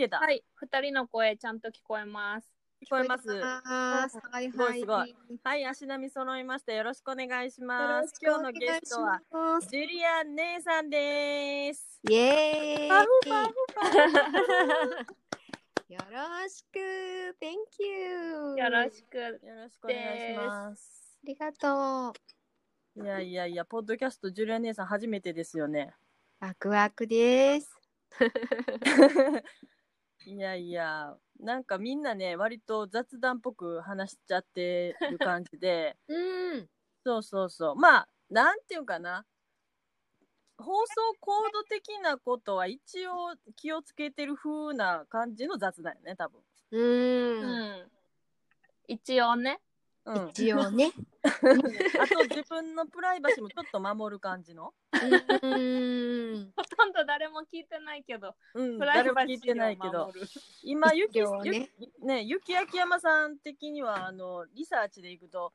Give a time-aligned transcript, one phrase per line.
[0.00, 0.18] けた。
[0.18, 2.48] はい、二人の声ちゃんと聞こえます。
[2.82, 3.26] 聞こえます。
[3.28, 4.18] ます。
[4.30, 4.80] はいはいい。
[4.80, 5.14] すごい
[5.44, 6.72] はい、足並み揃いました。
[6.72, 9.20] よろしくお願いします今日のゲストは
[9.68, 12.00] ジュリアン姉さんです。
[12.08, 12.88] イエーイ。
[12.88, 13.52] パフパフ
[15.92, 16.78] よろしく。
[17.38, 18.56] Thank you。
[18.56, 19.18] よろしく。
[19.18, 21.18] よろしくお願いします。
[21.22, 22.14] ありがと
[22.96, 23.04] う。
[23.04, 25.92] いやいやいや、ポッドキャストジュリアン姉さん初めてですよね。
[26.40, 27.76] ワクワクです。
[30.26, 36.68] いやいや、なんかみんなね、割と雑談っぽく話しちゃってる感じで、 うん。
[37.04, 37.76] そうそうそう。
[37.76, 39.24] まあ、なんていうかな。
[40.58, 46.42] 放送コード的なことは一応気をつけてる風な感じの雑談よね、多分。
[46.72, 46.78] う。
[46.78, 47.90] うんん。
[48.86, 49.60] 一応ね。
[50.14, 50.28] うん。
[50.30, 50.92] 一応ね。
[51.22, 51.28] あ
[52.06, 54.72] と自分のプライバシーもちょっと守る感じの。
[54.92, 56.52] うん。
[56.56, 60.06] ほとんど誰も聞いてないけど、うん、プライ誰もバシー聞いてないけどを。
[60.06, 60.26] 守る
[60.62, 65.52] 今、ゆき、ねゆね、ゆきあきやまさん的には、あの、リサーチでいくと、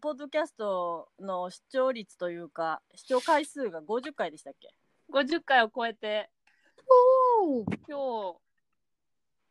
[0.00, 4.74] ポッドキャストの視聴率というか、視聴回数が50回でしたっけ
[5.12, 6.28] ？50回を超えて、
[7.88, 8.36] 今日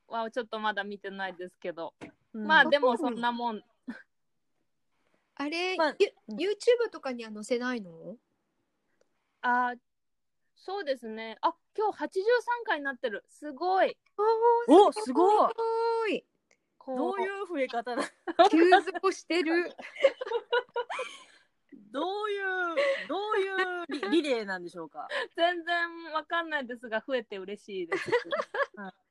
[0.07, 1.93] はちょっとまだ見てないですけど、
[2.33, 3.61] うんまあでもそんなもん。
[5.39, 5.95] あれ、まあ
[6.29, 8.17] YouTube とかには載せないの？
[9.41, 9.79] あー
[10.55, 11.37] そうですね。
[11.41, 12.09] あ、今日83
[12.65, 13.23] 回になってる。
[13.29, 13.95] すごい。
[14.67, 15.47] おすご
[16.09, 16.25] い
[16.87, 18.01] どういう増え方だ
[18.49, 19.71] 急増してる。
[21.91, 22.45] どういう、
[23.07, 25.07] どういうリリレーなんでしょうか？
[25.35, 28.09] 全然わかんないですが、増えて嬉しいです。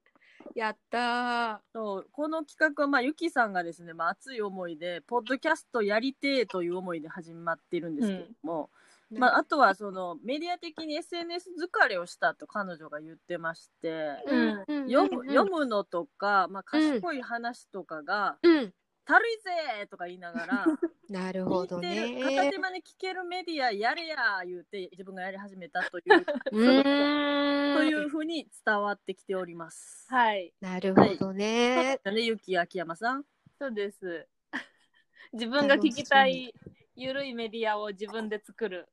[0.55, 9.19] やったそうこの企画は、まあ、ゆきさんがですね、まあ、熱い思いで、ポッドキャストやりてえという思いで始まってるんですけども、ー。
[9.19, 18.75] まあ、あとはそのメディア的に SNS 疲れをしたと彼女が言ってまして、うんうん読むうん読むのとか、まあ、賢い話とかがうん。
[19.07, 20.65] 「たるいぜ!」とか言いながら
[21.09, 22.59] なるほど聞いてる片ね手。
[22.59, 26.05] 間に聞けるメディアやれや言うて自分がやり始めたという
[26.53, 27.75] うーん。
[27.75, 30.07] というふうに伝わってきております。
[30.09, 30.53] はい。
[30.61, 32.01] なるほどね。
[32.05, 33.25] ね、ゆき秋山さん。
[33.59, 34.27] そうです。
[35.33, 36.55] 自分が聞きたい
[36.95, 38.89] ゆるいメディアを自分で作る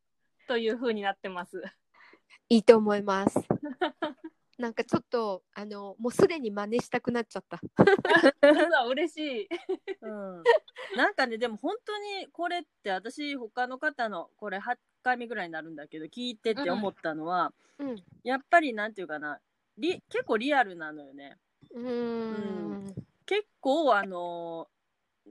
[0.48, 1.64] という風になってます。
[2.50, 3.40] いいと思います。
[4.64, 7.60] なんかちょっと、あの、もうすでに真似したくなっちゃった。
[8.40, 9.50] そう嬉しい。
[10.02, 10.44] うん、
[10.96, 18.04] なんかねでも本当にこれって私他の方のこれ8回目ぐらいになるんだけど聞いてって思ったのは、うん。
[18.24, 19.42] やっぱりなんていうかな
[19.78, 21.38] リ結構リアルなのよね。
[21.72, 21.90] うー
[22.90, 22.96] ん。
[23.26, 24.70] 結構あの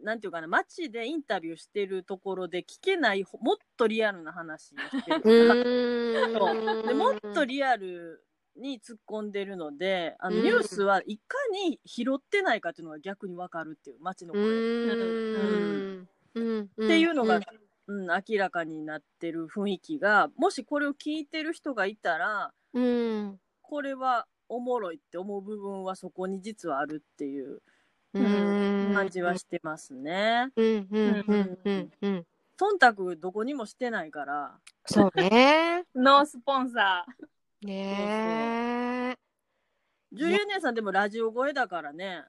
[0.02, 6.86] なんていうかな街でインタビューしてるところで聞けないほもっとリアルな話をしてる。
[6.86, 8.26] でもっとリアル
[8.56, 11.36] に突っ込んでるのであのうんニュースはいか
[11.66, 14.42] に拾ってないかっていうのが逆に分かるっていう街のう声。
[16.34, 16.62] うん。
[16.62, 17.42] っていうのが、ん
[17.88, 23.38] うん明らかになってる雰囲気がもしこれを聞いてる人がいたらうん。
[23.60, 27.60] これはおもろいって思う部分はそこに実はあるっていう
[28.14, 28.92] うん。
[28.94, 30.50] 感じはしてますね。
[30.56, 30.88] うん。
[30.90, 31.24] うん。
[31.26, 31.58] うん。
[31.64, 31.90] うん。
[32.02, 32.26] うん。
[32.58, 34.52] 忖度どこにもしてないから
[34.86, 35.84] そうね。
[35.94, 37.06] ノースポンサ
[37.62, 39.18] ねえ。
[40.12, 42.24] ジュリア姉さんでもラジオ声だからね。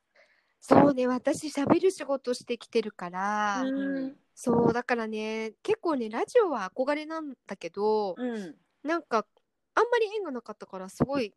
[0.62, 3.70] そうね、私喋る仕事してきてるから、ー。
[3.70, 9.26] うんそう、だからね、結構ね、ラジオは憧れなんだけど、うんなんか、
[9.76, 11.34] あんまり縁がなかったから、すごい、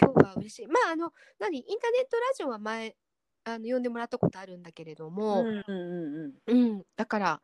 [0.00, 0.66] 今日は嬉しい。
[0.66, 2.96] まあ、あの、何、インターネットラジオは前、
[3.44, 7.42] あの、呼んでもらったことあるんだけれどうも、んうんうんうん、だから、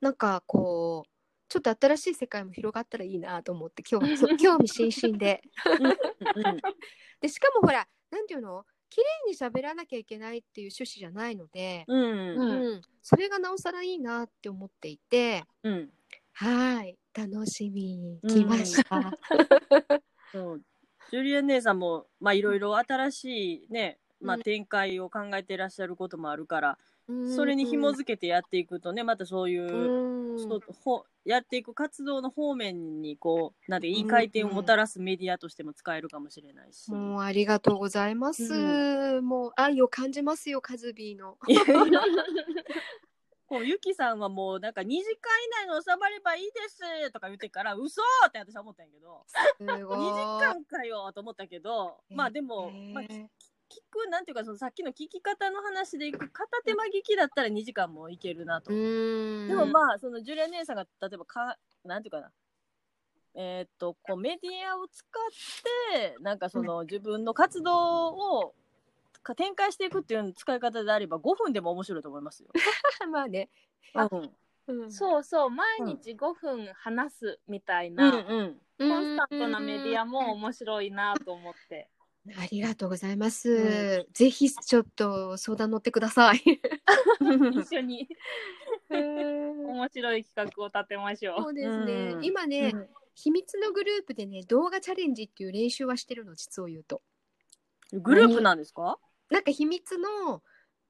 [0.00, 1.10] なんか、こう、
[1.52, 5.42] ちょっと新しい世界も広がったらいいなと思って、今日、 興味津々で。
[7.20, 8.64] で、しかもほら、なんていうの？
[8.88, 12.00] 綺麗に喋らなきゃいけないっていう趣旨じゃないので、うん。
[12.00, 12.38] うん。
[12.38, 15.90] うん、それがなおさらいいなって思っていて、うん。
[16.32, 19.12] はい、楽しみに来ました。
[20.32, 20.62] そう。
[21.10, 24.42] ジュリア姉さんもまあいろいろ新しいね、まあ、うん。
[24.42, 26.76] 展開を考えていらっしゃることもあるから、うん
[27.34, 36.90] それに紐づけてやっていくとねまたそういう、うんそうほやっていく活動の方面にこうなんていい回転をもたらすメディアとしても使えるかもしれないし。
[36.90, 38.42] もうありがとうございます。
[38.44, 41.36] うもう愛を感じますよ、カズビーの。
[43.46, 45.02] こうゆきさんはもうなんか2時間以
[45.68, 49.36] 内に収まればいいですとか言ってから嘘って私は思ったんやけどす
[49.84, 49.98] ごい。
[50.00, 53.28] 2時間かよと思ったけどまあでも、ねまあ、聞聞
[53.90, 59.48] くなんていうかそのさっきの聞き方の話でいく片手間聞きだったら2時間もいけるなと、うん。
[59.48, 62.30] でもまあそのジュリア姉さんが例えばかなんていうかな
[63.34, 68.54] えーっとこうメディアを使ってなんかその自分の活動を
[69.22, 72.50] か展開していくっていう使い方であれば5分でも面白いと思いますよ。
[73.10, 73.48] まあね。
[73.94, 74.30] あうん
[74.66, 81.88] うんそうそう、毎日5分話すみたいうんな、うんコンスタントなメディアも面白いなと思って。
[82.36, 83.50] ありがとうございます。
[83.50, 86.40] うぜひちょっと相談乗ってください。
[87.64, 88.08] 一緒に。
[88.88, 91.92] 面白い企画を立てましょそうですね。
[92.12, 92.24] うん。
[92.24, 92.88] 今ね、うん。
[93.14, 97.02] 秘密のグループでね、動画チャレンジっていう練習はしてるの、実を言うと。
[97.92, 98.98] グループなんですか、
[99.28, 100.42] なんか秘密の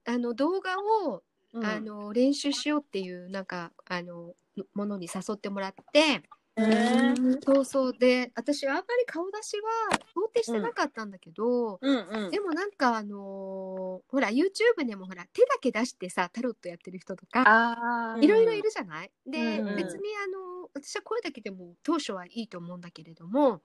[0.04, 0.76] あの動画
[1.06, 1.22] を、
[1.54, 1.64] うん。
[1.64, 4.34] あの練習しようっていうなんかあの
[4.74, 6.22] ものに誘ってもらって、
[6.54, 7.92] そうそう。
[7.98, 9.56] で私あんまり顔出し
[9.90, 12.30] は想定してなかったんだけど、うんうん。
[12.30, 19.76] でもなんかあのーほら YouTube でもほら手だけ出してさタロットやってる人とかあいろいろいるじゃない、で、うんうん。
[19.76, 23.62] 別にあの私は声だけでも当初はいいと思うんだけれども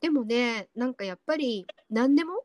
[0.00, 2.44] でもねなんかやっぱり何でも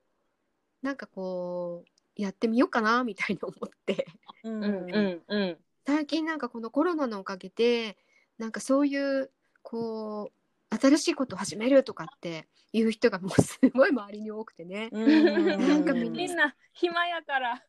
[0.81, 4.07] なんかこうやってみようかなみたいに思って。
[4.43, 5.57] うんうんうんうん。
[5.87, 7.97] 最近なんかこのコロナのおかげで
[8.37, 9.31] なんかそういう
[9.65, 14.89] こう新しいことを始めるとかっていう人がもうすごい周りに多くてね。
[14.91, 15.67] うん。
[15.67, 17.63] なんかみみんな暇やから。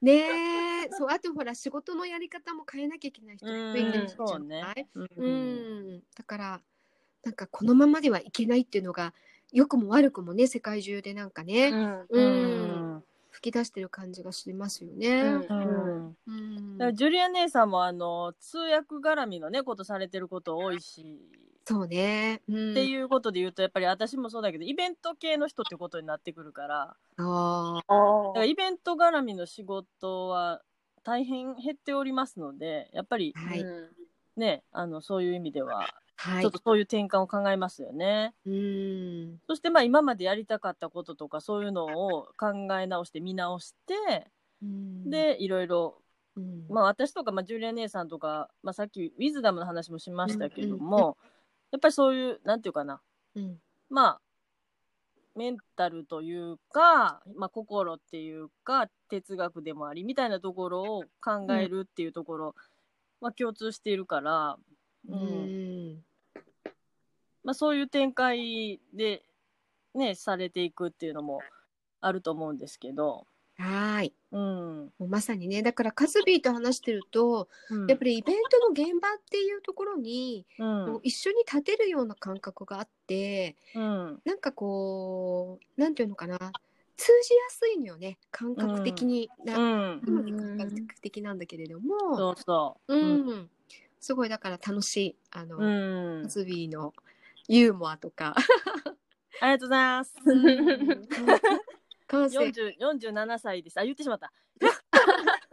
[0.00, 0.88] ねえ。
[0.90, 4.60] そうあとほら仕事のやり方も変えなきゃいけない人が増えてるじゃそうね。
[4.62, 4.86] ない、
[6.16, 6.60] だから
[7.24, 9.12] なんかこのままではいけないっていうのが
[9.52, 12.06] 良くも悪くもね世界中でなんかね、ん。
[12.08, 12.75] うん
[13.36, 15.08] 吹き出してる感じがしますよね。
[15.08, 15.46] うん。
[15.48, 16.16] うん。
[16.26, 16.78] うん。
[16.78, 21.20] だからジュリア姉さんもあの通訳絡みのねことされてること多いし、
[21.66, 26.96] そうね、うん、っていうことで言うとやっぱり私もそうだけどイベント系の人ってことになってくるから。
[27.18, 27.92] あだ
[28.32, 30.62] からイベント絡みの仕事は
[31.04, 33.64] 大変減っておりますのでやっぱりーはい、
[34.36, 35.86] ねあのそういう意味では
[36.16, 36.42] はい。
[36.42, 38.34] ちょっとそういう転換を考えますよね。
[38.44, 39.38] うん。
[39.46, 44.30] そしてまあ今までやりたかったこととかそういうのを考え直して見直して
[44.62, 45.98] うん、でいろいろ
[46.36, 51.16] うん、まあ私とか、まあ、ジュリア姉さんとか、まあ、さっきウィズダムの話もしましたけども、
[51.72, 53.00] やっぱりそういうなんていうかな。
[53.34, 53.56] うん。
[53.88, 54.20] まあ
[55.34, 62.54] メンタルというか、まあ、心っていうか哲学でもありみたいなところを考えるっていうところ
[63.20, 64.58] は共通しているから、
[65.08, 66.04] ううんん
[67.46, 69.22] まあ、そういう展開で、
[69.94, 71.40] ね、されていくっていうのも
[72.00, 73.28] あると思うんですけど。
[73.56, 74.14] はーい。
[74.32, 74.92] うん。
[74.98, 75.62] もうまさにね。
[75.62, 77.86] だからカズビーと話してると、うん。
[77.86, 81.00] やっぱりイベントの現場っていうところに、うん。
[81.04, 84.20] 一緒に立てるような感覚があってうん。
[84.24, 86.36] なんかこうなんていうのかな。
[86.96, 88.18] 通じやすいのよね。
[88.32, 90.02] 感覚的に、うなんん。
[90.04, 90.58] 今で感
[90.88, 92.94] 覚的なんだけれども、そうそう。
[92.94, 93.50] ううんん。
[94.00, 95.16] すごいだから楽しい。
[95.30, 96.22] あの、うん。
[96.22, 96.92] カズビーの
[97.48, 98.34] ユーモアとか
[99.40, 100.14] ありがとうございます。
[102.06, 103.78] 感性40 47歳です。
[103.78, 104.32] あ、言ってしまった。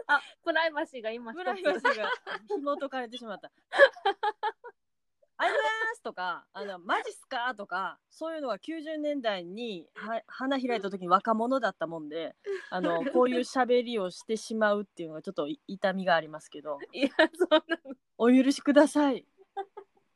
[0.08, 1.84] あ、プライバシーが今一プライバシつ。
[1.84, 2.10] ーが
[2.48, 3.52] 紐解かれてしまった。
[5.36, 12.36] ありがとうございますとか、あの、マジっすかとか、そういうのが90年代には花開いた時に若者だったもんで、
[12.70, 17.96] あの、こういう喋りをしてしまうっていうのがちょっとい痛みがありますけど、いや、そんなの。
[18.18, 19.26] お許しください。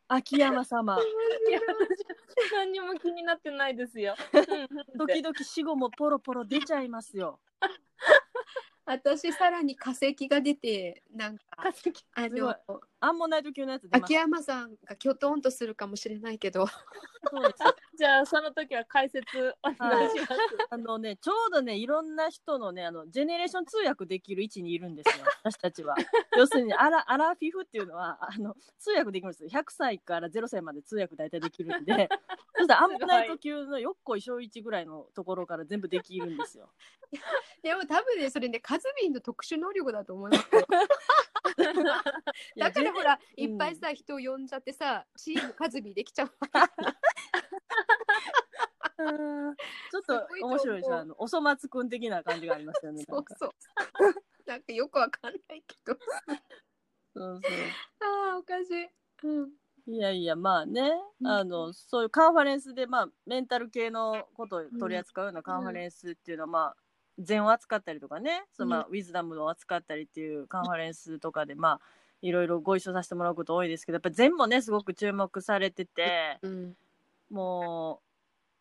[0.08, 0.98] 秋山様。
[0.98, 4.16] いや、私何にも気になってないですよ。
[4.34, 7.40] うん時々死後もポロポロ出ちゃいますよ。
[8.86, 12.56] 私さらに化石が出てなんか化石あの
[13.00, 14.14] アンモナイト級のやつ出ます秋。
[14.14, 17.58] 山さんがきょとんとするかもしれないけどそうです
[17.98, 19.28] じゃあ、その時は解説
[19.64, 20.34] お願いします。
[20.70, 25.96] あのね、ちょうどね、いろんな人のね、あの、ジェネレーション通訳できる位置にいるんですよ、私たちは。
[26.38, 29.50] 要するに、アラ、アラフィフっていうのは、あの、通訳できるんですよ。
[29.50, 32.10] 100歳から0歳まで通訳大体できるんで、
[32.56, 36.72] そしたらアンモナイト級のよっこい小一ぐらいのところから全部できるんですよ。
[37.64, 40.68] でも多分ねそれねカズビンの特殊能力だと思いますよ
[42.58, 46.32] だからほら、いっぱいさ人を呼んじゃってさチームカズビーできちゃう
[49.00, 49.56] うん。
[49.56, 50.98] ちょっと面白いですよ。
[50.98, 53.04] あの、おそ松くん的な感じがありますよね。
[53.08, 53.36] なんか。
[53.38, 54.14] そうそう。
[54.46, 55.98] なんかよくわかんないけど。
[57.14, 57.52] そうそう。
[58.32, 58.88] ああおかしい、
[59.24, 59.52] うん、
[59.88, 60.92] いやいや、まあね、
[61.22, 61.28] うん。
[61.28, 66.76] あの、そういうカンファレンスで、まあ、メンタル系のことを取り扱うようなカンファレンスっていうのは、まあ、
[67.20, 71.82] 禅を扱ったりとかね、そのまあ、ウィズダムを扱ったりっていうカンファレンスとかで、まあ、
[72.22, 76.76] いろいろご一緒させてもらうこと多いですけど、やっぱ禅もね、すごく注目されてて、うん、
[77.30, 78.02] も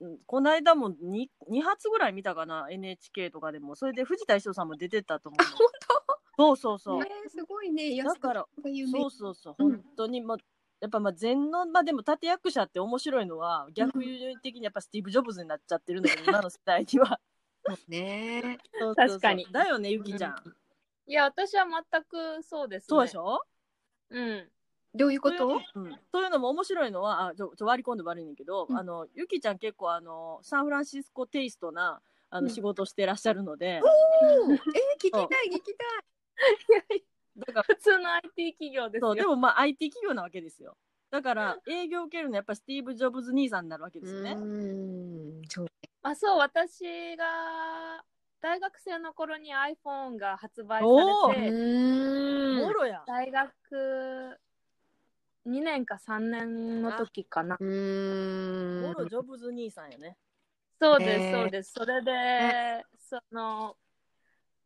[0.01, 3.77] う、うんこの間も 2, 2発ぐらい見たかな、NHK とかでも。
[3.77, 5.47] それで藤田一生さんも出てたと思うの。
[6.39, 7.01] そうそうそう。
[7.01, 8.03] ねすごいね。
[8.03, 8.47] だから、
[8.93, 9.73] そうそうそう、うん。
[9.73, 10.39] 本当にもう
[10.81, 13.99] やっぱまあ禅のまあでも立役者って面白いのは逆
[14.43, 17.19] 的にやっぱスティーブ・ジョブズになっちゃってるので今の世代には
[17.89, 18.59] ね。
[18.79, 20.57] そうそうそう確かにだよね、ゆきちゃん。
[21.07, 22.87] いや、私は全くそうです、ね。
[22.89, 23.43] そうでしょ？
[24.11, 24.51] うん。
[24.95, 25.61] どういうこと？
[25.75, 34.55] うん、そういうのも面白いのはあちょちょ割り込んで悪いねんだけど、うんあのゆきちゃん結構あのサンフランシスコテイストなあうんの仕事してらっしゃるので、えー、
[34.99, 37.05] 聞きたい、聞きたい。
[37.37, 39.09] だから普通の IT 企業ですよ。
[39.09, 40.77] そうでもまあ IT 企業なわけですよ
[41.11, 44.33] だから営業を受けるのはやっぱスティーブ・ジョブズ兄さんになるわけですよね。
[44.33, 45.67] うーん、そう。
[46.09, 48.05] あ、そう、私が
[48.41, 50.91] 大学生の頃に iPhone が発売され
[51.45, 53.03] て、ーもろや。
[53.09, 54.39] 大学
[55.47, 57.57] 2年か3年の時かな。
[57.59, 58.83] うーん。
[58.83, 60.17] もろジョブズ兄さんやね。
[60.81, 61.73] そうです、へーそうです。
[61.73, 63.77] それで、その、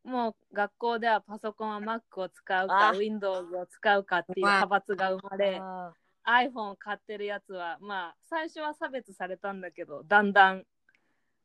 [0.05, 5.95] もう学校ではパソコンは Mac を使うか、あ Windows を使うかっていう派閥が生まれ、あ
[6.27, 10.65] iPhone を買ってるやつは、まあ、最初は差別されたんだけど、だんだん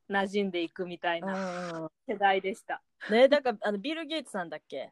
[0.09, 2.81] 馴染んでいくみたいなー世代でした。
[3.09, 4.91] ねだからあのビル・ゲイツさんだっけ？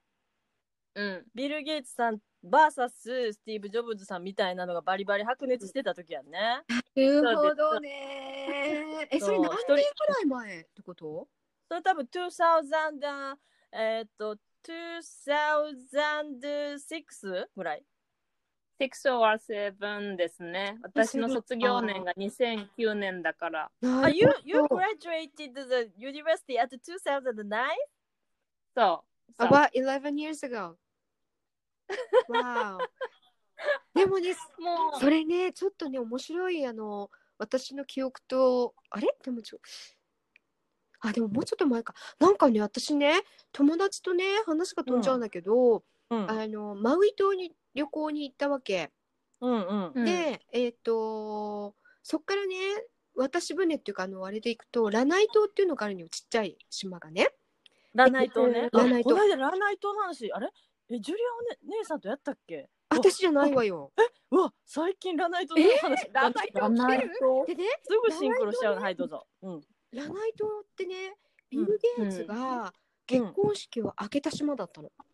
[0.95, 1.25] うん。
[1.33, 6.39] ビル・ゲイツさん VS スティーブ・ジョブズさんみたいなのがバリバリ白熱してた時やんね。
[6.95, 9.07] なるほどね。
[9.09, 9.81] え、それ何年ぐら
[10.21, 11.27] い前ってこと？
[11.69, 13.37] それ多分2000
[13.71, 17.83] えーっと2006ぐらい
[18.89, 20.77] 6 or 7ですね。
[20.83, 23.71] 私の卒業年が2009年だから。
[23.83, 27.65] あ、you, ほ you ど graduated the university at 2009?
[28.75, 29.33] そう。
[29.37, 30.75] そう About 11 years ago.
[32.29, 32.77] wow.
[33.93, 39.15] でもね、もう、それね、ちょっとね、面白い、あの、私の記憶と、あれ？
[39.23, 39.59] でもちょ、
[40.99, 41.93] あ、でももうちょっと前か。
[42.19, 43.21] なんかね、私ね、
[43.51, 48.91] 友達とね、話が飛んじゃうんだけど、うんあの、マウイ島に旅行に行ったわけ。
[49.41, 49.91] うんうん。
[49.95, 52.55] うんで、えっ、と、そっからね、
[53.15, 57.29] 渡し船っていうか、あの、あれで行くと、ラナイ島っていうのがあるのよ、ちっちゃい島がね。
[57.93, 58.69] ラナイトね。
[58.71, 60.49] ラナイトあこの間ラナイトの話、あれ？
[60.89, 62.69] え、ジュリアお、ね、姉さんとやったっけ？
[62.89, 63.91] 私じゃないわよ。
[64.31, 66.09] うわ、最近ラナイトの話。
[66.11, 68.81] ラナイトラナイトでね、すぐシンクロしちゃうの。
[68.81, 69.27] はい、どうぞ。
[69.41, 69.61] うん。
[69.91, 71.15] ラナイ島ってね、
[71.49, 72.73] ビル・ゲイツが
[73.05, 74.87] 結婚式を挙げた島だったの。
[74.87, 75.12] へー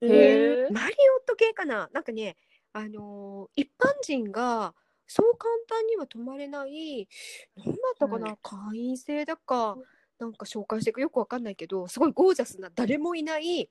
[0.00, 1.88] マリオット系かな？
[1.92, 2.36] なんかね、
[2.72, 4.74] あのー一般人が
[5.06, 7.08] そう簡単には泊まれない、
[7.56, 9.76] なんだったかな、うん会員制だか、
[10.18, 13.68] なんか紹介していくよくわかんないけど、すごいゴージャスな誰もいない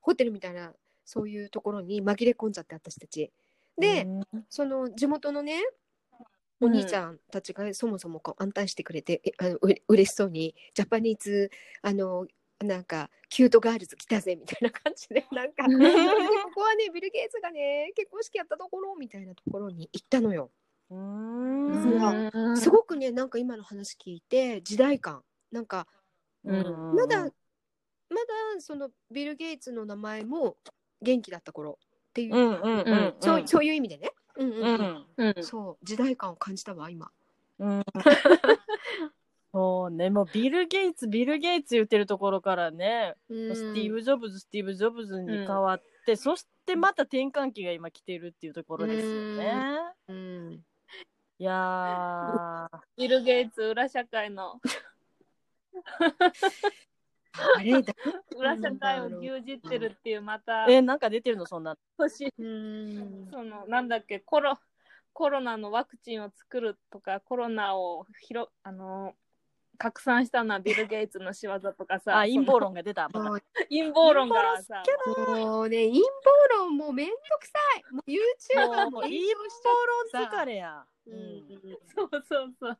[0.00, 0.72] ホテルみたいな、
[1.04, 3.30] そういうところに紛れ込んじゃって、私たち。
[3.78, 5.60] で、うんその地元のね、
[6.60, 11.50] お兄ちゃんたちがそもそもこうアテンドしてくれて、えあのうれ嬉しそうに、 Japanese、
[11.82, 12.26] あの、
[12.64, 15.70] なんか、 cute girls 来たぜみたいな感じで、 なんか、こ
[16.54, 20.50] こはね、ビル・ゲイツがね、結婚式やったところみたいなところに行ったのよ。
[20.90, 25.22] うんすごくね、なんか今の話聞いて、時代感。
[25.52, 25.86] なんか、
[26.44, 27.24] うんまだ、
[28.08, 30.56] まだそのビル・ゲイツの名前も
[31.00, 33.14] 元気だった頃っていう、うんうんうん。
[33.20, 34.12] そうそういう意味でね。
[34.36, 35.34] うんうんううんん。
[35.36, 35.44] うん。
[35.44, 37.10] そう、時代感を感じたわ、今。
[37.60, 37.84] うん。
[39.52, 43.56] そうね、もうビル・ゲイツ、ビル・ゲイツ言ってるところからね、うん。
[43.56, 49.78] スティーブ・ジョブズ、スティーブ・ジョブズに変わって、そしてまた転換期が今来てるっていうところですよね。
[50.08, 50.64] うん。
[51.38, 54.60] いやー、 ビル・ゲイツ裏社会の。
[57.32, 57.94] あれだ。
[58.36, 60.66] 裏社会を牛耳ってるっていうまた。
[60.68, 61.76] え、なんか出てるの、そんな。
[61.96, 62.04] そ
[63.44, 64.56] のなんだっけコロ
[65.12, 69.14] コロナのワクチンを作るとかコロナを広あの
[69.80, 73.08] 拡散したのはビル・ゲイツの仕業とかさあ、陰謀そ論が出た。
[73.70, 74.82] 陰謀論がさ
[75.16, 76.04] もうね、陰謀
[76.58, 77.94] 論もうめんどくさい。
[77.94, 79.70] もう YouTuber も陰炎上しちゃ
[80.12, 80.84] 謀論疲れや。
[81.06, 81.10] う。
[81.10, 82.78] うんうんそうそうそう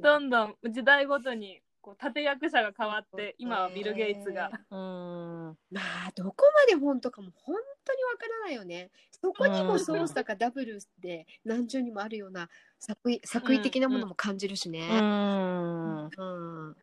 [0.00, 5.58] どんどん時代ごとにこう立役者が変わって今はビル・ゲイツがうん。
[5.70, 6.34] まあ、どこ
[6.70, 8.90] まで本当かも本当にわからないよね。
[9.10, 12.48] そこにも操作かダブルで何重にもあるような
[12.78, 14.88] 作為作為的なものも感じるしうね。
[14.88, 16.10] ん。
[16.16, 16.24] う
[16.70, 16.76] ん。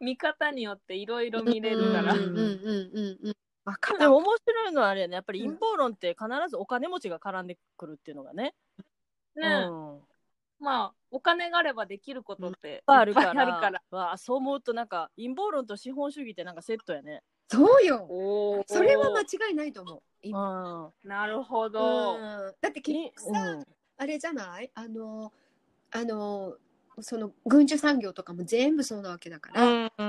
[0.00, 3.36] 見方によっていろいろ見れるから、うんうんうんうんうん。
[3.64, 4.00] わかる。
[4.00, 8.54] でも面白いのはあれやね、やっぱり陰謀論って必ずお金持ちが絡んでくるっていうのがね。
[9.36, 10.00] ね、うん。
[10.60, 13.42] まあお金があればできることっていっいっぱいあるから。
[13.42, 17.22] あるからわあそう思うとなんか陰謀論と資本主義ってなんかセットやね。
[17.50, 18.06] そうよ。
[18.66, 19.96] それは間違いないと思う。
[19.96, 21.08] う今ん。
[21.08, 23.58] なるほど、うんだって結い局さ、
[23.96, 24.70] あれじゃない？
[24.74, 25.32] あの、
[25.90, 26.56] あの、
[27.00, 29.90] その軍需産業とかも全部そうなわけだから、うん。
[29.96, 30.02] う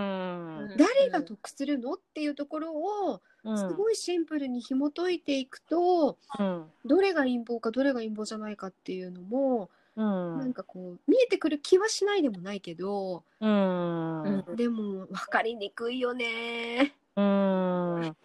[0.66, 0.76] ん。
[0.78, 3.58] 誰が得するのっていうところをうん。
[3.58, 6.66] すごいシンプルに紐解いていくと、うん。
[6.84, 10.38] どれが陰謀かどれが陰謀じゃないかっていうのもうん。
[10.40, 14.24] なんかこう見えてくる気はしないでもないけど、うん。
[14.24, 16.94] うんでも分かりにくいよね。
[17.18, 18.16] うん。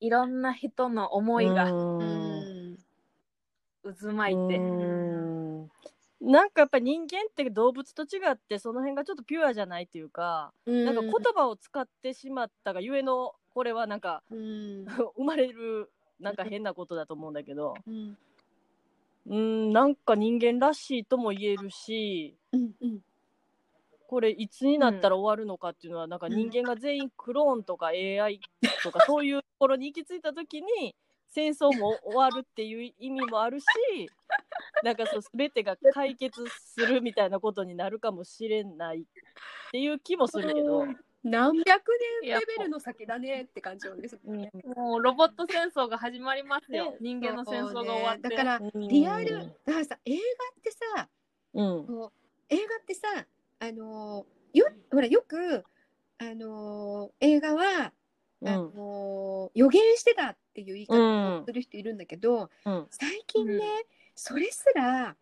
[0.00, 2.72] いろんな人の思いがううん。
[2.72, 2.78] ん
[3.84, 4.56] 渦巻いて。
[4.56, 5.70] うん。
[6.18, 14.86] なんかやっぱり人間って動物と違ってその辺がちょっとピュアじゃないっていうか、なんか言葉を使ってしまったがゆえのこれはなんかうん。
[15.16, 17.74] 生まれるなんか変なことだと思うんだけど。
[17.86, 18.16] うん
[19.28, 23.00] うんなんか人間らしいとも言えるしうんうん。
[24.08, 28.40] これいつになったら終わるのかっていうのは、なんか人間が全員クローンとか AI
[28.84, 30.94] とかそういうところに行き着いた時に
[31.28, 33.64] 戦争も終わるっていう意味もあるし
[34.82, 39.02] なんかそう全てが解決するみたいなことになるかもしれないっ
[39.72, 40.86] ていう気もするけど、
[41.26, 41.82] 何百
[42.22, 44.38] 年レベルの先だねって感じなんですうん。
[44.38, 44.50] ね。
[44.76, 46.92] もうロボット戦争が始まりますよ。
[46.92, 46.96] ね。
[47.00, 48.28] 人間の戦争が終わって。
[48.28, 50.22] だからリアルだからさ映画っ
[50.62, 51.08] てさ
[51.54, 51.86] うん。
[51.86, 53.08] こう映画ってさ
[53.58, 55.64] あのーよほらよく
[56.18, 57.92] あのー映画は、
[58.40, 58.48] うん。
[58.48, 61.42] あのー予言してたっていう言い方うん。
[61.42, 62.86] をする人いるんだけど、うん。
[62.90, 63.60] 最近ね、うん。
[64.14, 65.16] それすら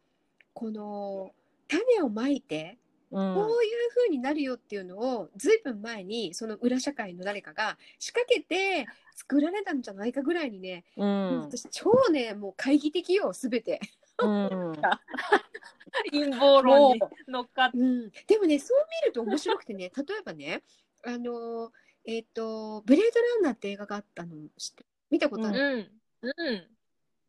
[0.53, 1.33] この
[1.67, 2.84] 種をまいてうん
[3.15, 13.81] こういう風になるよっていうのをずいぶん前にその裏社会の誰かが仕掛けて作られたんじゃないかぐらいにね、うん私超ねもう懐疑的よ全て。
[14.19, 14.73] うん
[16.11, 17.79] 陰謀論に乗っかって。
[17.79, 20.63] うん、でもねそう見ると面白くてね例えばね
[21.05, 21.73] あの
[22.05, 25.55] えっ、と「ブレードランナー」って映画があったの知って見たことあうん。
[25.55, 25.91] る、
[26.21, 26.67] うん。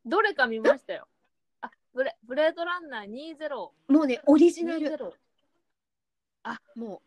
[0.06, 1.08] どれか見ましたよ。
[1.62, 3.50] あ、ブレブレードランナー20。
[3.50, 4.92] もうねオリジナル
[6.46, 7.02] 20も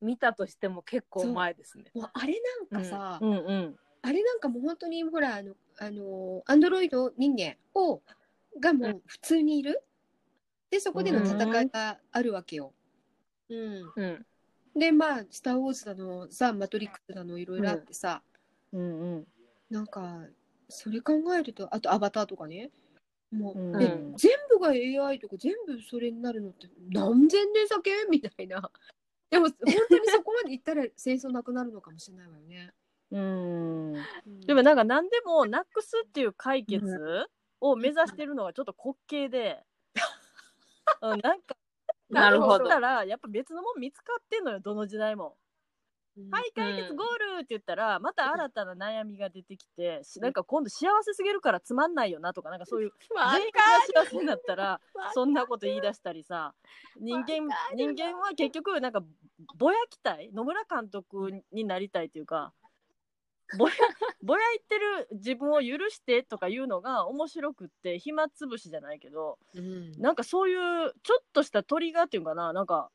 [0.00, 1.84] 見たとしても結構前ですね。
[1.94, 2.34] うもうあれ
[2.70, 3.76] なんかさ、うんうん。
[4.02, 8.00] あれなんかもう本当にほらあのあのアンドロイド人間を
[8.60, 9.82] がもう普通にいる。
[10.70, 12.72] でそこでの戦いがあるわけよ。
[13.48, 14.26] うん、うん。
[14.78, 18.22] でまあ「スター・ウォーズ」だのさ「マトリックス」だのいろいろあってさ、
[18.72, 19.26] うんうん。
[19.70, 20.26] なんか
[20.68, 22.70] それ考えるとあと「アバター」とかね
[23.32, 23.78] もう、うん。
[23.78, 23.86] で
[24.16, 27.90] 全部が AI とか全部それになるのって何千年先？
[28.10, 28.70] みたいな。
[29.30, 29.54] でも本
[29.90, 32.72] 当にそこまでいったら戦争なくなるのかもしれないわよね。
[33.10, 33.94] うん。
[33.94, 33.98] う
[34.30, 34.40] ん。
[34.46, 36.86] でもなんか何でもなくすっていう解決
[37.60, 39.62] を目指してるのがちょっと滑稽で、
[41.02, 41.56] うん、なんか
[42.08, 42.66] なるほど。
[42.66, 45.36] たらやっぱ別のもん見つかってんのよどの時代も。
[46.18, 46.30] うん。
[46.30, 52.92] はい解決ゴールって言ったらまた新たな悩みが出てきてしなんか今度幸せすぎるからつまんないよなとかなんかそういう
[53.32, 54.80] 全員が幸せになったら
[55.14, 56.54] そんなこと言い出したりさ
[57.00, 59.02] 人間人間は結局なんか
[59.56, 62.52] ぼやきたい野村監督になりたいっていうか
[63.56, 63.74] ぼや
[64.22, 69.92] ぼやいてる自分を許してとかいうのが面白くって暇つぶしじゃないけどうん。
[69.92, 72.90] なんかそういうちょっとしたトリガーっていうかななんか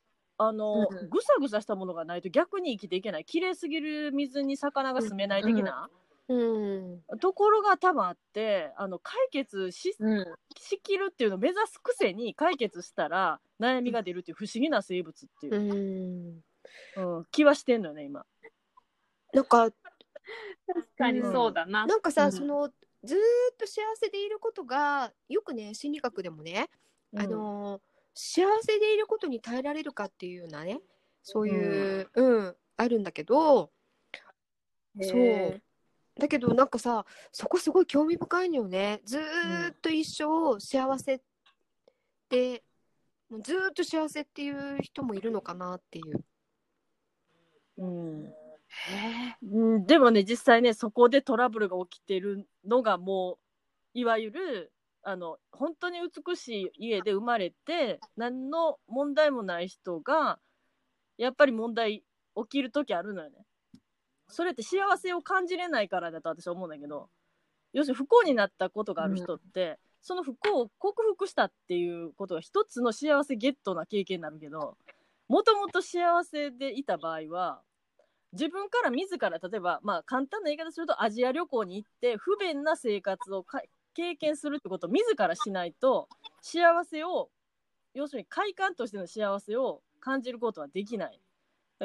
[0.48, 3.26] あの、うんぐさぐさしたものがないと逆に生きていけない。
[3.26, 5.90] 綺麗すぎる水に魚が住めない的な。
[6.30, 7.02] うん。
[7.20, 10.26] ところが多分あってあの解決しうん。
[10.58, 16.44] しきるっていうのを目指すくせに解決したら悩みが出るっていう不思議な生物っていう。
[16.98, 17.18] う、ん。
[17.18, 17.26] うん。
[17.32, 18.26] 気はしてんのよね今。
[19.34, 19.74] なんか確
[20.98, 21.86] かにそうだな。
[21.86, 22.32] なんかさ、うん。
[22.32, 22.70] その
[23.04, 23.20] ずーっ
[23.58, 26.70] と幸せでいることがよくね心理学でもね、
[27.18, 30.80] あのー幸せでいることに耐えられるかっていうようなね
[31.24, 32.56] そういう、うん。
[32.76, 33.72] あるんだけど
[35.02, 35.20] そう。
[35.20, 35.62] へ
[36.20, 39.02] だけどなんかさそこすごい興味深いのよね。
[39.06, 41.22] ずーっと一生幸せっ
[42.30, 42.64] て、
[43.30, 46.24] もうずーっと幸せっていう人もいるのかなっていう。
[47.78, 48.34] うん。
[48.92, 49.36] え。
[49.44, 53.40] うん、でもね実際ねそこでトラブルが起きてるのがも
[53.96, 54.72] ういわゆる
[55.04, 60.40] あの本当に美しい家で生まれて何の問題もない人が
[61.18, 62.04] やっぱり問題
[62.36, 63.46] 起きる時あるのよね。
[64.30, 67.10] それって幸せを感じれないからだと私は思うんだけど
[67.74, 74.78] 要するに不幸になったことがある人って、その不幸を克服したっていうことが一つの幸せゲットな経験になるけど
[75.30, 77.62] もともと幸せでいた場合は
[78.34, 83.62] 自分から自ら例えばまあ簡単な言い方するとアジア旅行に行って不便な生活をか
[83.94, 86.10] 経験するってことを自らしないと
[86.42, 87.30] 幸せを
[87.94, 91.20] 要するに快感としての幸せを感じることはできない。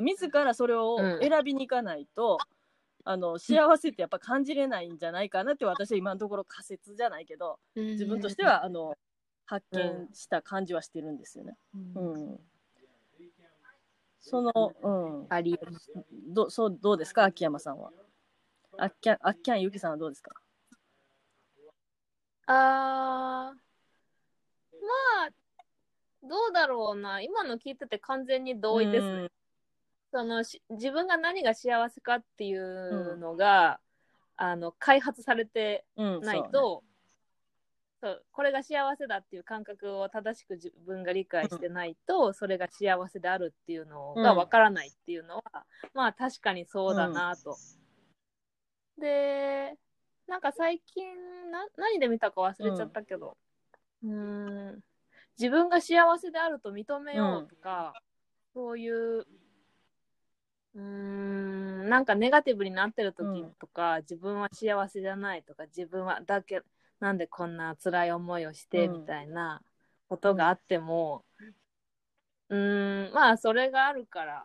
[0.00, 1.20] 自らそれをうん。
[1.20, 2.38] 選びに行かないと、
[3.04, 8.94] あの幸せってやっぱ感じれないんじゃないかなって私は今のところ仮説じゃないけど自分としてはあの
[9.46, 11.56] 発見した感じはしてるんですよね。
[11.94, 12.40] うん、
[14.20, 14.90] その、う
[15.22, 15.58] ん、あり。
[16.28, 17.24] どそうどうですか？
[17.24, 17.92] 秋山さんは。
[18.76, 20.32] あっきゃんあっきゃんゆきさんはどうですか？
[22.50, 23.68] あー。
[25.26, 25.30] あ、
[26.22, 27.20] どうだろうな。
[27.20, 29.22] 今の聞いてて完全に同意ですね。
[29.22, 29.30] うん。
[30.10, 33.80] そのし自分が何が幸せかっていうのが、
[34.36, 36.82] あの開発されてうんないと、
[38.00, 45.42] そうこれが幸せだっていう感覚を正しく自分が理解してないと、それが幸せであるっていうのがわからないっていうのは、
[45.92, 47.58] まあ確かにそうだなと。
[48.98, 49.76] で
[50.28, 53.36] なんか最近な何で見たか忘れちゃったけど、
[54.04, 54.80] うーん。
[55.38, 57.94] 自分が幸せであると認めようとか、
[58.54, 59.26] そういう
[60.74, 66.62] うーんなんかネガティブになってる時とか、自分は幸せじゃないとか自分はだけ
[67.00, 68.92] なんでこんな辛い思いをしてうん。
[69.00, 69.62] みたいな
[70.08, 71.24] ことがあっても
[72.48, 74.44] うーんまあそれがあるから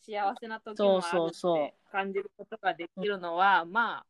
[0.00, 1.66] 幸せな時もあるそうそうそう。
[1.66, 4.06] って感じることができるのはまあ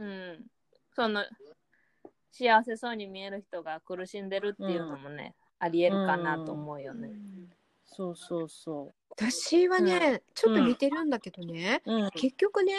[0.00, 0.46] うん
[0.94, 1.24] その
[2.32, 7.10] 幸せそうに見える人が苦しんでるっていうのもね、ありえるかなと思うよね。
[7.84, 11.92] そうそうそ私はね、ちょっと似てるんだけどね、う。
[11.92, 12.10] うん。
[12.12, 12.72] 結局ね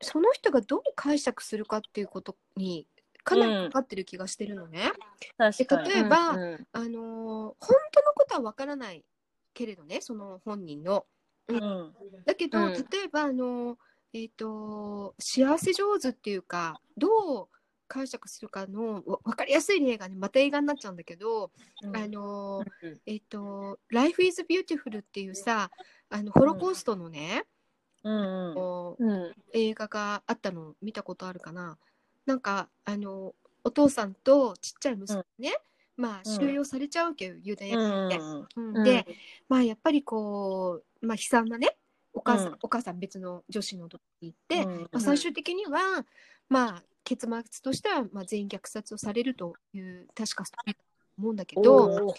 [0.00, 2.86] その人がどう解釈するかっていうことに
[3.24, 4.92] かなりかかってる気がしてるのね。
[5.36, 5.90] 確かに。
[5.90, 7.54] 例えばうんうんあのー本
[7.92, 9.04] 当のことはわからない
[9.52, 11.06] けれどねその本人の。
[11.48, 11.92] うん。
[12.24, 13.76] だけど、うん例えばあのー
[14.12, 17.48] えっ、と幸せ上手っていうかどう
[17.86, 21.50] 解釈するかのわ分かりやすい例がねまた映画になっちゃうんだけど、
[21.84, 23.00] あのーうん。
[23.06, 25.70] えっ、と「Life is Beautiful」っていうさ
[26.08, 27.44] あのホロコーストのね、
[28.04, 29.34] うんうん。
[29.52, 31.78] 映画があったの見たことあるかな。
[32.26, 35.52] なんかあのお父さんとちっちゃい息子がね、
[35.96, 39.06] まあうん収容されちゃうわけよ、ユダヤうん人で、
[39.48, 41.76] まあやっぱりこう、まあ、悲惨なね
[42.12, 42.58] お母さん、うん。
[42.62, 44.80] お母さん別の女子のとこに行って、うん。
[44.82, 46.04] まあ、最終的には、
[46.48, 50.84] まあ結末としては、まあ、全員虐殺をされるという確かストーリーだと
[51.18, 52.14] 思うんだけど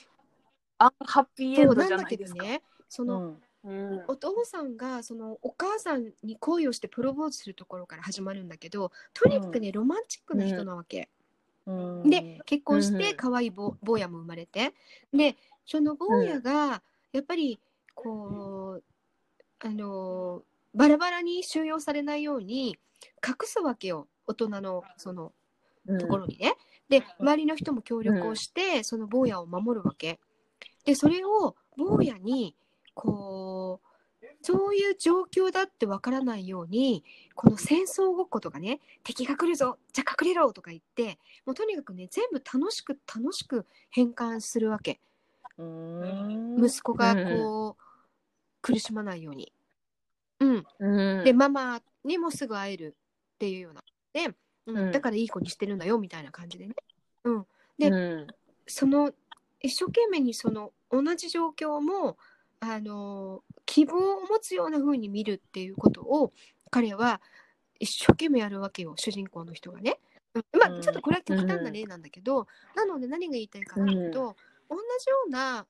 [0.79, 2.05] あハッピーエンドなんだ。
[2.05, 3.91] けどねその、うん。
[3.91, 4.03] うん。
[4.07, 11.09] お父さんがそのお母さんに恋をしてプロポーズするところから始まるんだけどとにかくね、ロマンチックな人なわけ。
[11.67, 12.09] うん。
[12.09, 14.73] で結婚して可愛い坊坊やも生まれて。
[15.13, 16.81] でその坊やが
[17.13, 17.59] やっぱり
[17.93, 18.83] こう
[19.63, 20.43] あの
[20.73, 22.77] バラバラに収容されないように
[23.25, 25.33] 隠すわけよ大人のその
[25.99, 26.55] ところにね。
[26.89, 30.19] で周りの人も協力をして、その坊やを守るわけ。
[30.85, 32.55] でそれを坊やに
[32.93, 37.03] こうそういう状況だってわからないように
[37.35, 44.99] この戦争ごっことかね敵が来るぞじゃあ隠れろとか言ってもうとにかくね全部楽しく楽しく変換するわけ。
[45.57, 46.65] うん。
[46.65, 47.90] 息子がこう、
[48.61, 49.51] 苦しまないように。
[50.39, 51.23] うん、うん。
[51.23, 52.95] でママにもすぐ会える
[53.35, 53.83] っていうような。
[54.13, 54.77] で、うん。
[54.77, 54.91] うん。
[54.91, 56.75] だからいい子にしてるんだよみたいな感じでね。
[57.23, 57.45] うん、
[57.77, 58.27] でうん。
[58.67, 59.11] その
[59.59, 62.17] 一生懸命にその同じ状況も
[62.59, 66.31] あの希望を持つような風に見るっていうことを
[66.69, 67.21] 彼は
[67.79, 69.99] 一生懸命やるわけよ主人公の人がね。
[70.33, 70.59] うん。
[70.59, 70.81] まあうん。
[70.81, 74.35] ちょっとこれは極端な例なんだけど、なので何が言いたいかというと、
[74.69, 75.65] 同じような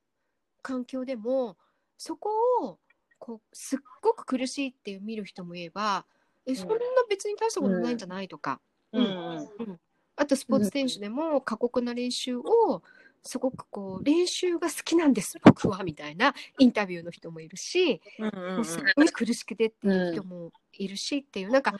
[0.61, 1.57] 環境でも
[2.03, 2.31] そこ
[2.63, 2.79] を
[3.19, 6.07] こうすっごく苦しいって見る人もいれば
[6.47, 6.75] えそんな
[7.07, 8.59] 別に大したことないんじゃないとか、
[8.91, 9.05] うん。
[9.05, 9.79] うん。
[10.15, 12.81] あとスポーツ選手でも過酷な練習を
[13.21, 21.75] すごくこう練習が好きなんです僕はみたいなインタビューの人もいるし、うんうんもうすっごい苦しくてっていう人もいるしっていうなんか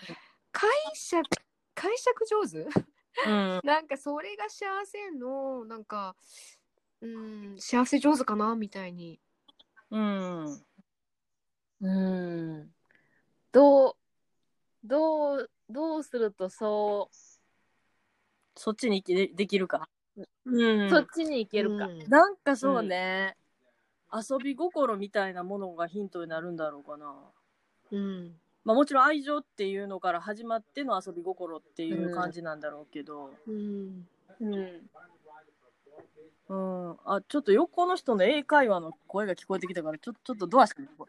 [0.51, 1.27] 解釈
[1.73, 2.60] 解釈上手？
[3.27, 3.62] うん。
[3.65, 6.15] なんかそれが幸せのなんか
[7.01, 9.19] うん幸せ上手かなみたいに
[9.91, 10.65] うん。
[11.82, 12.71] うん。
[13.51, 13.95] どう
[14.84, 17.10] どうどうするとそ
[18.56, 19.89] そっちにでできるか？
[20.17, 20.89] うう、ん。
[20.89, 21.86] そっちに行けるか。
[21.86, 22.10] うん。
[22.10, 23.36] なんかそうね、
[24.13, 27.13] 遊び心みたいなものがヒントになるんだろうかな。
[27.91, 28.39] うん。
[28.63, 34.08] まあもちろん愛情っていうのから始まっての遊び心っていう感じなんだろうけど、うん
[34.39, 34.54] うん。
[34.54, 34.89] うん、
[36.54, 40.82] あちょっと横の人の英会話の声が聞こえてきたからちょちょっとドアして。
[40.82, 41.06] みよう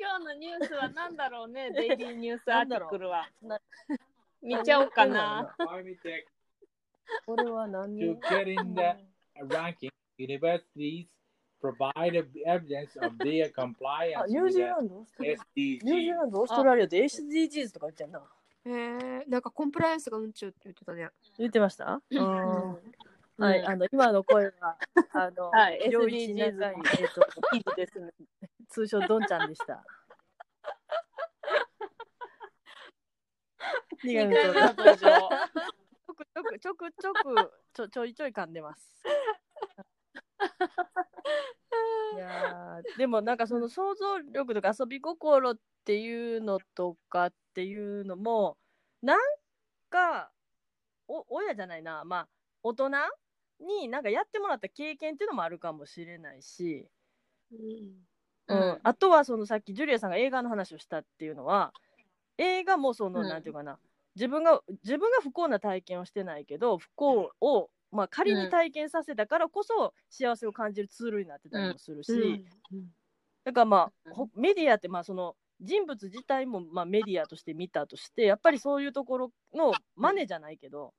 [0.00, 3.28] 今日のニュースは何だろうね、 デイリーニュースアーティクルは。
[3.42, 3.60] な。
[4.40, 5.54] 見ちゃおうかな。
[7.26, 8.80] これは何？To get in the
[9.44, 11.06] ranking, universities
[11.60, 14.96] provide evidence of their あ compliance ニュー with ジー the ランド？
[14.96, 16.14] オーストラリアニュージー SDGs.
[16.14, 16.40] ランド？
[16.40, 18.22] オーストラリアで SDGs とか言ってんな
[18.64, 21.08] へえなんかコンプライアンスがうんちゅうって言ってたね。
[21.38, 22.00] 言ってました？
[23.38, 24.76] はい、あの今の声は
[25.12, 28.12] あの、 はい両一 SDGs 仲いいえっ、と記事ですね。
[28.68, 29.84] 通称ドンちゃんでした。
[34.02, 34.96] 苦味二回目のの登場。
[36.02, 39.02] ちょくちょくちょくちょくちょちょいちょい噛んでます。
[42.14, 42.82] いやー。
[42.98, 48.56] でもなんかその想像力とか遊び心っていうのとかっていうのも
[49.00, 49.20] なん
[49.90, 50.32] か
[51.08, 52.04] お親じゃないな。
[52.04, 52.28] まあ
[52.62, 52.90] 大人
[53.60, 56.88] になんかやってもらった経験っていうのもあるかもしれないし、
[57.52, 57.58] うん。
[58.48, 58.70] うん。
[58.70, 58.80] うん。
[58.82, 61.72] あとはそのさっきジュリアさんが映画の話をしたっていうのは
[62.38, 63.28] 映画もその、うん。
[63.28, 63.78] なんていうかな。
[64.14, 72.44] 自分が自分が不幸な体験をしてないけど不幸を、まあ、仮に体験させたからこそ幸せを感じるツールになってたりもするし、
[73.44, 80.92] だからまあほメディアってまあその人物自体もまあメディアとして見たとしてやっぱりそういうところの真似じゃないけど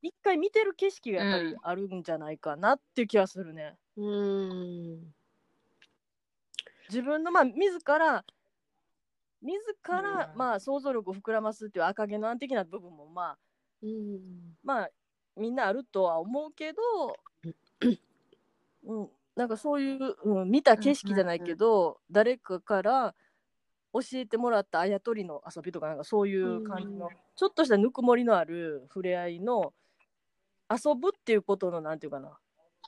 [0.00, 3.74] 一回見てる景色がやっぱりあるんじゃないかなっていう気はするね。
[3.96, 5.12] うん。
[6.88, 8.24] 自分のまあ自ら
[9.42, 10.38] 自ら、うん。
[10.38, 13.38] まあ想像力を膨らますっていう赤毛のアン的な部分もまあ
[13.82, 14.20] うん。
[14.62, 14.90] まあ
[15.38, 16.80] みんなあるとは思うけど、
[18.84, 23.14] うん、なんかそういう、うん、見た景色じゃないけど、誰かから
[23.92, 29.72] 教えてもらったあやとりの遊びとかなんかそういう感じの、うんちょっとしたぬくもりのある触れ合いの
[30.68, 32.36] 遊ぶっていうことのなんていうかな。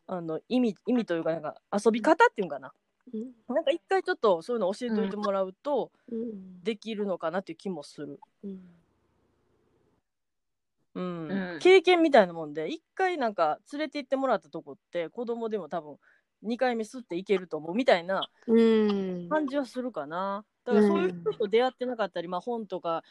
[0.08, 2.72] あの意味意味というかなんか遊び方っていうかな。
[3.14, 3.54] うん。
[3.54, 6.64] なんか一回ちょっとそういうの教えておいてもらうとうん。
[6.64, 8.18] できるのかなっていう気もする。
[8.42, 8.58] うん
[10.94, 11.28] うん。
[11.28, 11.58] うん。
[11.60, 15.96] 経験みたいなもんで一回なんか連れて行ってもらったとこって子供でも多分
[16.42, 19.28] 2回目すっていけると思うみたいなうん。
[19.28, 20.44] 感じはするかな。
[20.64, 23.02] だからそういう人と出会ってなかったり、まあ、本とか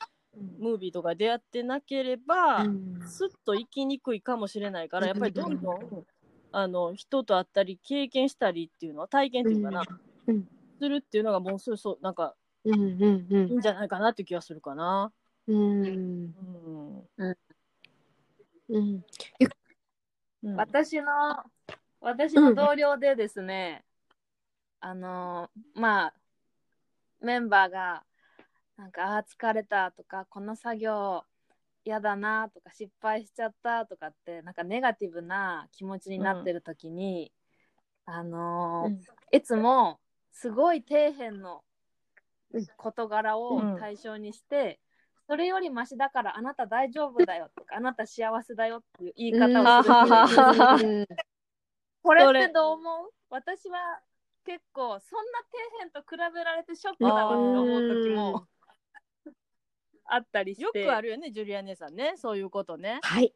[0.60, 3.00] ムービーとか出会ってなければ、うん。
[3.06, 6.04] すっと生きにくいかもしれないからやっぱりどんどうんん
[6.52, 9.84] あの人と会ったり経験したりっていうのは体験っていうかな、
[10.28, 10.46] うん。
[10.82, 15.12] するっていうのがもうすぐそうなんかうんうんういいんんじゃないかなっていう気がするかな。
[15.48, 16.34] うん。
[17.18, 17.36] うん
[18.69, 19.03] うん。
[20.43, 20.55] うん。
[20.55, 21.43] 私の、
[21.99, 23.84] 私の同僚でですね、
[24.79, 26.13] あのーまあ、
[27.21, 28.03] メンバーが、
[28.77, 31.23] なんか、あー疲れたとか、この作業
[31.84, 37.34] 嫌だなとか、失敗しちゃったとかって、なんかネガティブな気持ちになってる時に、
[38.05, 39.01] あのーうん。
[39.32, 39.99] いつも、
[40.32, 41.63] すごい底辺の
[42.51, 42.65] うん。
[42.77, 44.79] 事柄を対象にして、
[45.30, 49.84] それよりマシだからあなた大丈夫だよとか、 あなた幸せだよっていう言い方を
[50.28, 51.08] する
[52.02, 53.12] これってどう思う？
[53.30, 54.02] 私は
[54.44, 58.48] 結構そんな底辺と比べられてショックだわって思う時も
[60.06, 60.63] あったりして。
[60.63, 62.13] よくあるよねジュリア姉さんね。
[62.18, 63.00] そういうことね。
[63.04, 63.36] はい。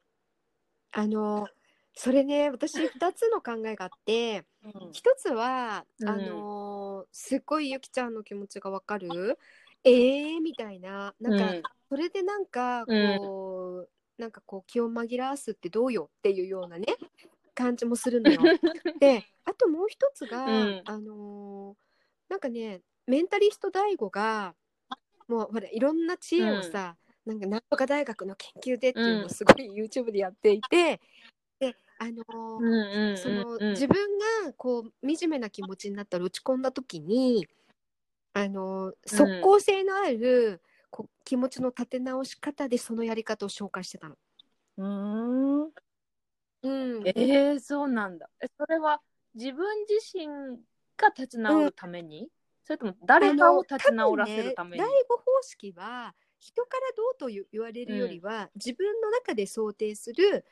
[0.93, 1.47] あの、
[1.93, 4.91] それね、私二つの考えがあって、うん。
[4.91, 6.10] 一つは、うん。
[6.10, 9.38] あの、すっごいゆきちゃんの気持ちがわかる？
[9.84, 16.88] ええー、みたいな、なんか、うんそれでなんか、こう、なんかこう気を紛らわすってどうよっていうようなね、
[17.53, 18.41] 感じもするのよ。
[18.99, 20.82] で、あともう一つが、うん。
[20.86, 21.84] あのー
[22.29, 24.56] なんかね、メンタリスト DAIGO が、
[25.27, 29.25] もうほら、いろんな知恵をさ、なんかなんとか大学の研究でっていうのうん。
[29.27, 30.99] をすごい YouTube でやっていて、
[31.60, 33.95] で、あのーうんうんうんそのうん自分
[34.45, 37.47] がこう惨めな気持ちになったら落ち込んだ時に
[38.34, 40.60] あの即効性のある、
[40.93, 44.15] こう気持ちの立て直し方でそのやり方を紹介してたの。
[44.77, 45.71] うーん。
[46.65, 48.29] うん、えー、そうなんだ。
[48.39, 49.01] えそれは
[49.34, 50.27] 自分自身
[50.95, 52.29] が立ち直るために、
[52.63, 60.45] それとも誰かを立ち直らせるために、ね、第五方式は人からどうと言言われるよりは、自分の中で想定する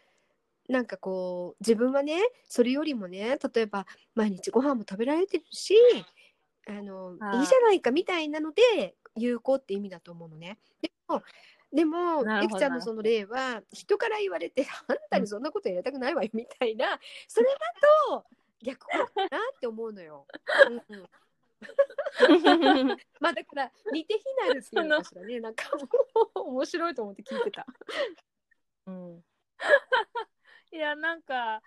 [0.68, 5.76] なんかこう自分はねそれよりもね例えば毎日ご飯も食べられてるし
[6.68, 10.58] あのいいじゃないかみたいなので有効って意味だと思うのね。
[10.82, 11.24] でも
[11.74, 17.58] でもゆきちゃんのその例は人から言われて あんたにそんなことやりたくないわよ みたいなそれだ
[18.08, 18.26] と
[18.62, 20.28] 逆効果かなって思うのよ。
[20.68, 21.10] うんうん
[23.20, 25.70] まあだから似て非なるっていうのかしらねなんか
[26.34, 27.68] 面白いと思って聞いてた。
[28.88, 29.24] うん
[30.72, 31.62] いやなんか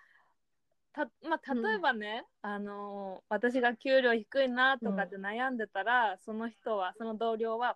[0.95, 7.75] た、まあ、例えばね、あのー私が給料低いなとかって悩んでたら、その人はその同僚は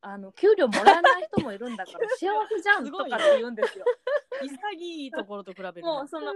[0.00, 3.84] あの給料もらえない人もいるんだから 幸せじゃんとかって言うんですよ。
[4.42, 6.32] 潔いところと比べるもうその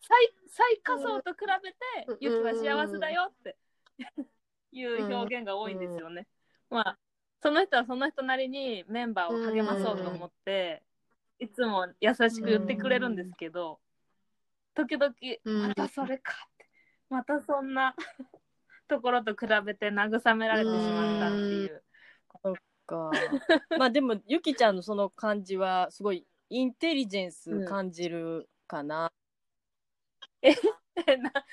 [0.00, 1.76] 最最下層と比べて、
[2.08, 2.16] うん。
[2.20, 3.56] ゆきは幸せだよって
[4.72, 6.26] いう表現が多いんですよね。
[6.68, 6.98] まあ
[7.40, 10.82] その人はその人なりにメンバーを励まそうと思って、
[11.38, 13.78] いつも優しく言ってくれるんですけど、
[14.86, 15.12] 時々、
[15.44, 15.68] うん。
[15.68, 16.68] またそれかって、
[17.10, 17.94] またそんな
[18.86, 21.82] ところと比べて慰められてしまったっていう。
[22.86, 23.10] か。
[23.76, 29.12] まあでも、ゆきちゃんのその感じは、すごいインテリジェンス感じるかな。
[30.40, 30.52] っ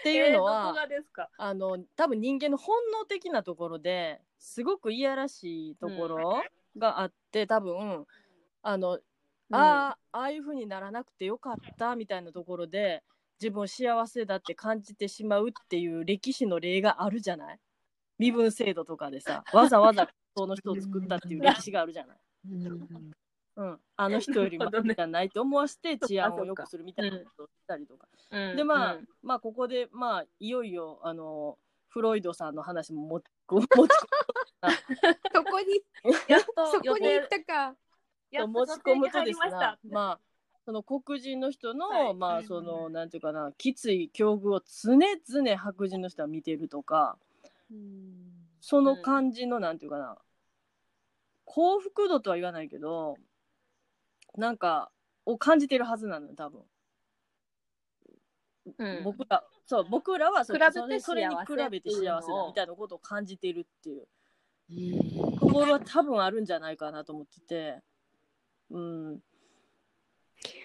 [0.04, 1.30] ていうのは、えーどこがですか？
[1.38, 6.44] あの、多分人間の本能的なところですごくいやらしいところ
[6.78, 8.06] があって、多分、
[8.62, 9.00] あの、
[9.52, 13.04] ああ、ああいう風にならなくてよかったみたいなところで、
[13.42, 17.60] 自分を幸せだって感じてしまうっていう歴史の例があるじゃない？
[18.18, 22.18] 身分制度とかでさ、 わざわざその人を作ったっていう歴史があるじゃない？
[22.50, 23.14] うん。
[23.58, 23.80] うん。
[23.98, 28.08] あの人よりもじゃないと思わせて治安を良くするみたいなことをしたりとか。
[28.32, 28.56] うん。
[28.58, 29.08] で、まあ、うん。
[29.22, 33.62] まあ、ここで、まあ、いよいよ、あの、フロイドさんの話も持ち込
[35.34, 35.82] そこに
[36.28, 37.76] やっとそこに行っ予定たか。
[38.32, 39.50] やっと持ち込むとですね、
[39.92, 40.20] まあ、
[40.66, 42.14] その黒人の人の、はい。
[42.16, 47.20] まあ、その、なんていうかな、きつい境遇を常々白人の人は見てるとか、
[48.62, 50.18] その感じの、なんていうかな、
[51.46, 53.18] 幸福度とは言わないけど、
[54.38, 54.92] なんか、
[55.28, 56.64] を感じてるはずなのよ、多分。
[58.80, 59.04] うん。
[59.04, 64.08] 僕ら、そう、僕らはそう比べてそれそれに比べて幸せだみたいなことを感じているっていう。
[65.40, 67.84] ところは多分あるんじゃないかなと思ってて、
[68.72, 69.20] うん。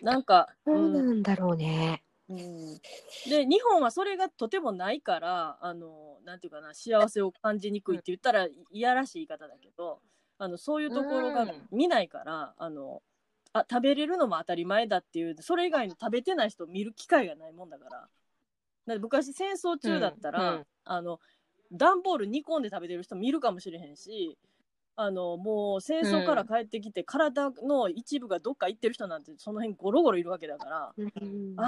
[0.02, 2.02] なんか、そうなんだろうね。
[2.28, 2.80] うん、
[3.28, 9.98] で日本はそれがとてもないからあのなんていうかな幸せを感じにくいって言ったらいやらしい言い方だけど
[10.38, 11.50] あのそういうところがうん。
[11.72, 13.02] 見ないから、あの
[13.52, 18.08] あ食べれるのも当たり前だっていうそれ以外の食べてない人を見る機会がないもんだから。
[18.86, 20.66] だ昔戦争中だったら、うんうん。
[20.84, 21.20] あの
[21.72, 24.38] 段ボール煮込んで食べてる人見るかもしれへんし
[25.02, 30.92] あのもう戦争から帰ってきて、体の一部がどっか行ってる人なんてその辺ゴロゴロいるわけだから。
[30.98, 31.54] うん。
[31.56, 31.66] ああ、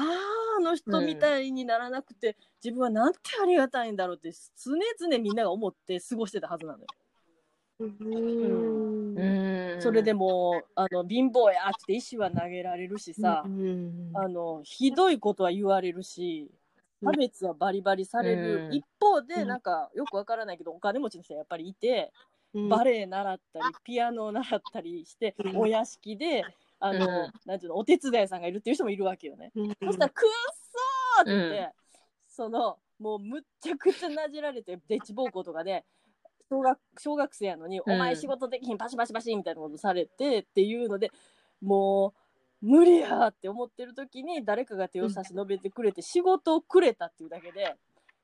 [0.59, 6.87] あの人みたいにならなくて、自分はなんてありがたいんだろうって常々みんなが思って過ごしてたはずなのよ。
[7.81, 9.15] うん。
[9.17, 9.81] うん。
[9.81, 14.11] それでもうあの貧乏やって石は投げられるしさ、うん。
[14.13, 16.51] あのひどいことは言われるし
[17.03, 18.75] 差別はバリバリされる、うん。
[18.75, 19.49] 一方でうん。
[19.49, 25.57] なんかよくわからないけどお金持ちの人はやっぱりいて、うんバレエ習ったりピアノを習ったりして、うん。
[25.57, 26.45] お屋敷で
[26.83, 27.33] あの、うん。
[27.47, 29.53] なんていうのお手伝いさんがいるっていう人もいるわけよね。
[29.55, 29.69] うん。
[29.69, 30.31] そしたら、くっ
[31.17, 31.69] そーって言って、うん。
[32.29, 35.85] その、もうむっちゃくちゃなじられて、デッチ暴行とかで、
[36.51, 37.93] 小学小学生やのに、うん。
[37.95, 41.13] お前仕事できひん、パシパシパシみたいなことされてっていうので、
[41.61, 42.15] も
[42.63, 47.77] う、無理やって思ってる時に誰かが手を差し伸べてくれて、仕事をくれたっていうだけで、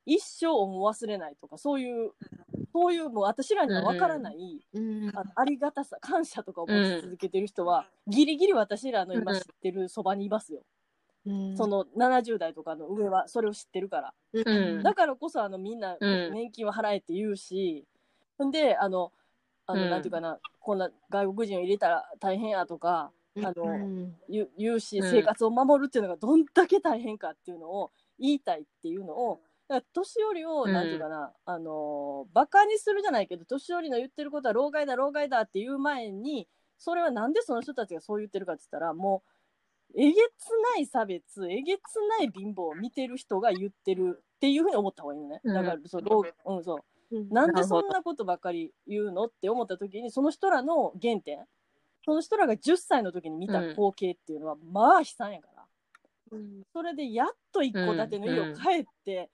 [0.05, 2.11] 一生恩を忘れないとか、そういう、
[2.73, 5.11] そういうもう私らにはわからない、うん。
[5.15, 10.61] あありがたさ、感謝とかを持ち続けてる人は、ギリギリ私らの今知ってるそばにいますよ。
[11.25, 11.57] うん。
[11.57, 14.13] その70代とかの上はそれを知ってるから。
[14.33, 14.83] うん。
[14.83, 16.33] だからこそあのみんなうん。
[16.33, 17.85] 年金は払えって言うし、
[18.37, 19.11] ほんで、あの、
[19.65, 19.89] あの、うん。
[19.89, 24.15] なんていうかな、こんな外国人を入れたら大変やとか、あの、うん。
[24.27, 25.11] 言うし、うん。
[25.11, 30.73] 生活を守るっていうのがどんだけ大変かっていうのを言いたいっていうのを、だから年寄りを、うん。
[30.73, 39.23] なんていうかな、あの、バカにするじゃないけど、年寄りの言ってることは老害だ、老害だっていう前に、それはなんでその人たちがそう言ってるかって言ったら、も
[39.95, 45.41] う、えげつない差別、えげつない貧乏を見てる人が言ってるっていうふうに思った方がいいのね。
[45.43, 45.53] うん。
[45.53, 46.79] だから、そう、老うん、そ
[47.11, 47.17] う。
[47.17, 47.29] うん。
[47.29, 51.39] なんでそんなことばっかり言うのって思った時にその人らの原点
[52.05, 55.65] その人らが10歳の時に見た光景っていうのは、まあ悲惨やから。
[56.31, 56.63] うん。
[56.71, 59.29] それでやっと一戸建ての家を帰って、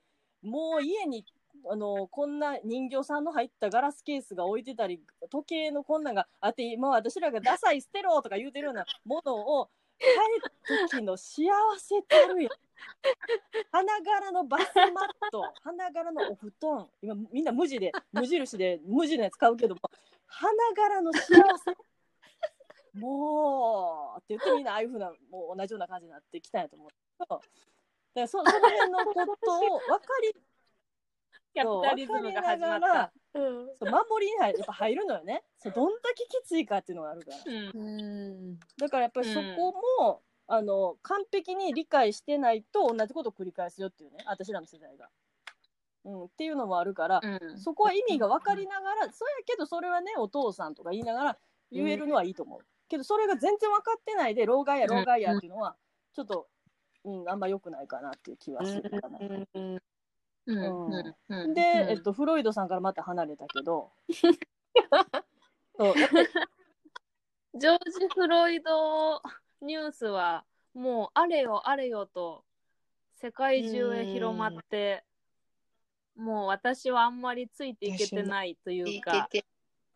[0.46, 1.26] もう家に
[1.70, 11.46] あのこんな人形さんの入ったガラスケースが置いてたり時計のこんなんがあって今私らがダサい捨てろとか言うてるようなものを帰った時の幸
[11.78, 12.50] せたるや
[13.72, 16.90] 花柄のバスマット花柄のお布団。
[17.02, 19.82] 今みんな無地で無印で無地のやつ買うけども
[20.28, 21.78] 花柄の幸せ？
[23.00, 26.96] もうって言ってみんなああいうふうなもう同じような感じになってきたんやと思うけ
[27.28, 27.42] ど。
[28.22, 30.36] らそ その辺のことを分かり
[31.54, 35.44] キャそうピタリズムがそう守りに入るやっぱ入るのよね。
[35.58, 37.38] そうどんだけきついかっていうのがあるから。
[37.46, 37.72] うん。
[37.74, 38.60] うん。
[38.78, 45.10] だからやっぱりそこも、あの完璧に理解してないと同じことを繰り返すよっていうね私らの世代が。
[46.04, 47.58] うん、っていうのもあるから、うん。
[47.58, 51.38] そこは意味が分かりながらそうやけどそれはねお父さんとか言いながら
[51.72, 55.76] 言えるのはいいと思う、けどそれが全然分かってないで老害や老害やっていうのは
[56.14, 56.48] ちょっと、
[57.06, 59.20] うん、あんま良くないかなっていう気はするかな。
[59.20, 59.80] うんうん
[60.48, 61.16] うんうん。
[61.30, 61.54] うん。
[61.54, 63.92] で、うんえっと、フロイドさんからまた離れたけど。
[65.78, 65.94] そう。
[67.56, 69.22] ジョージ・フロイド
[69.62, 70.44] ニュースは
[70.74, 72.44] もうあれよあれよと
[73.14, 75.06] 世界中へ広まって
[76.18, 79.30] もう私はあんまりついていけてないというか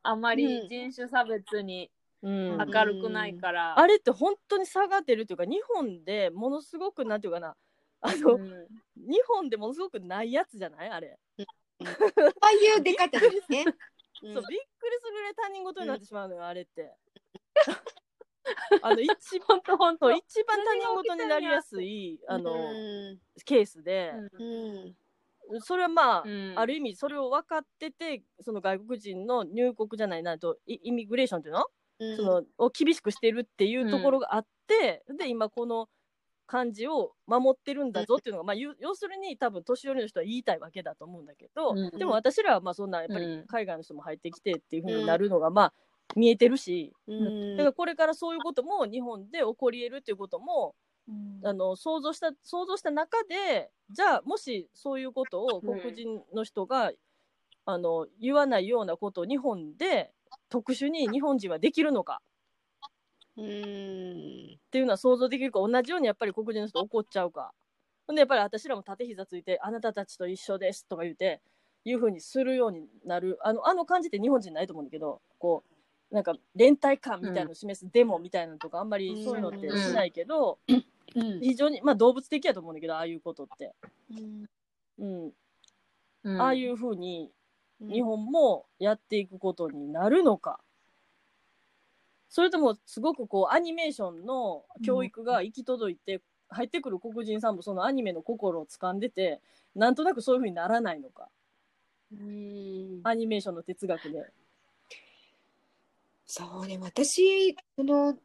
[0.03, 1.91] あまり人種差別に
[2.21, 2.61] うん。
[2.61, 3.79] あ明るくないから。
[3.79, 7.55] あれって本当に差が出るというか日本でものすごくなんていうかな
[8.01, 8.67] あの、うん。
[8.95, 10.89] 日本でものすごくないやつじゃない？
[10.89, 11.43] あれ、あ
[12.41, 13.65] あいう出方ですね。
[14.23, 14.33] うん。
[14.33, 16.93] そうびっくりするぐらい他人事になってしまうのよ、あれって。
[18.81, 20.11] あの一本当本当。
[20.11, 22.55] 一番他人事になりやすいあの、う
[23.13, 23.21] ん。
[23.45, 24.43] ケースで、う
[25.55, 25.61] ん。
[25.61, 26.53] それはまあ、うん。
[26.57, 31.65] ある意味それを分かっててその外国人の入国じゃないなとイイミグレーションっていうの,、うん
[32.15, 35.89] そのを厳しくしてるっていうところがあって、で今この
[36.49, 41.91] 感じを守ってるんだぞっていうのが、まあ、ゆ要するに多分年寄りの人は言いたいわけだと思うんだけど、うん。
[41.91, 43.47] でも私らはまあそんなやっぱりうん。
[43.47, 45.73] 海外の人も入ってきてっていうふうになるのがまあ
[46.15, 47.57] 見えてるし、うん。
[47.57, 50.73] だからこれからそういうことも日本で起こり得るっていうことも
[51.43, 56.91] あの想像した想像した中でじゃあもしそういうことをうん黒人の人が、
[57.65, 60.11] あの言わないようなことを日本で
[60.49, 62.21] 特殊に日本人はできるのか。
[63.37, 63.45] うん。
[63.45, 63.47] っ
[64.71, 67.53] ていうのは想像できるか同じようにやっぱり黒人の人怒っちゃうか。
[68.07, 71.41] ほんでやっぱり私らも縦膝ついて「あなたたちと一緒です」とか言うて
[71.85, 73.37] いうふうにするようになる。
[73.41, 75.63] あのあの感じって日本人ないと思うんだけどこ
[76.11, 81.39] うなんか連帯感みたいなのを示すデモみたいなのとかあんまりそういうのってしないけど、うん。
[81.39, 83.75] 非常にまあ動物的やと思うんだけどああいうことって、
[84.97, 85.31] うん。
[86.39, 87.31] ああいうふうに
[87.81, 90.59] 日本もやっていくことになるのか、
[92.29, 99.39] それともすごくこうアニメーションの教育が行き届いて、入ってくる黒人さんもそのアニメの心を掴んでて
[99.75, 101.29] なんとなくそういうふうにならないのか。
[102.11, 103.01] うん。
[103.03, 104.25] アニメーションの哲学で。
[106.25, 108.15] そうね私その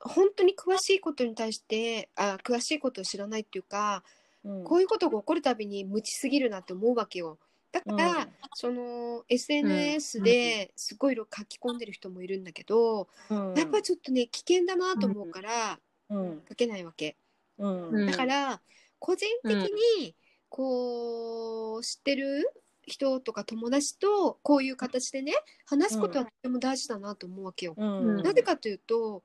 [0.00, 4.02] 本当に詳しいことに対してあ詳しいことを知らないっていうか
[4.44, 4.64] うん。
[4.64, 7.38] こういうことが起こるたびに無知すぎるなって思うわけよ。
[7.74, 8.26] だから、うん。
[8.54, 13.54] その SNS ですごい色書き込んでる人もいるんだけど、うん。
[13.56, 16.42] やっぱりちょっとね危険だなと思うからうん。
[16.48, 17.16] 書けないわけ。
[17.58, 17.88] うん。
[17.88, 18.06] うん。
[18.06, 18.60] だから
[19.00, 20.14] 個人的に
[20.48, 22.48] こう知ってる
[22.86, 25.32] 人とか友達とこういう形でね
[25.66, 27.74] 話すことはとても大事だなと思うわけよ。
[27.76, 28.22] うん。
[28.22, 29.24] なぜかというと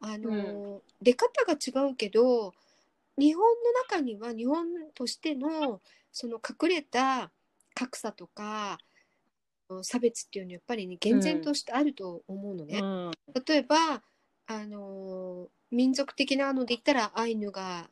[0.00, 2.52] あの、出方が違うけど
[3.16, 5.80] 日本の中には日本としての
[6.12, 7.30] その隠れた
[7.74, 8.78] 格差とか
[9.82, 12.80] 差別っていうのはやっぱりね厳然としてあると思うのね。
[12.80, 13.10] うん。
[13.46, 14.02] 例えば
[14.46, 17.88] あの民族的なので言ったらアイヌが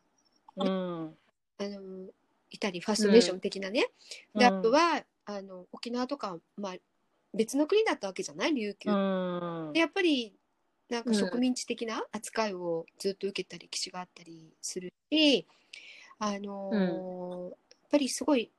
[0.55, 1.17] うん。
[1.57, 2.07] あの
[2.51, 3.87] いたりファーストネーション的なね、
[4.35, 4.59] でうん。
[4.59, 6.75] あとはあの沖縄とか、まあ、
[7.33, 8.53] 別の国だったわけじゃない？
[8.53, 8.93] 琉球、う
[9.69, 9.71] ん。
[9.73, 10.35] でやっぱり
[10.89, 11.15] なんかうん。
[11.15, 15.47] 植民地的な扱いをずっと受けた歴史があったりするし、
[16.19, 18.51] あのーやっぱりすごい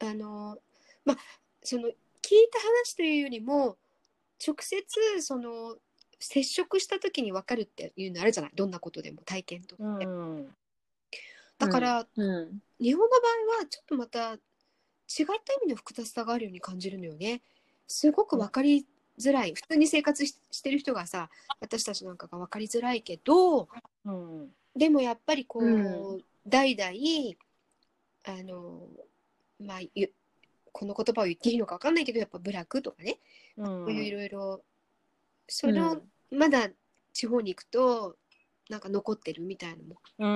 [0.00, 0.58] あのー
[1.04, 1.16] まあ
[1.62, 1.94] その聞い
[2.52, 3.76] た話というよりも
[4.44, 4.84] 直接
[5.20, 5.76] その
[6.18, 8.52] 接触した時に分かるっていうのあるじゃない？
[8.54, 10.48] どんなことでも体験とうして、ん。
[11.58, 12.62] だから、うん。
[12.80, 14.38] 日本の場合はちょっとまた違っ
[15.08, 15.26] た意
[15.64, 17.42] 味の複雑さがあるように感じるのよね。
[17.86, 18.86] すごく分かり
[19.18, 21.30] づらい、普通に生活ししてる人がさ
[21.60, 23.68] 私たちなんかが分かりづらいけど
[24.04, 24.50] うん。
[24.74, 26.90] でもやっぱりこう、う代々
[28.24, 28.88] あの
[29.60, 30.12] まあゆ
[30.72, 33.18] この言葉を言っていいのか分かんないけどやっぱ部落とかね、
[33.56, 33.64] うん。
[33.64, 34.62] こういういろいろ
[35.48, 36.68] その、まだ
[37.12, 38.16] 地方に行くと
[38.68, 39.96] なんか残ってるみたいなのも。
[40.18, 40.26] う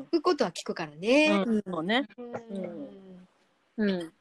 [0.00, 0.02] ん。
[0.04, 1.44] そういうことは聞くからね。
[1.46, 1.62] うん。
[1.66, 2.08] そうね。
[2.18, 3.28] うん。
[3.76, 4.12] うん。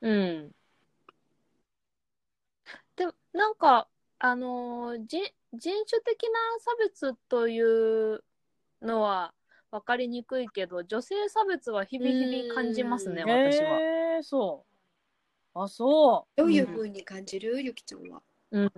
[0.00, 0.54] うん。
[2.96, 3.88] でも、なんか、
[4.18, 6.30] あのー人、人種的な
[6.60, 8.24] 差別という
[8.80, 9.34] のは
[9.74, 13.80] 分かりにくいけど、女性差別は日々日々感じますね、うん私は。
[13.80, 14.64] へえそ
[15.54, 18.22] うあそどういうふうに感じる、ゆきちゃんは。
[18.52, 18.72] うん。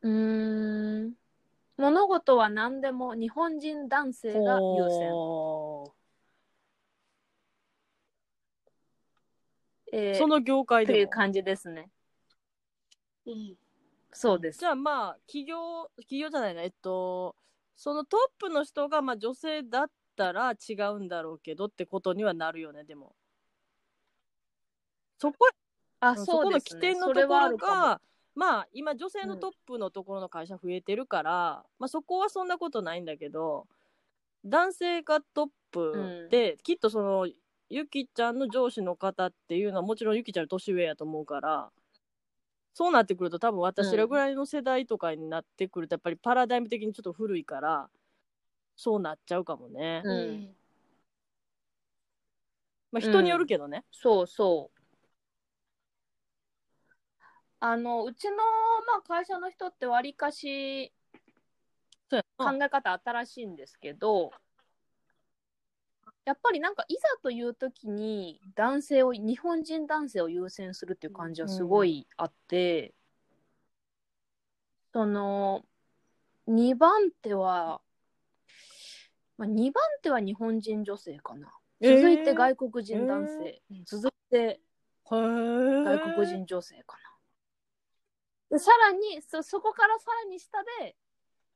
[0.00, 1.12] うーん。
[1.76, 5.12] 物事は何でも日本人男う性が優先。
[5.12, 5.92] ほ
[9.92, 10.96] えーうその業界でも？
[10.96, 11.90] という感じですね。
[13.26, 13.54] うん
[14.14, 14.66] そうですじ。
[14.66, 17.34] ゃあまあ企業企業じゃないなえっと
[17.76, 23.14] そのトップの人がまあ女性だったら違うんだろうけどってことにはなるよねでも。
[25.18, 25.48] そこ
[26.00, 26.26] あ、そ。
[26.26, 28.00] この起点のところが
[28.34, 33.66] まあ今女性のトップのところの会社増えてるから、まあそこはそんなことないんだけど
[34.44, 37.28] 男性がトップで、きっとその
[37.68, 41.70] ゆきちゃんの上司の方っていうのはもちろんゆきちゃんの年上やと思うから
[42.74, 47.88] そうなってくると多分私らぐらいの世代とかになってくるとやっぱりパラダイム的にちょっと古いから
[48.76, 50.02] そうなっちゃうかもね。
[50.04, 50.56] うん
[52.90, 53.84] まあ人によるけどね。
[53.90, 54.82] そうそう。
[57.64, 58.42] あの、うちの、ま
[58.98, 60.92] あ、会社の人ってわりかし
[62.36, 64.32] 考え方新しいんですけど、
[66.24, 72.94] やっぱりなんかいざという時に男性を、日本人男性を優先するっていう感じはすごいあって、
[74.92, 75.64] その、
[76.46, 77.80] 2番手は、
[79.36, 81.52] まあ、2番手は日本人女性かな。
[81.80, 84.60] 続いて外国人男性、えー続いて
[85.04, 85.20] 外
[85.84, 88.56] 外国人女性かな。
[88.56, 90.96] でさらにそ、そこからさらに下で、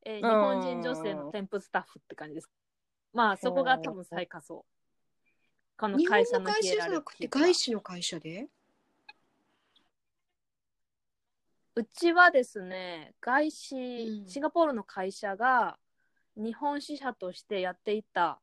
[0.04, 2.50] えー日本人女性の店舗スタッフって感じです。
[3.16, 4.66] まあ、そこが多分最下層。
[5.78, 7.00] この日本会社のの会社じゃな。
[7.00, 8.48] くて外資の会社で？
[11.76, 14.28] うちはですね、外資、うん。
[14.28, 15.78] シンガポールの会社が
[16.36, 18.38] 日本支社としてやっていた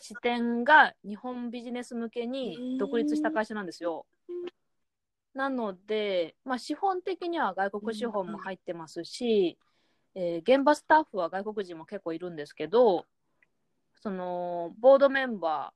[0.00, 4.06] 支店が日本ビジネス向けに独立した会社なんですよ。
[5.34, 9.58] なので、まあ、資本的には外国資本も入ってますし、
[10.14, 13.04] えー現場スタッフは外国人も結構いるんですけど、
[14.00, 15.72] そのボードメンバ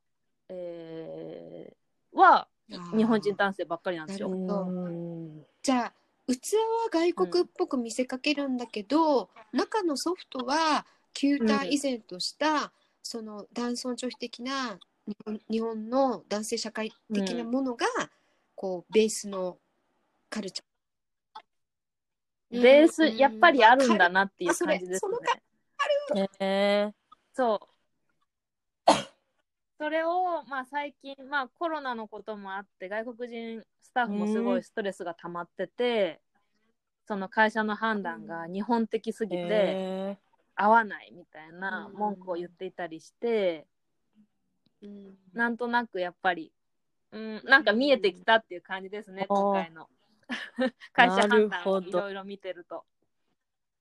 [0.49, 2.47] ー、えーは
[2.95, 4.29] 日本人男性ばっかりなんですよ。
[5.61, 5.93] じゃあ
[6.27, 12.71] 器は外国っぽく見せかけるんだけど、中のソフトは旧体以前とした、
[13.01, 14.79] その男尊女卑的な
[15.49, 17.85] 日本の男性社会的なものが、
[18.55, 19.57] こうベースの
[20.29, 22.61] カルチャー。
[22.61, 25.27] ベース、うんやっぱりあるんだなっていう感じですそのね。
[26.15, 26.93] へえ
[27.33, 27.72] そう。
[29.83, 36.21] それを、まあ最近、まあコロナのこともあって、外国人スタッフもすごいストレスが溜まってて、
[37.05, 40.17] その会社の判断が日本的すぎてへ
[40.55, 41.99] 合わないみたいなうん。
[41.99, 43.67] 文句を言っていたりして、
[44.81, 45.17] うん。
[45.33, 46.53] なんとなくやっぱり、
[47.11, 49.89] うん、なんか見えてきたっていう感じですね、今回の。
[50.93, 52.85] 会社判断をいろいろ見てると。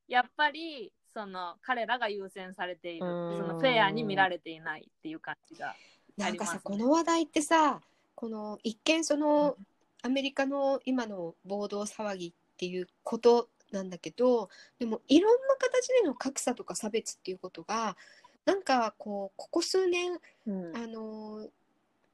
[0.09, 3.37] やっぱり、その彼らが優先されている、うん。
[3.39, 5.77] そのフェアに見られていないっていう感じが。
[6.17, 6.61] なんかさ、ね。
[6.63, 7.81] この話題ってさ
[8.15, 9.57] この一見その、
[10.03, 14.49] アメリカの今の暴動騒ぎっていうことなんだけど
[14.79, 17.97] でもいろんな形での格差とか差別っていうことが
[18.45, 20.77] なんかこうここ数年うん。
[20.77, 21.49] あの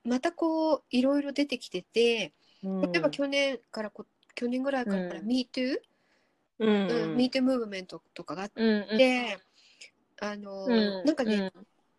[0.05, 2.33] またこういろいろ出てきてて
[2.63, 5.27] 例えば去年からこ去年ぐらいからうん。
[5.27, 5.79] MeToo、
[6.61, 8.99] うんうん、MeToo ムーブメントとかがあっうんうん。
[8.99, 9.39] て、
[10.21, 11.05] あのうん。
[11.05, 11.53] なんかね、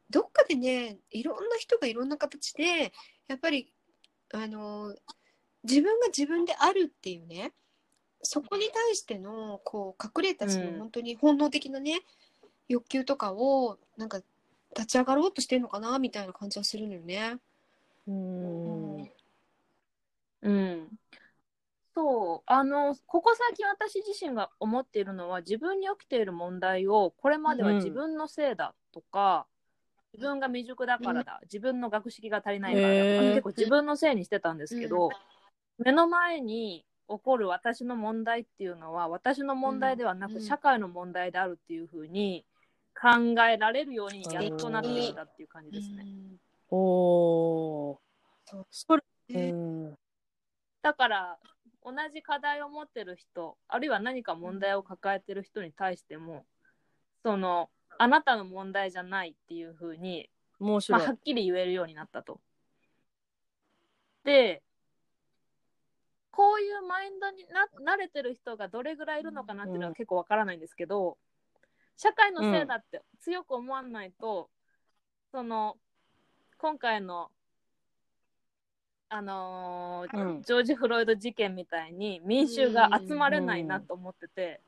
[0.10, 2.92] どっかでねいろんな人がいろんな形で
[3.28, 3.72] やっぱり
[4.34, 4.96] あの
[5.64, 7.54] 自分が自分であるっていうね
[8.22, 12.02] そこに対してのこう隠れたそのうん本当に本能的なね、
[12.68, 14.20] 欲求とかをなんか
[14.76, 17.38] 立ち上がろうとしてるのかなみたいな感じはするのよね。
[18.08, 19.12] うん
[20.42, 20.88] うん。
[21.96, 29.48] そう、あの、ここ最近私自身が思っているのは、自分に起きている問題を、これまでは自分のせいだとか、
[30.14, 32.94] 自分が未熟だからだ、自分の学識が足りないからだ。
[32.94, 33.30] とか、へー。
[33.32, 35.10] 結構自分のせいにしてたんですけど、
[35.78, 40.42] 目の前に起こる私の問題っていうのは、私の問題ではなく、うん。
[40.42, 42.46] 社会の問題であるっていうふうに
[43.00, 46.06] 考えられるようにやっとなってきたっていう感じですね。
[46.70, 47.98] おー。
[48.72, 49.52] それね。
[49.52, 49.98] うん。
[50.82, 51.38] だから
[51.84, 56.46] 同じ課題を持ってる人あるいは何か問題を抱えてる人に対しても
[57.24, 61.02] そのあなたの問題じゃないっていうふうに、まあ、面白い。
[61.06, 62.40] はっきり言えるようになったと。
[64.24, 64.62] で
[66.32, 67.46] こういうマインドに
[67.84, 71.18] な慣れてる人がどれぐらいいるのかなっていうのは結構わからないんですけど、
[71.98, 74.50] 社会のせいだって強く思わないと、
[75.34, 75.76] その
[76.58, 77.30] 今回の
[79.10, 80.42] あのーうん。
[80.44, 84.62] ジョージ・フロイド事件みたいに民衆が集まれないなと思ってて、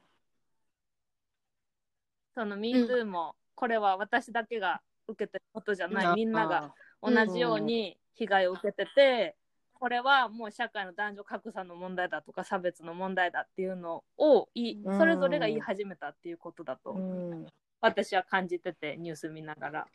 [2.35, 9.35] その MeToo もこれは私だけが受けてることじゃない、みんなが同じように被害を受けてて、
[9.81, 14.97] これはもう社会の男女格差の問題だとか差別の問題だっていうのをいうん。
[14.99, 17.47] それぞれが言い始めたっていうことだとうん。
[17.81, 19.87] 私は感じててニュース見ながら。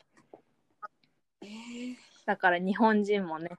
[1.40, 3.50] ねだから日本人もね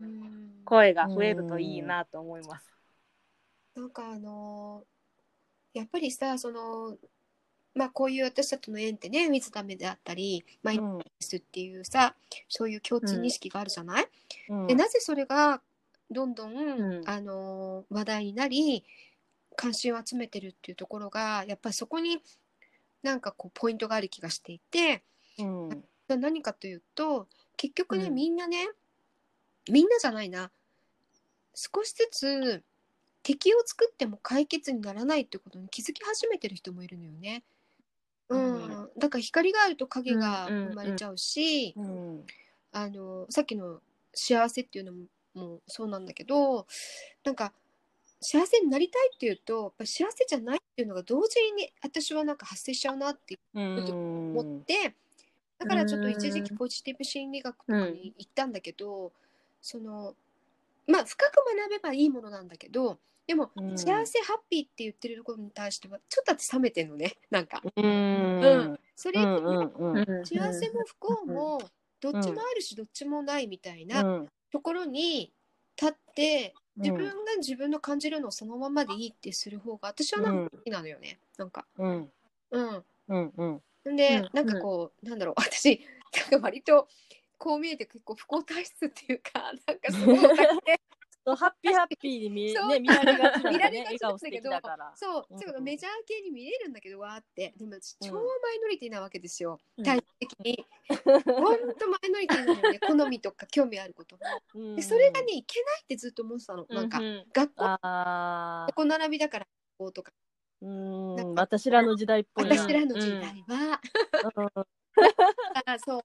[0.00, 0.62] うん。
[0.64, 2.68] 声が増えるといいなと思います。
[3.76, 4.82] なんかあの
[5.72, 6.96] やっぱりさその
[7.74, 12.14] まあこういう私たちの縁ってね水ためであったりマインドネスっていうさ
[12.48, 14.08] そういう共通認識があるじゃない、
[14.48, 14.66] うん。
[14.66, 15.60] でなぜそれが
[16.10, 17.02] どんどん、ん。
[17.06, 18.84] あの話題になり
[19.56, 22.20] 関心を集めてるっていうところがやっぱりそこに
[23.02, 25.02] なんかこうポイントがある気がしていて
[25.38, 25.84] うん。
[26.08, 28.14] 何かというと結局ね、うん。
[28.14, 28.68] みんなね
[29.70, 30.50] みんなじゃないな。
[31.54, 32.62] 少しずつ
[33.22, 37.44] 敵を作っても解決にならないってことに気づき始めてる人もいるのよね。
[38.30, 42.24] うん、だから光があると影が生まれちゃうし、うん
[42.72, 43.80] あのさっきの
[44.14, 44.98] 幸せっていうのも
[45.34, 46.66] もそうなんだけど
[47.24, 47.52] なんか
[48.20, 54.94] 幸せになりたいっていうとやっぱ幸せじゃないっていうのが同時に私はなんか発生しちゃうなってうん思って、
[55.58, 59.12] だからちょっと一時期ポジティブ心理学とかに行ったんだけど、
[59.62, 60.14] その
[60.86, 62.98] まあ深く学べばいいものなんだけど
[63.30, 63.78] でも、うん。
[63.78, 67.14] 幸せハッピーって言ってるところに対してはちょっと私冷めてんのね。
[67.30, 67.62] なんか。
[67.76, 68.40] うん。
[68.40, 68.80] うん。
[68.96, 71.70] それ、うんうんうん幸せも不幸も
[72.00, 74.28] どっちもあるしどっちもないみたいなうん。
[74.50, 75.32] ところに
[75.80, 76.82] 立ってうん。
[76.82, 81.20] 自分が自分の感じるのをそのままでいいってする方が私はなんか好きなのよね。
[81.38, 81.68] なんか。
[81.78, 82.12] うん。
[82.50, 82.84] うん。
[83.06, 83.44] うんう
[83.92, 83.96] ん。
[83.96, 85.34] で、うんなんかこう、なんだろう。
[85.36, 85.86] 私
[86.32, 86.88] なんか割と
[87.38, 90.18] こう見えて結構不幸体質っていうかなんかすごい
[91.26, 92.68] オタクでそうハッピーハッピーに見,、そう。
[92.68, 94.92] ね、見られがちだ 見られがちね笑顔素敵だから。
[94.96, 97.54] そう、うんちょっとメジャー系に見えるんだけどわーって。
[97.56, 98.20] でも超マ
[98.54, 99.84] イノリティなわけですよ、うん。
[99.84, 100.66] 体質的に。
[101.04, 104.18] ほんとマイノリティなのよね 好みとか興味あること。
[104.76, 106.66] でそれがねいけないってずっと思ってたの。
[106.68, 109.46] なんか、うん学校ああ、横並びだから
[109.78, 110.12] こうとか。
[110.62, 112.54] うん、私らの時代っぽいな。
[112.54, 113.80] 私らの時代は、
[114.36, 114.66] うん。
[115.64, 116.04] あそう。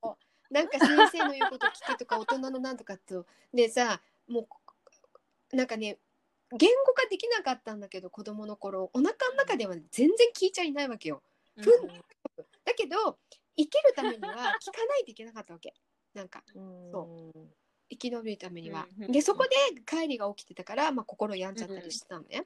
[0.49, 4.47] なんか先生の言うこと聞けとか大人のなんとかとでさもう
[5.54, 5.98] なんかね
[6.52, 11.22] 言語化できなかったんだけど子供の頃お腹の中では全然聞いちゃいないわけよ。
[11.58, 13.18] だけど
[13.58, 15.74] 生きるためには聞かないといけなかったわけ。
[16.14, 16.43] なんか
[16.91, 17.32] そ
[17.89, 18.88] 生き延びるためには。
[19.00, 19.50] うんでそこで
[19.86, 22.46] 帰りが起きてたから、まあ、心病んじゃったりしてたのね。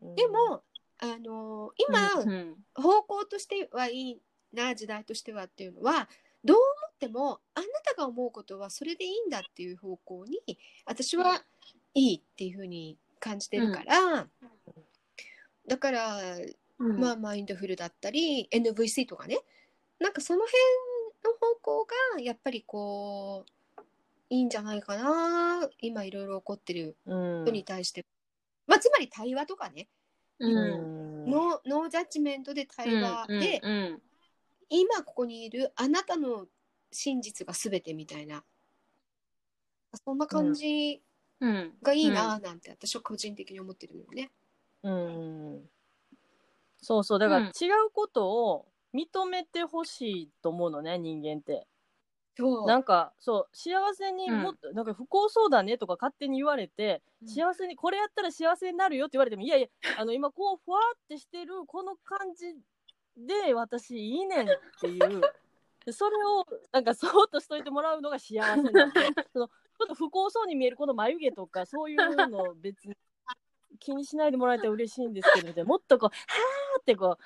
[0.00, 0.14] うん。
[0.14, 0.62] で、も
[0.98, 4.20] あのー今、うん方向としてはいい
[4.52, 6.08] な時代としてはっていうのは
[6.44, 10.40] どう思ってもあなたが思うことはそれでいいんだっていう方向に
[10.86, 11.42] 私は
[11.96, 14.28] いいっていうふうに感じてるから、
[15.66, 16.20] だから、
[16.78, 17.00] うん。
[17.00, 19.38] まあマインドフルだったり NVC とかね。
[19.98, 20.60] なんかその辺
[21.24, 23.46] の方向がやっぱりこ
[23.78, 23.82] う
[24.28, 25.68] いいんじゃないかな。
[25.80, 27.44] 今いろいろ起こってるうん。
[27.44, 28.04] 人に対して、
[28.66, 29.88] まあつまり対話とかね、
[30.38, 31.26] ううん。
[31.28, 34.02] んノーノージャッジメントで対話で、うん。
[34.68, 36.46] 今ここにいるあなたの
[36.92, 38.44] 真実が全てみたいな。
[40.04, 41.00] そんな感じ
[41.40, 41.72] うん。
[41.82, 44.30] がいいななんて私は個人的に思ってるのよね。
[44.82, 45.70] うん。
[46.78, 47.18] そうそう。
[47.18, 47.46] だからうん。
[47.46, 51.66] 違うことを認めてほしいと思うのね人間って。
[52.36, 52.66] そう。
[52.66, 57.28] なんかそう幸せにもっと、なんか不幸そうだねとか勝手に言われて、うん。
[57.28, 59.68] 幸せにこれやったら幸せになるよって言われてもいやいや
[59.98, 62.54] あの今こうふわってしてるこの感じ
[63.16, 65.20] で私いいねんっていう。
[65.84, 68.72] でそれをなんかそーっとしといてもらうのが幸せなんで
[69.32, 69.50] その
[69.84, 72.94] っと不幸そうに見えるこの眉毛とかそういうの別に
[73.78, 77.18] 気にしないでもらえたら嬉しいんですけどみたいなもっとこうはーってこ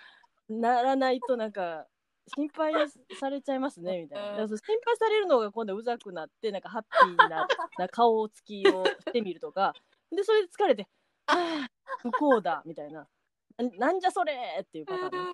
[0.49, 1.87] うならないとなんか
[2.35, 2.73] 心配
[3.19, 4.45] されちゃいますねみたいな。
[4.45, 7.47] う心配されるのが今度うざくなってなんかハッピーな
[7.79, 9.75] な顔つきをしてみるとか
[10.13, 10.89] でそれで疲れて
[11.27, 11.71] 「ああ
[12.03, 13.07] 不幸だ」みたいな
[13.59, 15.33] 「ななんじゃそれ!」っていうパターンね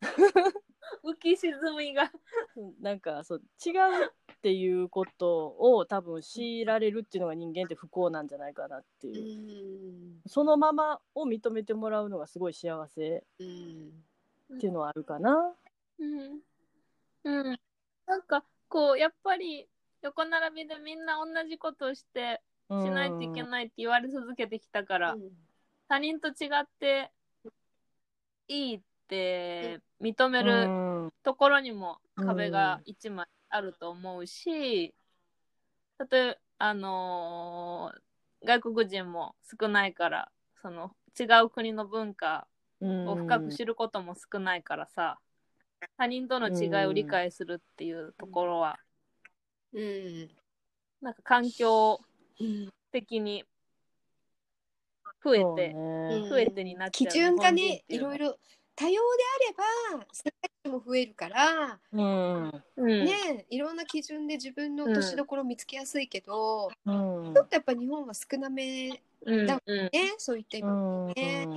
[1.04, 2.10] 浮き沈みが。
[2.56, 10.22] う んなんかそう違うっていうことを多分強いられるっていうのが人間って不幸なんじゃないかなってういう、ん。
[10.26, 14.04] そのままを認めてもらうのがすごい幸せうん。
[14.54, 15.54] っていうのはあるかな。
[15.98, 16.40] うん。
[17.24, 17.60] うん。
[18.06, 19.68] なんかこうやっぱり
[20.02, 25.16] 横並びでみんな同じことをしてしないといけないって言われ続けてきたから、
[25.88, 27.12] 他人と違って
[28.48, 28.80] いいっ
[29.10, 31.10] て認めるうん。
[31.22, 34.94] ところにも壁が一枚あると思うし、
[36.10, 38.00] 例えばあのー
[38.42, 40.30] 外国人も少ないから
[40.62, 42.46] その違う国の文化
[42.80, 45.18] を深く知ることも少ないからさ、
[45.98, 48.78] 他人との違いを理解するっていうところは、
[49.74, 50.30] うん。
[51.02, 52.00] なんか環境
[52.40, 52.70] うん。
[52.92, 53.44] 的に
[55.22, 55.74] 増えて、
[56.10, 58.36] うん増えてになっちゃう基準がね日いろいろ
[58.80, 58.98] 多様で
[59.92, 62.64] あれば選択肢も増えるから、うん。
[62.78, 63.04] うん。
[63.04, 67.34] ねいろんな基準で自分の落としどころを見つけやすいけど、うん。
[67.34, 71.06] ちょっとやっぱ日本は少なめうんだうんねそういった意味うん。
[71.08, 71.48] ね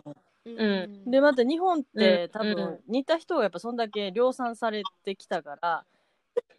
[0.46, 1.12] うん。
[1.12, 2.56] でまた日本って多うん。
[2.56, 5.86] 分似た人がやっぱそんだけ量産されてきたから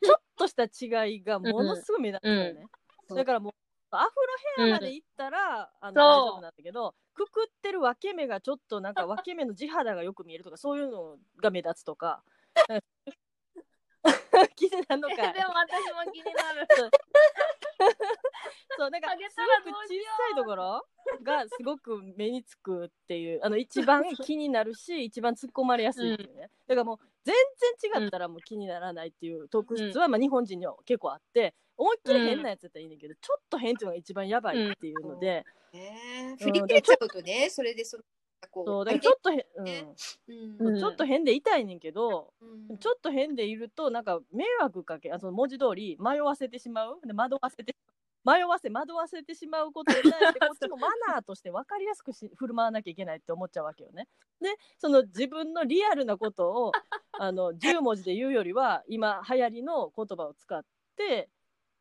[0.02, 2.66] ちょっとした違いがものすごい目立つのよね、
[3.10, 3.16] うん。
[3.18, 3.52] だからもう
[4.01, 4.11] アフ
[4.59, 12.24] ロヘアまで行ったら、あの大丈夫なんだけどくくってる分け目がちょっとなんか 分け目の地肌がよく見えるとかそういうのが目立つとか。
[14.57, 16.66] 気になるのかでも私も気になる。
[18.76, 18.90] そう。
[18.90, 19.16] なんかす
[19.64, 19.95] ごく小さ
[20.32, 20.84] いところ
[21.22, 27.34] がすごく目につくっていうあの一番気になるし一番突っ込まれやすいっていうね、だからもう全
[27.90, 38.03] 然違ったらもう気にならないっていう特質はまあ日本人には結構あって思いっきり変なやつやったらいいねんだけど、ちょっと変っていうのが一番やばいっていうので、ね振り切れちゃうとね、それでその
[38.51, 40.68] こうそうだからちょっとへ、うん。
[40.68, 40.79] うん。
[40.79, 42.79] ちょっと変で痛いねんけど、うん。
[42.79, 46.99] ちょっと変でいるとなんか迷惑かけあその文字通り迷わせてしまう。
[47.05, 47.75] で惑わせて
[48.25, 54.07] 迷わせ惑わせてしまうことに対してこっちもマナーとして分かりやすくし振る舞わなきゃいけないって思っちゃうわけよね。
[54.41, 54.49] で
[54.79, 56.72] その自分のリアルなことを
[57.18, 60.62] あの10文字で言うよりは今流行りの言葉を使っ
[60.97, 61.29] て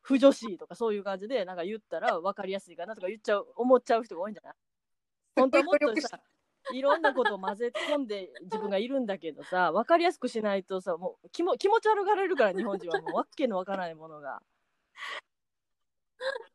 [0.06, 4.54] 不女子とかそういう感じでなんか言ったら分かりやすいかなとか言っちゃう思っちゃう人が多いんじゃない？
[5.36, 6.20] 本当はもっとさ
[6.72, 13.00] いろんなことを混ぜ込んで自分がいるんだけどさ分かりやすくしないとさもう気も気持ち悪がられるから日本人は。
[13.00, 14.42] もうわっけのわからないものが。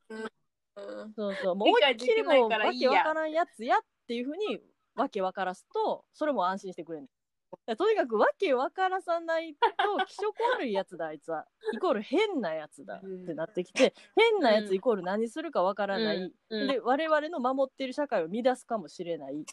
[0.10, 1.14] うん。
[1.16, 1.56] そうそう。
[1.56, 4.60] もう思いっきりもうわけわからんやつやっていうふうに
[4.96, 7.08] わけわからすとそれも安心してくれる
[7.52, 9.60] だからとにかくわけわからさないと
[10.06, 11.48] 気色悪いやつだあいつは。
[11.74, 16.68] イコール変なやつだってなってきて、変なやつイコール何するかわからない、うんうん。
[16.68, 19.46] で我々の守っている社会を乱すかもしれない。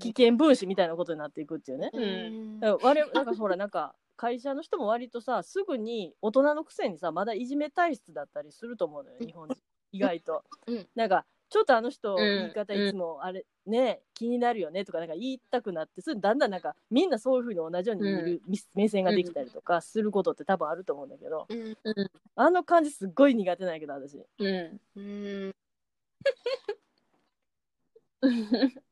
[0.00, 1.90] 危険分子みたいなことになっていくっていうね。
[1.92, 2.60] うん。
[2.60, 9.56] だから我なんかほらなんか会社の人も割とさすぐに大人のくせにさまだいじめ体質だったりすると思うのよ日本人。
[9.92, 10.88] 意外と、うん。
[10.94, 12.16] なんかちょっとあの人、ん。
[12.16, 18.42] 言い方いつもあれね気になるよねとかなんか言いたくなってそれだんだんなんかみんなそういうふうに同じように見る、
[18.74, 21.76] 目線ができたりとかすることって多分あると思うんだけど、うん。
[22.36, 24.16] あの感じすっごい苦手なんやけど私。
[24.38, 24.80] うん。
[24.96, 25.54] うん。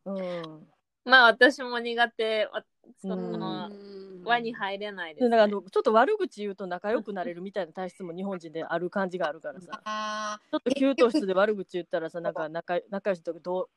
[0.05, 0.69] うん。
[1.05, 2.49] まあ私も苦手。
[2.87, 4.23] わそうんの、うん。
[4.25, 9.81] 輪に入れないでですだね、からあのちょっと悪口言うと仲良くなれるみたいな体質も日本人である感じがあるからさ。
[9.85, 13.69] あちょっと給湯室で悪口言ったらさ、なんか仲仲良しとど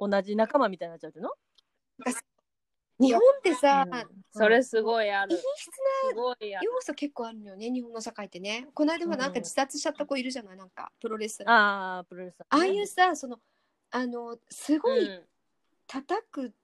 [0.00, 1.30] う同じ仲間みたいになっちゃうっての？
[2.06, 2.14] ー
[3.00, 4.24] 日本ってさ、うん。
[4.30, 5.34] それすごいある。
[5.34, 5.68] 異質。
[6.16, 8.68] な要素結構あるのよね日本の社会ってね。
[8.72, 10.56] この間もなんか自殺しちゃった子いるじゃない？
[10.56, 11.54] なんかプロレスラー。
[11.54, 13.40] ああ、プロレスああいうさその
[13.90, 15.28] あのすごいうん。
[15.86, 16.54] 叩く、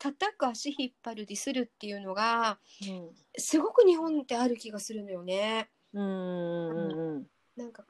[0.00, 7.26] 叩く足引っ張るディスるっていうのがうんすごく日本ってある気がするのよねうんうん
[7.56, 7.84] なんか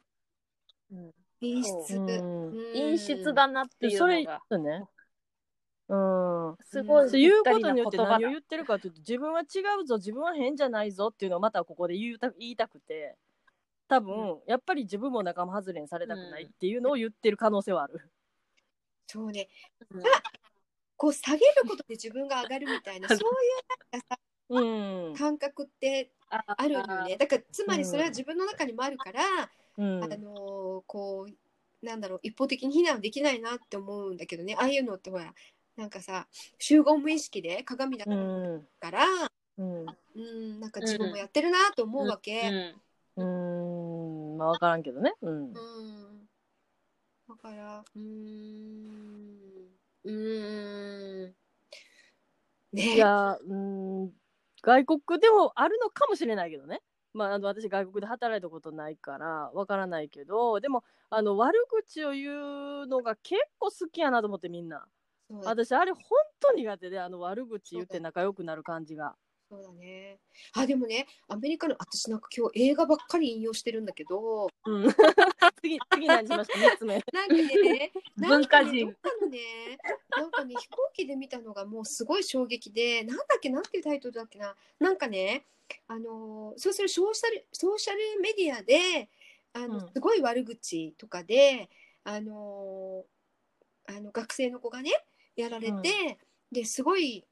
[0.93, 1.97] うん陰湿、
[2.75, 4.43] 陰湿だなっていうでそれのが。
[4.51, 4.85] そうね。
[5.89, 5.97] う
[6.53, 6.57] ん。
[6.63, 9.45] すごいそういうことによって何を言ってるかというと自分は違
[9.83, 13.17] うぞ自分は変じゃないぞっていうのをまたここで言うた言いたくて
[13.89, 18.01] 多分、やっぱり自分も仲間外れにされたくないっていうのを言ってる可能性はある。
[19.07, 19.49] そうね
[19.91, 20.03] うん
[21.01, 23.25] こう下げることで自分が上がるみたいなそういう
[23.91, 24.19] なんかさ
[24.51, 24.61] う
[25.13, 25.15] ん。
[25.17, 29.23] 感覚ってああるのよねだからつまりそれは自分の中にもあるから、
[29.79, 35.33] うんあのーこうなんだろう一方的に非難できないなって思うんだけどねああいうのってほら
[35.77, 36.27] なんかさ
[36.59, 38.69] 集合無意識で鏡だうん。
[38.79, 39.07] から、
[39.57, 39.87] うん。
[39.87, 42.51] うん、なんか自分もやってるなと思うわけ。
[43.17, 44.37] うん。
[44.37, 45.15] まあ分からんけどね。
[45.23, 45.49] うんう。
[45.49, 45.55] ん
[47.27, 49.30] だからうーん
[50.05, 51.35] うーん
[52.73, 54.13] ねいや、うん、
[54.63, 56.81] 外国でもあるのかもしれないけどね。
[57.13, 64.87] まあ、あの私、外国で働いたことないからわからないけど、でもあの悪口を言うのが結構好きやなと思って、みんな。
[65.45, 66.03] 私、あれ、本
[66.41, 69.17] 当苦手で、あの悪口言って仲良くなる感じが。
[69.51, 70.21] そうだね。
[70.53, 74.49] あでもねアメリカの私なんか今日映画ばっかり引用してるんだけど。
[74.65, 74.87] うん、
[75.61, 77.03] 次、次何しました ?3 つ目。
[77.13, 78.87] なんかね なん文かね化人。
[78.87, 79.41] どっかのね
[80.11, 84.55] なんかね飛行機で見たのがもうすごい衝撃でなんだっけなんていうタイトルだっけな。
[84.79, 85.47] なんかね
[85.89, 89.11] あのそうするソーシャルソーシャルメディアで
[89.53, 89.93] あの、うん。
[89.93, 91.69] すごい悪口とかで
[92.05, 93.05] あの
[93.87, 94.93] あの学生の子がね
[95.35, 96.19] やられて、
[96.53, 97.25] ですごい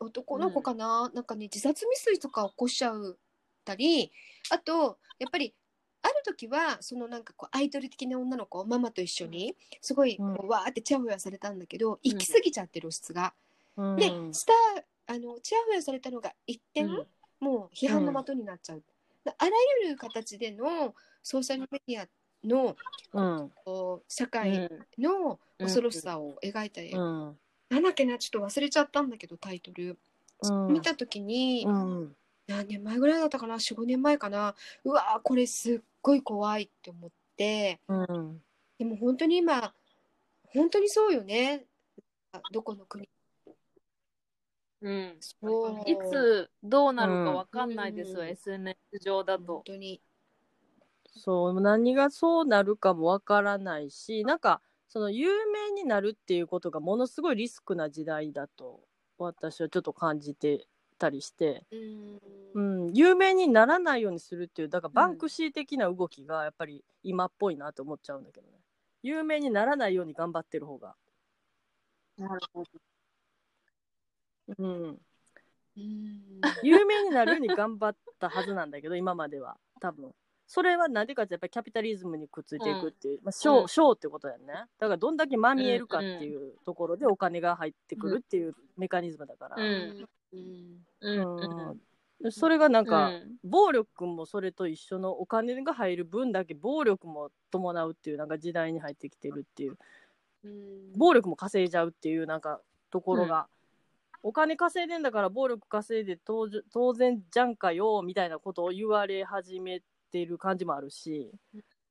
[0.00, 3.18] 男の子かな、なんかね自殺未遂とか起こしちゃう
[3.64, 4.12] たり
[4.50, 5.54] あとやっぱり
[6.02, 13.34] ある時はそのなんかこうアイドル的な女の子ママと一緒にすごいこううんわーってチヤホヤされたんだけど、行き過ぎちゃって露出が。
[13.76, 13.96] うん。
[13.96, 17.06] でスターあのチヤホヤされたのが一点、うん。
[17.40, 18.82] もう批判の的になっちゃう。
[19.24, 19.50] だあら
[19.82, 22.06] ゆる形でのソーシャルメディア
[22.46, 22.76] の
[23.12, 23.50] うん。
[23.64, 27.38] こう社会の恐ろしさを描いた映画、うん。
[27.68, 29.98] なんだっけなちょっと忘れちゃったんだけどタイトル。
[30.42, 32.16] うん見た時に、うん。
[32.46, 34.54] 何年前ぐらいだったかな？45年前かな？
[34.84, 38.42] うわーこれすっごい怖いって思ってうん。
[38.78, 39.72] でも本当に今
[40.48, 41.64] 本当にそうよね
[42.32, 43.08] あどこの国
[44.82, 45.16] うん。
[45.20, 49.62] そういつどうなるかわかんないですよ、うん SNS 上だ本と。
[49.66, 50.00] 当に
[51.18, 54.60] そう、何がそうなるかもわからないし、なんか、
[54.96, 58.80] その有名になるっていうことがものすごいリスクな時代だと、
[59.18, 60.68] 私はちょっと感じて
[60.98, 61.66] たりして、
[62.54, 68.54] うんうん、有名にならないようにするっていう、だからバンクシー的な動きがやっぱり今っぽいなと思っちゃうんだけどね。
[69.02, 70.94] 有名にならないように頑張ってる方が。
[72.16, 72.70] なるほど。
[74.56, 74.98] うん。
[75.76, 79.58] うん 有名になるように頑張ったはずなんだけど、今までは。
[79.78, 80.14] 多分。
[80.46, 84.46] それはなんでかってやっぱりキャピタリズムにくっついていくっていう、まあ、ショー、うんショーってことだよね。
[84.78, 89.56] だからどんだけまみえるかっていうところでお金が入ってくるっていうメカニズムだから。
[89.56, 90.08] うん。
[90.32, 91.70] うんうん。
[91.70, 91.80] うん
[92.30, 99.76] それがなんか、うん暴力もそれと一緒のお金が入る分だけ暴力も伴うっていうなんか時代に入ってきてるっていう
[100.42, 103.48] うん暴力も稼いじゃうっていうなんかところが、
[104.22, 109.82] お金稼いでんだから暴力稼いで当然当然じゃんかよみたいなことを言われ始め
[110.16, 111.30] てる感じもあるし、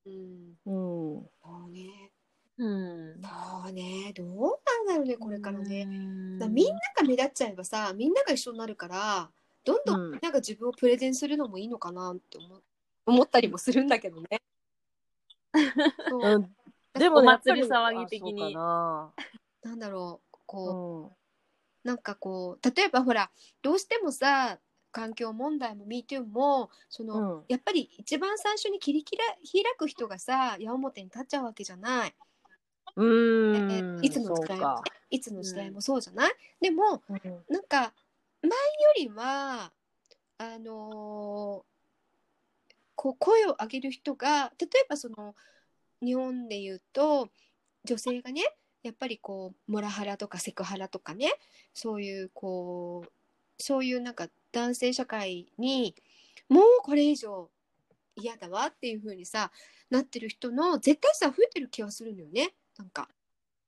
[0.06, 0.56] うん。
[0.66, 2.12] うん、そうね。
[2.58, 3.22] うん。
[3.22, 4.14] そうね。
[4.16, 4.28] どう
[4.66, 9.30] なんだろうねこれからね、ねだからみんなが目立っちゃえばさみんなが一緒になるから
[9.64, 10.12] どんどうん。
[10.12, 12.62] んなんか自分をプレゼンするのもいいのかなって思
[13.08, 14.42] 思ったりもするんだけどね。
[16.10, 16.36] そう。
[16.36, 16.56] うん。
[16.94, 18.54] でもね祭り騒ぎ的に。
[18.54, 19.14] な。
[19.68, 21.12] んだろうなこ
[21.84, 21.90] う、うん。
[21.92, 23.30] なんかこう例えばほら
[23.62, 24.60] どうしてもさ
[24.96, 27.44] 環境問題も MeToo もその、うん。
[27.50, 32.16] やっぱり一番最初に切り開開く人がさ矢面に立っちゃうわけじゃない。
[32.96, 34.06] うーん。
[34.06, 37.20] いつの時代そうか、いつの時代もそうじゃない、でもうん。
[37.50, 37.92] なんか
[38.42, 38.54] 前よ
[38.96, 39.74] りは
[40.38, 41.76] あのー
[42.98, 45.36] こう声を上げる人が例えばその
[46.02, 47.28] 日本で言うと
[47.84, 48.44] 女性がね
[48.84, 51.34] やっぱりこうモラハラとかセクハラとかね
[51.74, 53.12] そういうこう
[53.58, 55.94] そういうなんか男性社会に
[56.48, 57.50] もうこれ以上
[58.16, 59.52] 嫌だわっていう風にさ
[59.90, 62.54] なってる人の絶対さ増えてる気がするのよね。
[62.78, 63.10] なんか。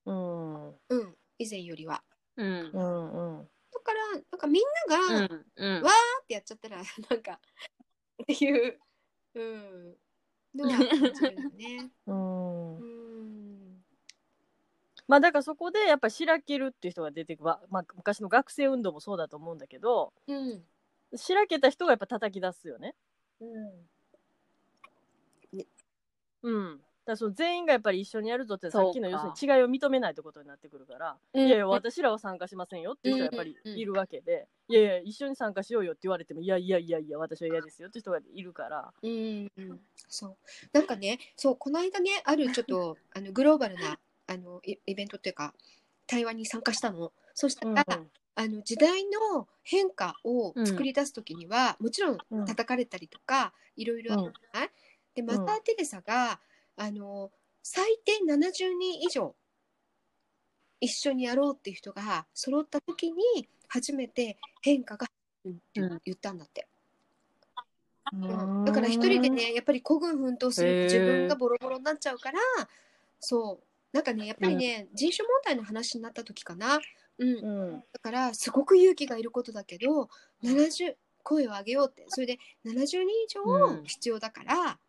[0.06, 0.68] うん。
[0.70, 1.16] うん。
[1.38, 2.02] 以前よりは。
[2.38, 2.48] うん。
[2.48, 2.80] う。
[2.80, 3.50] んうん。
[3.74, 5.26] だからなんかみんなが、
[5.58, 5.78] うん。
[5.78, 5.84] うん。
[5.84, 5.92] わ
[6.24, 6.78] ってやっちゃったら
[7.10, 7.40] なんか
[8.24, 8.80] っていう、
[9.36, 9.98] うん、
[10.56, 11.92] のは感じるよね。
[12.08, 12.78] うん。
[12.78, 13.84] うん。
[15.08, 20.66] まあだからそこでやっぱりしらけるっていう人が出てくる、まあ、昔の学生運動もそうだと思うんだけどうん
[21.16, 22.96] しらけた人がやっぱ叩き出すよね。
[26.44, 26.78] うん。
[27.08, 38.92] だからその全員がやっぱり一緒にやるぞってさっきの要そうかするに違いを認めないってことになってくるから、うんいやいや私らは参加しませんよっていう人がやっぱりいるわけで、いやいや一緒に参加しようよって言われてもいやいやいやいや私は嫌ですよって人がいるから。
[39.02, 39.80] うんうん
[40.10, 40.36] そう
[40.74, 45.54] なんかねそうこの間ねあるちょっと あのグローバルなあのイイベントっていうか
[46.08, 47.14] 対話に参加したの。
[47.34, 47.86] そしたら、
[48.40, 52.46] あの時代の変化を作り出す時には、もちろんうん。
[52.46, 54.70] 叩かれたりとか、いろいろあるじゃない、
[55.16, 56.40] でマザー・テレサが、
[56.76, 57.32] あの
[57.64, 59.34] 最低70人以上
[60.80, 65.08] 一緒にやろうっていう人が揃った時に初めて変化が
[65.44, 66.68] 言ったんだって、
[68.14, 68.66] うん。
[68.66, 72.40] だから一人でねやっぱり孤軍奮闘する自分がボロボロになっちゃうから
[73.20, 73.68] そう。
[73.94, 76.80] なんかねやっぱりね、人種問題の話になった時かな、
[77.20, 77.84] うん、うん。
[77.94, 80.10] だからすごく勇気がいることだけど
[80.44, 82.06] 70声を上げようって。
[82.08, 83.82] それで70人以うん。
[83.82, 84.80] 上必要だから、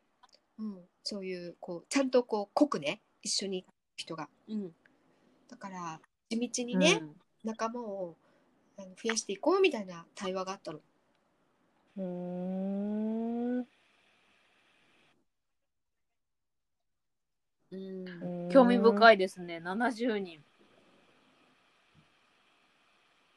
[0.58, 0.78] うん。
[1.02, 3.64] そういうこうちゃんとこう濃くね一緒に
[3.96, 4.70] 人が、うん、
[5.48, 7.02] だから地道にね、
[7.44, 8.14] 仲間を
[8.76, 10.80] 増やしていこうみたいな対話があったの。
[11.96, 13.66] うーん。
[17.70, 18.48] うん。
[18.50, 19.14] 興味深い。
[19.16, 19.60] いですね。
[19.60, 20.44] 70人。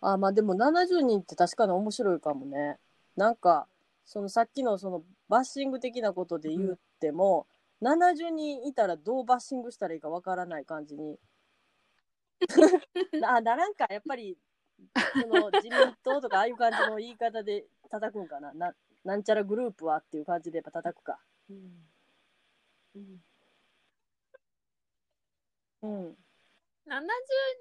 [0.02, 2.78] あ、まあでも70人って確かに面白いかもね。
[3.16, 3.68] なんか、
[4.06, 7.48] そのさっきのそのバッシング的なことで言っても、
[7.82, 11.20] 70人いたらどうバッシングしたらいいかわからない感じに。
[13.24, 14.38] あ、ならんか、やっぱり、
[15.14, 18.54] その自民党とかああいう感じの言い方で叩くんかな。
[18.54, 18.74] な
[19.04, 21.20] なんちゃらグループはっていう感じでやっぱ叩くか。
[21.50, 21.88] うん
[22.96, 23.24] うん
[25.84, 26.18] うん。
[26.86, 27.02] 70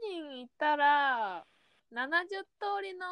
[0.02, 1.46] 人いたら、
[1.90, 2.48] 70通
[2.82, 3.06] りの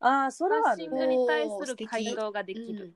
[0.00, 2.94] ああ、それはシングに対する回答ができる。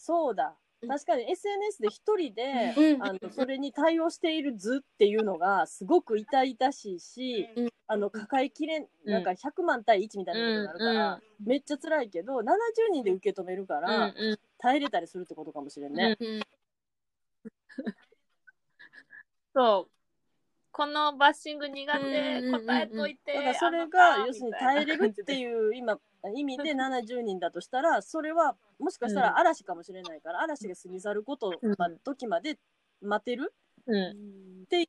[0.00, 0.56] そうだ。
[0.80, 0.88] うん。
[0.88, 3.02] 確かに SNS で一人で、うん。
[3.02, 7.68] あのそれに対応している図っていうのがすごく痛々しいし、うん。
[7.86, 9.12] あの抱えきれん、うん。
[9.12, 14.38] なんか100万対1みたいなことになるから、めっちゃ辛いけど、70人で受け止めるかうんら、うん。
[14.58, 16.16] 耐えれたりするってことかもしれんね。
[16.18, 16.40] うん。
[19.54, 19.99] そう。
[20.80, 25.98] このバッシング苦手答えといてだからそれあがの要するに耐えれるっていう今
[26.34, 31.74] 意味で 70人だとしたらそれはもしかしたら嵐かもしれないから、嵐が過ぎ去ること、うん。
[31.76, 32.58] ま時まで
[33.02, 33.52] 待てる？
[33.86, 34.64] うん。
[34.70, 34.88] て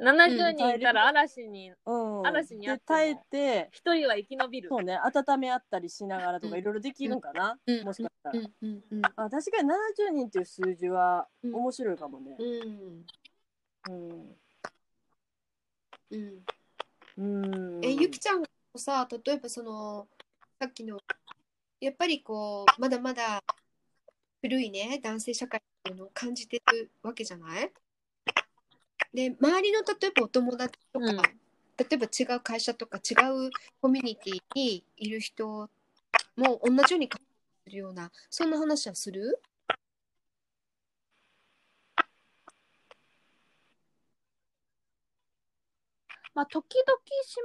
[0.00, 1.92] 70人いたら嵐にう
[2.22, 4.68] ん、嵐にあって耐えて一人は生き延びる。
[4.70, 6.60] そうね温め合ったりしながらとかうん。
[6.60, 7.84] いろいろできるんかな、うん。
[7.84, 11.54] もしかしたら、うんうんうんあ確かに70人っていう数字はうん。
[11.54, 12.36] 面白いかもね。
[12.38, 13.04] うん。
[13.88, 14.36] うん、
[16.10, 16.44] うん。
[17.18, 20.08] うん、えゆきちゃんがさ例えばその
[20.58, 20.98] さっきの
[21.80, 23.42] やっぱりこうまだまだ
[24.40, 27.70] 古いね男性社会っていうのを感じてるわけじゃない？
[29.12, 31.16] で周りの例えばお友達とか、うん。
[31.16, 33.14] 例えば違う会社とか違
[33.46, 33.50] う
[33.80, 35.70] コミュニティにいる人
[36.36, 37.18] も同じように感
[37.66, 39.40] じるようなそんな話はする？
[46.34, 47.36] まあ時々し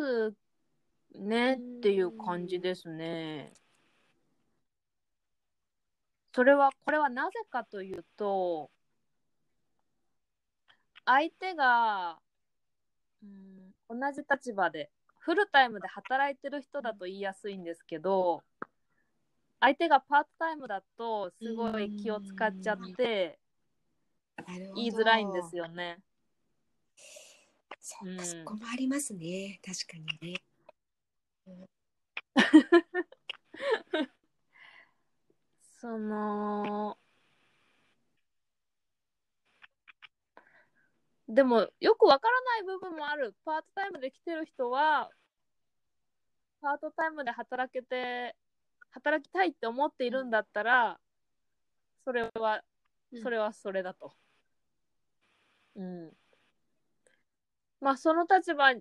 [0.00, 3.52] ますねっていう感じですね。
[6.34, 8.70] それはこれはなぜかというと
[11.04, 12.18] 相手が、
[13.22, 18.42] うん、同じ立場でフルタイムで働いてる人だと言いやすいんですけど
[19.60, 23.38] 相手がパートタイムだとすごい気を使っちゃって
[24.74, 25.66] 言いづらいんですよ。
[25.66, 25.98] よね。
[27.80, 29.60] そうか、うんそこもありますね。
[29.64, 30.42] 確かにね。
[35.80, 36.98] その
[41.32, 43.34] でもよくわからない部分もある。
[43.44, 45.08] パートタイムで来てる人は
[46.60, 48.36] パートタイムで働けて
[48.90, 51.00] 働きたいって思っているんだったら
[52.04, 52.62] それは
[53.12, 53.22] うん。
[53.22, 54.14] それはそれだと。
[55.76, 56.10] うん。
[57.80, 58.72] まあその立場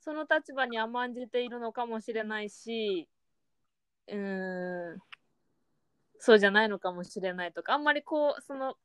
[0.00, 3.08] その立場に甘んじているのかもしれないし
[4.08, 4.98] うーん。
[6.18, 7.74] そうじゃないのかもしれないとか。
[7.74, 8.76] あんまりこうその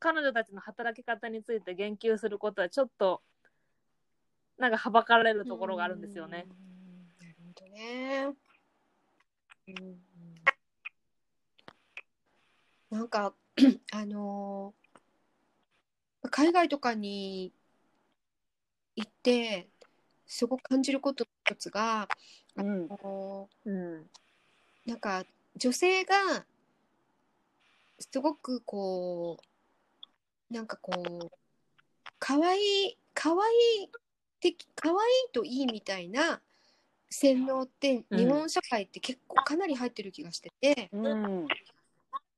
[0.00, 3.20] 彼女たちの働き方について言及することはちょっと
[4.58, 6.46] なんかはばかられるところがあるんですよね。
[6.48, 7.26] うん。
[7.26, 8.26] なるほどね。
[9.68, 9.98] うん
[12.90, 13.34] なんか
[13.92, 14.88] あのー
[16.30, 17.52] 海外とかに
[18.96, 19.68] 行って
[20.26, 22.08] すごく感じることの一つが、
[22.56, 24.02] うんあのうんー
[24.84, 25.24] なんか
[25.56, 26.14] 女性が
[27.98, 29.44] すごくこう
[30.50, 31.30] なんかこう
[32.18, 33.36] 可愛い可愛
[33.84, 33.90] い
[34.40, 34.98] 的可愛い
[35.32, 36.40] といいみたいな
[37.10, 38.18] 洗脳ってうん。
[38.18, 41.46] 日本社会って結構かなり入ってる気がしてて、うん。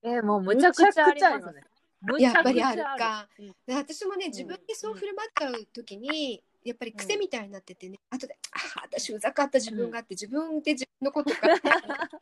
[0.02, 1.62] えーもうむちゃくちゃありますね。
[2.00, 2.82] むちやゃくちゃっぱりある。
[2.98, 3.28] か。
[3.38, 3.46] うん。
[3.66, 11.38] で私もね自分でそう振る舞っちゃう時に、やっぱり癖みたいになっててね、後で「ああ私うざかった自分が」って自分で自分のことが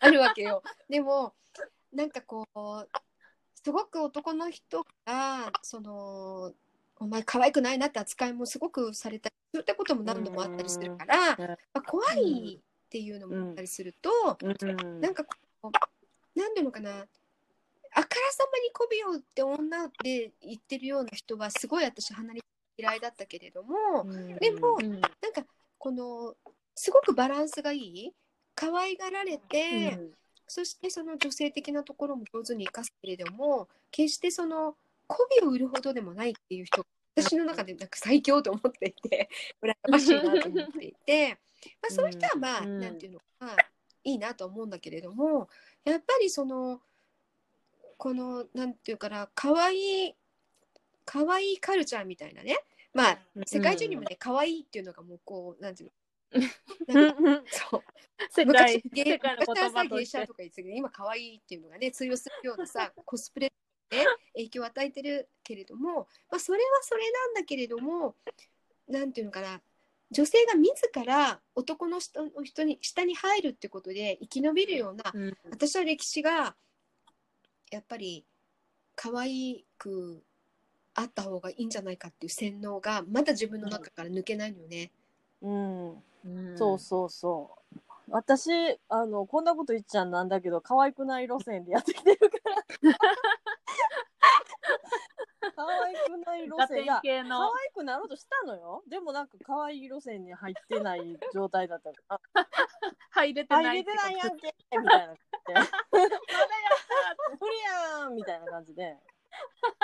[0.00, 0.62] あるわけよ。
[0.88, 1.34] でも
[1.92, 2.88] なんかこう
[3.66, 6.52] すごく男の人がその
[7.00, 11.48] お前可愛くないなって扱いもすごくされたりそういったことも何度もあったりするから、うん。
[11.48, 15.00] まあ、怖いっていうのもあったりすると、うん。
[15.00, 15.32] なんかこ
[15.64, 15.70] う
[16.36, 22.40] 何ていうのかなあからさまに媚びをって女で言ってるような人はすごい私離れ
[22.78, 24.06] 嫌いだったけれども、
[24.38, 24.90] でもうん。
[24.92, 25.00] なん
[25.32, 25.44] か
[25.76, 26.36] この
[26.76, 28.12] すごくバランスがいい
[28.54, 29.98] 可愛がられて、
[30.46, 34.76] そしてその女性的なところも上手に生かすけれども決してその
[35.08, 39.28] 媚びを売るほどでもないっていう人が私の中でなんか最強と思っていて
[39.62, 41.38] 羨ましいなと思っていて、
[41.80, 43.56] まあ、そういう人はまあ、うんなんていうのかな
[44.04, 45.48] いいなと思うんだけれども
[45.84, 46.80] やっぱりその
[47.96, 50.14] このなんていうかな可愛い
[51.04, 52.58] 可愛いカルチャーみたいなね
[52.92, 55.92] まあ世界中にもね可愛いっていうのがもうこうなんていうの
[57.50, 57.82] そう。
[58.30, 63.52] 世昔界ゲ世界の言葉さゲイシャとしてとか言ってたけど今可愛いっていうのがね通用するようなさ コスプレ
[63.90, 64.04] で
[64.34, 68.16] 影響を与えてるけれども、まあ、それはそれなんだけれども
[68.88, 69.62] なんていうのかな
[70.10, 70.72] 女性が自
[71.04, 75.36] ら男の人の人に下に入るってことで生き延びるようなうん。
[75.50, 76.56] 私は歴史が
[77.70, 78.24] やっぱり
[78.94, 80.22] 可愛く
[80.94, 84.90] あった方がいいんじゃないかっていう洗脳がまだ自分の中から抜けないのよね。
[85.42, 86.02] うんうん
[86.56, 87.82] そうそうそう。
[88.08, 88.50] 私、
[88.88, 92.96] あの、こんなこと言っちゃなんだけど、可愛くない路線でやってきてるから。
[95.54, 96.84] 可愛くない路ガ線。
[96.84, 98.82] いや、テン系可の愛くなろうとしたのよ。
[98.88, 102.46] でもなんか可愛い路線に入ってない状態だったから。
[103.10, 105.54] 入れてあ、ない入れてないやんんけみたいな感じで。
[107.40, 108.96] 無理やんみたいな感じで。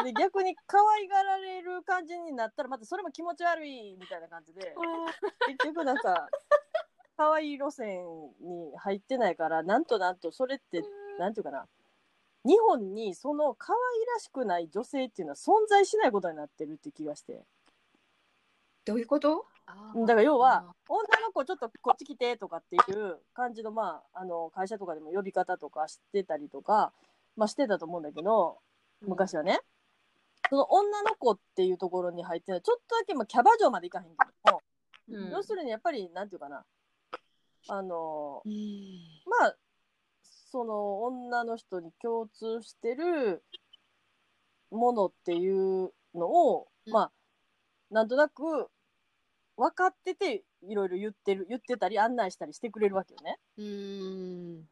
[0.05, 4.75] で逆に可愛がられる感じになったらまたそれも気持ち悪いみたいな感じで。
[5.47, 6.29] 結局なんか
[7.17, 8.05] 可愛い路線
[8.41, 10.83] に入ってないからなんとなんとそれって
[11.19, 11.67] なんていうかな。
[12.45, 13.79] 日本にその可愛
[14.15, 17.45] らしくない女性っていうのは存在しないことになってるって気がして。
[18.85, 19.47] どういうこと？
[19.95, 26.93] だから要は女の子ちょっとこっち来てとかっていう感じのまああの会社とかでも呼び方とかしてたりとか、
[27.37, 28.59] まあ、してたと思うんだけど
[29.03, 29.61] 昔はね、
[30.49, 34.11] その女の子っていうところに入ってちょっとだけ、まあ、キャバ嬢までいかへんけ
[34.45, 34.63] ども、
[35.09, 35.31] うん。
[35.31, 36.65] 要するにやっぱりなんていうかな。
[37.69, 38.53] あのうん。
[39.41, 39.57] まあ
[40.51, 43.43] その女の人に共通してる
[44.71, 46.93] ものっていうのを、うん。
[46.93, 47.13] まあ
[47.91, 48.69] なんとなく
[49.57, 53.39] 分かってていろいろ言ってる言ってたり案内したりしてくれるわけよね。
[53.57, 54.69] うん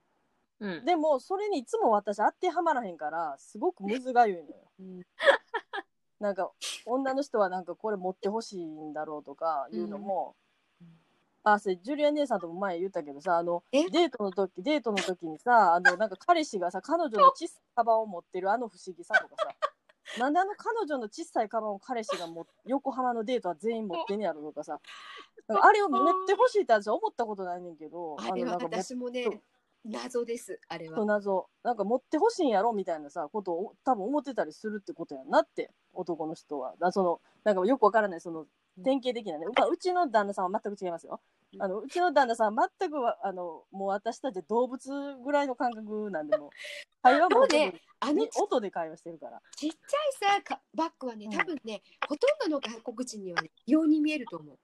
[0.61, 0.85] うん。
[0.85, 4.57] でもそれにいつも私当てはまらへんからすごくむずがゆいのよ。
[4.81, 5.07] うん。
[6.21, 6.51] なんか
[6.85, 10.37] 女の人はなんかこれ持ってほしいんだろうとかいうのも、
[11.43, 13.89] あそれジュリア姉さんとも前言ったけどさあのえ？
[13.89, 19.55] デートの時デートの時にさ あのなんか彼氏がさ彼女の小さいカバンを持ってるあの不思議さとかさ
[20.21, 24.79] なんであの彼女の小さいカバンを彼氏がも横浜のデートは全員持ってんねやろとかさ
[25.47, 29.41] なんかあれを持ってほしいって私は思ったことないねんけどあれはのなんか持っ私もね
[29.85, 30.97] 謎ですあれは。
[30.97, 31.49] と謎。
[31.63, 36.75] なんか持ってほしいんやろみたいなさことを多分思ってたりするってことやんなって男の人は。
[36.79, 38.47] だそのなんかよくわからないその
[38.85, 41.21] 典型的なね、まあ、うちの旦那さんは全く違いますよ。
[41.59, 46.51] あのうちの旦那さんは全くはあのもう私たち動物ぐらいの感覚なんでもう
[47.03, 49.41] 会話もねあのに音で会話してるから。
[49.57, 51.33] ちっちゃいさかバッグはねうん。
[51.33, 54.59] 多分ね、ほとんどの外国人にはね異様に見えると思う。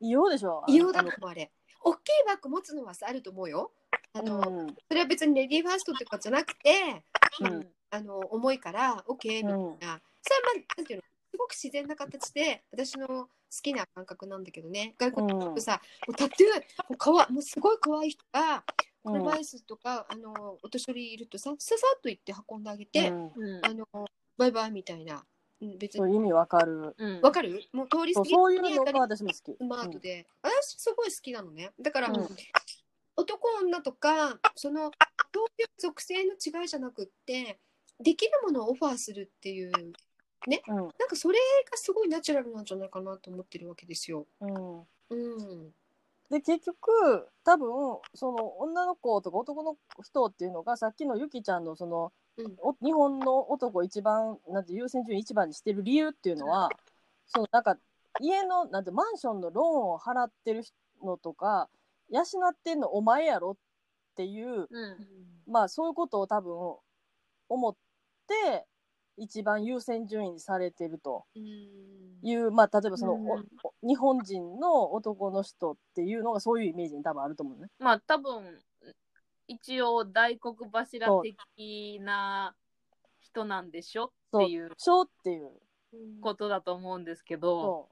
[0.00, 0.62] 異様でしょ？
[0.68, 1.50] 異様だと思うあれ。
[1.80, 3.72] 大きいバッグ持つのはさあると思うよ
[4.12, 4.76] あの、うん。
[4.88, 7.02] それは別にレディーファーストとかじゃなくて
[7.40, 7.66] うん。
[7.90, 10.00] あの重いから OK みたいな、うんそれは
[10.44, 13.28] まあなんていうのすごく自然な形で私の好
[13.62, 14.94] きな感覚なんだけどね。
[14.98, 18.64] 外国の人さ、もうタトゥーもうかわもうすごい可愛い人が
[19.04, 19.12] うん。
[19.14, 23.32] 車椅子とか、あのお年寄りいるとさささっと行って運んであげて、うん。
[23.36, 23.64] うん。
[23.64, 23.86] あの
[24.36, 25.24] バイバイみたいな。
[25.62, 26.16] うん別に。
[26.16, 26.94] 意味わかる。
[26.98, 27.20] うん。
[27.22, 27.62] わかる？
[27.72, 29.56] もう通り過ぎそうそういうのが私も好き。
[29.56, 31.70] スマートで、私すごい好きなのね。
[31.80, 32.28] だから、うん
[33.18, 34.90] 男女とかその
[35.34, 37.58] そういう属性の違いじゃなくって
[38.00, 39.72] できるものをオファーするっていう
[40.46, 40.76] うん。
[40.76, 41.38] なんかそれ
[41.70, 44.26] がすごいナチュラルなんじゃないかなと思ってるわけですよ。
[44.40, 44.80] うん。
[45.10, 45.70] うん、
[46.30, 47.70] で結局多分
[48.14, 52.56] その女の子とか男の人っていうのがさっきのゆきちゃんのその、うん。
[52.60, 56.68] お日本の男を一番なんて優先順位一番にしてる理由っていうのは、
[57.26, 57.76] そのなんか
[58.20, 60.62] 家のなんてマンションのローンを払ってる
[61.02, 61.68] のとか
[62.10, 63.56] 養ってんのお前やろっ
[64.16, 64.96] ていううん。
[65.46, 66.76] まあそういうことを多分
[67.48, 67.76] 思っ
[68.26, 68.66] て
[69.16, 71.24] 一番優先順位にされてると。
[71.34, 71.42] うん。
[72.22, 73.46] いうまあ例えばその、うん
[73.86, 77.68] 日本人の男の人っていうのがそういうイメージに多分あると思うね。
[77.78, 78.58] まあ多分
[79.46, 82.56] 一応大黒柱的な
[83.20, 85.50] 人なんでしょっていうしょうっていう。
[86.20, 87.88] ことだと思うんですけど、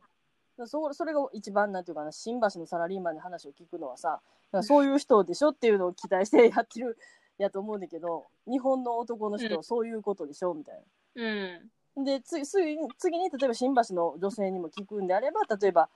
[0.57, 4.21] そうそそれが一番なんていうかな新橋のサラリーマンに話を聞くのはさ
[4.63, 6.97] そういう人でしょっていうのを期待してやってる
[7.37, 9.57] やと思うんだけど日本の男の人うん。
[9.59, 10.83] はそういうことでしょみたい
[11.17, 11.73] うん。
[11.97, 12.05] な。
[12.05, 15.91] で次次に次に例えば新橋の女性にも聞くんであれば例えば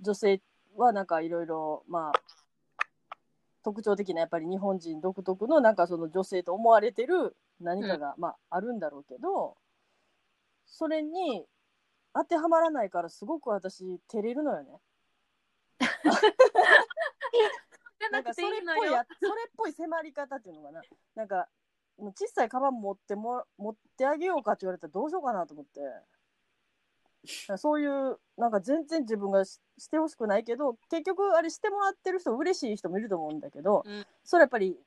[0.00, 0.40] 女性
[0.76, 2.20] はなんかいろいろまあ
[3.62, 9.56] 特徴的なやっぱり日本人独特のなんかその女性と思われてる何かが、まああるんだろうけど
[10.66, 11.44] それに
[12.12, 14.80] 当てはまらないからすごく私照れるのよね。
[18.10, 20.82] なんかそれっぽいやそれっぽい迫り方っていうのかな。
[21.14, 21.48] なんか
[21.96, 25.80] もう小さいカバン持っても持ってあげようかって言われたらどうしようかなと思って。
[27.58, 34.06] そういうなんか全然自分がししてほしくないけど結局あれしてもらってる人嬉しい人もいると思うんだけど、うん。
[34.24, 34.78] それやっぱり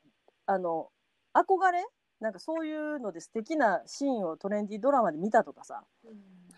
[0.47, 0.91] あの
[1.33, 1.85] 憧れ？
[2.19, 5.83] なんかそういうので素敵なシーンをトレンディードラマで見たとかさ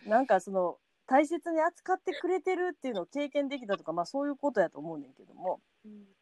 [0.06, 0.78] なんかその
[1.08, 5.60] 大切に扱ってくれてるっていうのを経験できたとかまあそういうことやと思うねんけども。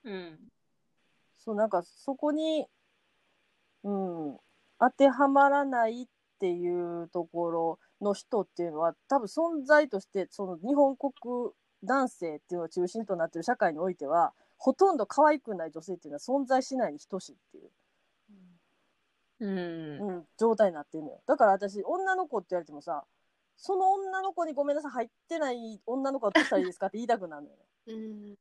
[0.03, 0.38] うん
[1.38, 2.68] そうなんかそこに、
[3.84, 4.38] うん、
[4.80, 6.05] 当てはまらないっ
[6.39, 11.11] ていうところの人っていうのは多分存在としてその日本国
[11.84, 17.69] 男性っていうのが中心となってる社会においてはほとんど可愛くない女性っていうのは存在しないに等しいっていう、
[19.41, 20.10] うん。
[20.10, 21.22] うん、状態になってるのよ。
[21.27, 23.03] だから私女の子って言われてもさ
[23.56, 28.38] その女の子にごめんなさい入ってない女の子はどうしたらいいですかって言いたくなるのよね、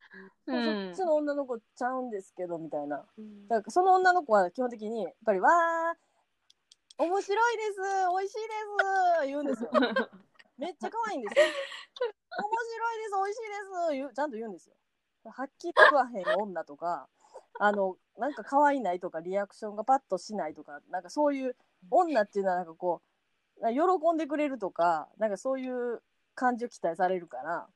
[0.46, 0.86] うん。
[0.86, 0.94] うん。
[0.94, 3.04] そっちの女の子ちゃうんですけどみたいな。
[3.18, 3.48] うん。
[3.48, 7.80] だからその女の子は基本的にやっぱりわー面白いです
[8.10, 8.48] 美味しいで
[9.20, 9.70] す言うんですよ。
[10.58, 11.44] めっちゃ可愛いんですよ。
[11.44, 13.54] 面白いです美味しいで
[13.88, 14.76] す言うちゃんと言うんですよ。
[15.24, 17.08] はっきり言わへん女とか
[17.58, 21.56] あのなんか可愛いないとかリアクションがパッとしないとかなんかそういう
[21.90, 23.11] 女っていうのはなんかこう
[23.70, 26.02] 喜んでくれるとかなんかそういう
[26.34, 27.66] 感じを期待されるから。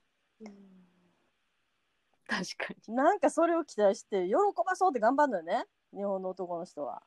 [2.28, 2.94] 確かに。
[2.94, 4.34] なんかそれを期待して喜
[4.66, 5.64] ばそうって頑張るのよね。
[5.94, 7.02] 日本の男の人は。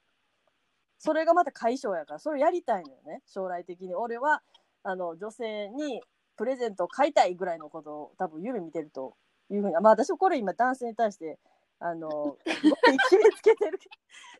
[0.97, 2.19] それがまた解消やから。
[2.19, 3.21] それをやりたいのよね。
[3.25, 3.95] 将来的に。
[3.95, 4.41] 俺は
[4.83, 6.01] あの女性に
[6.37, 9.15] プレゼントを買いたいぐらいのことを多分夢見てると
[9.49, 9.73] いうふうに。
[9.73, 11.37] まあ私もこれ今男性に対して
[11.79, 13.79] あの 決めつけてる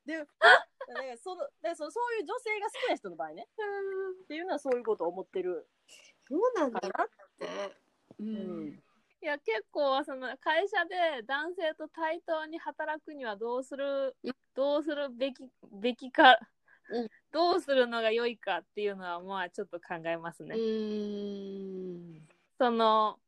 [0.05, 3.47] でだからそのだからそのそういう女性が好きな人の場合ね
[4.23, 5.67] っていうのはそういうことを思ってる
[6.29, 7.09] どうなんだな
[7.39, 7.77] うね。
[8.19, 8.83] ううんん。
[9.21, 16.39] いや結構その会社で男性と対等に働くにはどうするうんどうするべきべきか、
[16.89, 20.55] うんどうするのが良いかっていうのはまあちょっと考えますうね。
[20.55, 22.27] ん。
[22.57, 23.19] その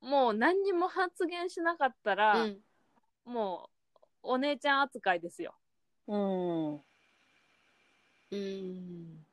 [0.00, 2.58] もう何にも発言しなかったら、うん
[3.24, 5.54] もうお姉ちゃん扱いですよ。
[6.08, 6.80] うん
[8.32, 9.26] うん。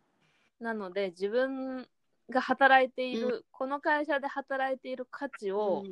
[0.60, 1.88] なので自分
[2.30, 5.84] が働いている、この会社で働いている価値を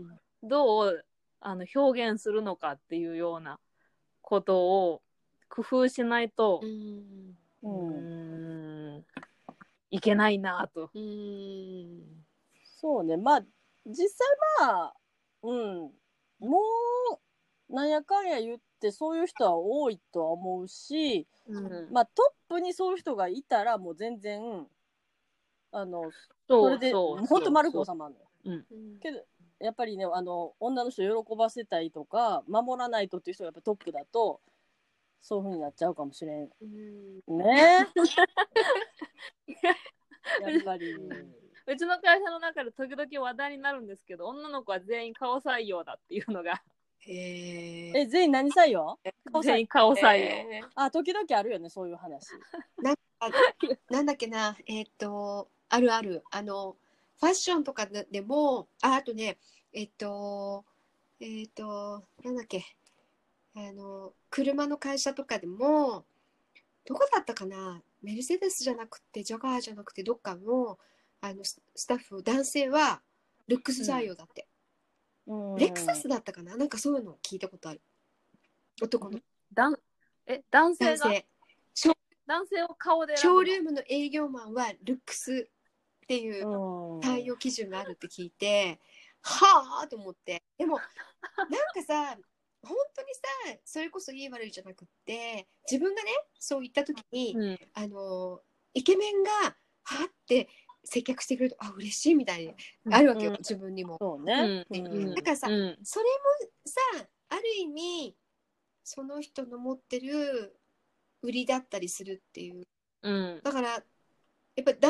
[0.44, 1.06] どう
[1.40, 3.60] あの表現するのかっていうような
[4.22, 4.58] こと
[4.92, 5.02] を
[5.50, 7.38] 工夫しないとう、ん。
[7.64, 9.06] ううんーん
[9.92, 10.90] いけないなと。
[10.94, 12.26] うん。
[12.82, 13.42] そうねまあ
[13.86, 14.28] 実際
[14.62, 14.94] まあ
[15.44, 15.92] うん
[16.40, 16.60] も
[17.70, 22.12] うなんやかんや言ってそういう人は多いとは思うし、うんまあト
[22.50, 24.68] ップにそういう人がいたらもう全然
[25.72, 26.12] あの
[26.48, 28.28] そそれで本当丸く収まるのよ。
[28.46, 29.24] うんけど
[29.60, 34.42] やっぱりねあの女の人を喜ばせたいとか守らないとっていう人がやっぱトップだと
[35.22, 36.66] そういうふうになっちゃうかもしれんう
[37.34, 37.88] んね。
[40.42, 40.96] やっぱり。
[41.68, 46.62] うちの会社の中で時々話題になるんですけど女の子は全員顔採用だっていうのが
[47.00, 48.00] へ え。
[48.02, 49.00] え全員何採用？
[49.42, 50.26] 全員顔採用。
[50.54, 52.28] え ーあ時々あるよねそういう話。
[53.20, 53.30] あ
[53.90, 56.76] なんだっけな、えーっと、あるある、あの、
[57.20, 59.38] ファッションとかででも、ああとね、
[59.72, 60.66] えーっと、
[61.20, 62.64] えーっと、なんだっけ、
[63.56, 66.06] あの、車の会社とかでも、
[66.84, 70.78] どこだったかな、メルセデスじゃなくて、ジャガーじゃなくて、どっかの、
[71.26, 73.02] あの、ススタッフ、男性は、
[73.48, 74.48] ルックス採用だって。
[75.28, 75.56] うん。
[75.56, 76.56] レクサスだったかな？
[76.56, 77.82] なんかそういうの聞いたことある。
[78.82, 79.20] 男の。
[79.54, 79.76] だん
[80.28, 80.92] え男性が？
[80.98, 81.26] 男性。
[82.28, 85.48] 男性を顔でショールームの営業マンはルックス
[86.04, 87.02] っていううん。
[87.02, 88.80] 対応基準があるって聞いて、
[89.22, 90.42] はあと思って。
[90.58, 90.80] でも
[91.38, 92.18] なんかさ
[92.64, 93.22] 本当にさ
[93.64, 97.60] それこそいい悪いじゃなくって自分がねそう言った時に、うん。
[97.74, 98.42] あの
[98.74, 99.32] イケメンが
[99.84, 100.50] はって
[100.86, 102.54] 接客してくれるとあ嬉しいみたいに
[102.92, 103.38] あるわけよ、うん。
[103.40, 103.98] 自分にも。
[104.00, 104.66] そうね。
[104.70, 104.88] うん。
[104.88, 105.16] うん。
[105.16, 105.78] だからさ、うん。
[105.84, 108.16] それもさある意味
[108.84, 110.56] その人の持ってる
[111.22, 112.68] 売りだったりするっていう。
[113.02, 113.42] うん。
[113.44, 113.78] だからや
[114.62, 114.90] っぱだ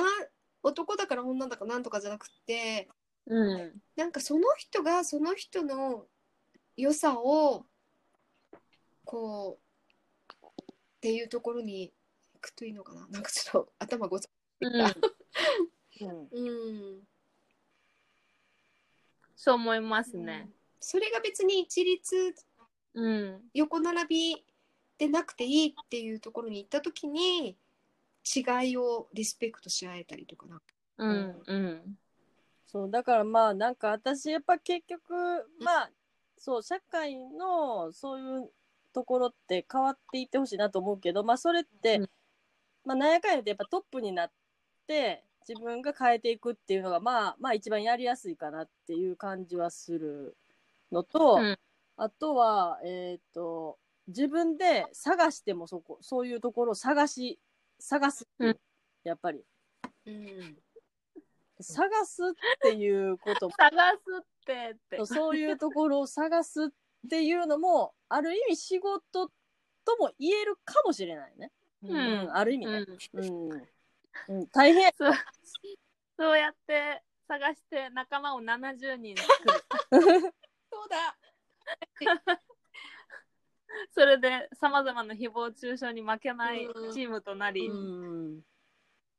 [0.62, 2.90] 男だから女だからなんとかじゃなくて
[3.26, 3.82] うん。
[3.96, 6.06] なんかその人がその人の
[6.78, 7.66] 良さを
[9.06, 9.60] こ
[10.42, 11.94] うっていうところに
[12.34, 13.08] 行くといいのかな。
[13.08, 14.30] なんかちょっと頭ごちゃ
[14.62, 14.96] うん
[16.02, 16.28] うん。
[16.32, 16.52] う
[17.00, 17.08] ん。
[19.36, 20.50] そう思いますね。
[20.80, 22.36] それが別に一律
[22.94, 23.42] うん。
[23.54, 24.46] 横並び
[24.98, 27.58] でなくていいっていうところに行った時に
[28.26, 30.62] 違いをリスペクトし合えたりとかな。
[30.98, 31.98] うんうん。
[32.66, 35.14] そうだからまあなんか私やっぱ結局
[35.62, 35.90] まあ
[36.38, 38.52] そう社会のそういう
[38.94, 42.10] ところって変わっていってほしいなと思うけどまあそれって、うん。
[42.86, 44.32] まあなんやかんやでやっぱトップになっ
[44.88, 50.36] て自分が変えていくっていうのがまあまあ一番やりやすいかなっていう感じはする
[50.92, 51.60] のと、うん。
[51.98, 53.78] あとはえっ、と
[54.08, 57.40] 自分で探してもそこそういうところを探し
[57.80, 58.58] 探す、うん。
[59.04, 59.44] やっぱり。
[60.08, 60.58] うん。
[61.62, 62.32] 探すっ
[62.62, 65.06] ていうこと 探すってって。
[65.06, 66.68] そういうところを探すっ
[67.10, 69.32] ていうのもある意味仕事
[69.86, 71.52] とも言えるかもしれないね。
[71.84, 72.86] うんある意味ね。
[73.14, 73.50] うん。
[73.52, 73.68] うん
[74.28, 74.92] うん大変。
[74.98, 75.14] そう。
[76.18, 79.54] そうやって探して仲間を70人作る。
[80.72, 81.18] そうだ。
[83.94, 86.94] それでさまざまな誹謗中傷に負けないうん。
[86.94, 88.42] チームとなり、うん。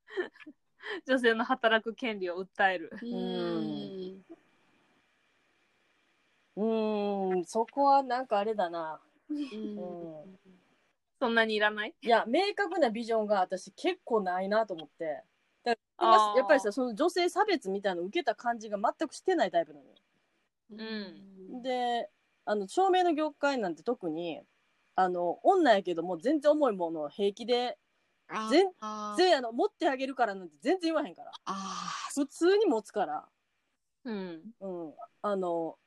[1.06, 2.90] 女性の働く権利を訴える。
[3.02, 4.24] うん。
[6.56, 7.44] うん。
[7.44, 9.01] そこはなんかあれだな。
[9.28, 9.43] うん。
[9.51, 10.39] うん
[11.20, 11.94] そんなにいらない？
[12.02, 15.22] いや、明確なビジョンが私結構ないなと思って。
[15.64, 19.94] だからやっぱりさ、その女性差別みたいなの受けた感じが全くしてないタイプなのよ。
[20.70, 22.10] うんで、
[22.44, 24.40] あの、照明の業界なんて特に、
[24.94, 27.78] あの、女やけども全然重いものを平気で、
[28.28, 31.30] あ全あー全然あの、持ってあげるからなんて全然言わへんから。
[31.44, 33.24] あ普通に持つから。
[34.05, 34.94] うんうん。
[35.22, 35.78] あの、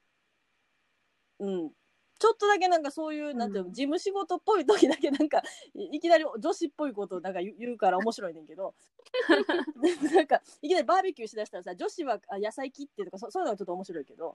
[1.40, 1.72] うん。
[2.20, 5.42] ちょっとだけなんかそういう、なんていうの、うん事務仕事っぽい時だけなんか、
[5.74, 8.76] いいきなり女子っぽいことをなんか言うから面白いねんけど、
[10.14, 14.34] なんか、いきなりバーベキューしだしたらさ、女子はあ野菜切ってとかそ、そういうのがちょっと面白いけど、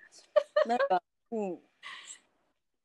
[0.67, 1.61] なんか、うん。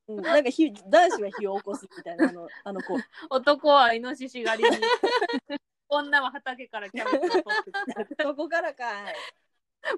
[0.09, 2.97] うん、 なんか火男子は火を起こすみたいな、あの、あの子。
[3.29, 4.77] 男はイノシシ狩りに
[5.87, 7.71] 女は畑からキャベツを取って
[8.05, 9.15] きてそこからかい。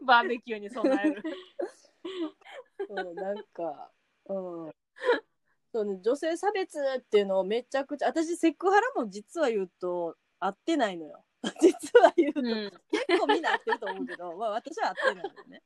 [0.05, 1.23] バーベキューに備える
[2.89, 3.91] うん、なんか、
[4.25, 4.71] うん。
[5.73, 11.23] そうね、女性差別っていうのをめちゃくちゃ、私、セクハラも実は言うと、合ってないのよ。
[11.61, 12.71] 実は言うと、うん
[13.07, 15.63] 結構みんな合ってると思うけど、まあ私は合ってないのよね。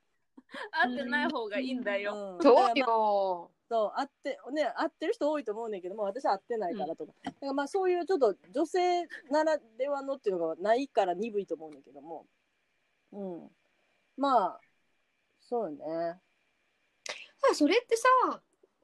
[0.72, 3.52] 合ってない方がいいんだよ、うん、そうよ。
[3.68, 7.14] そう、合って、ね、合ってる人多いと思うねんけども、私は合ってないからとか。
[7.24, 12.28] だからまあそういうちょっと女性ならではのっていうのがないから鈍いと思うんだけども。
[13.12, 13.52] うん。
[14.18, 14.60] まあ、
[15.42, 16.22] そうよね。
[17.52, 18.08] あそれってさ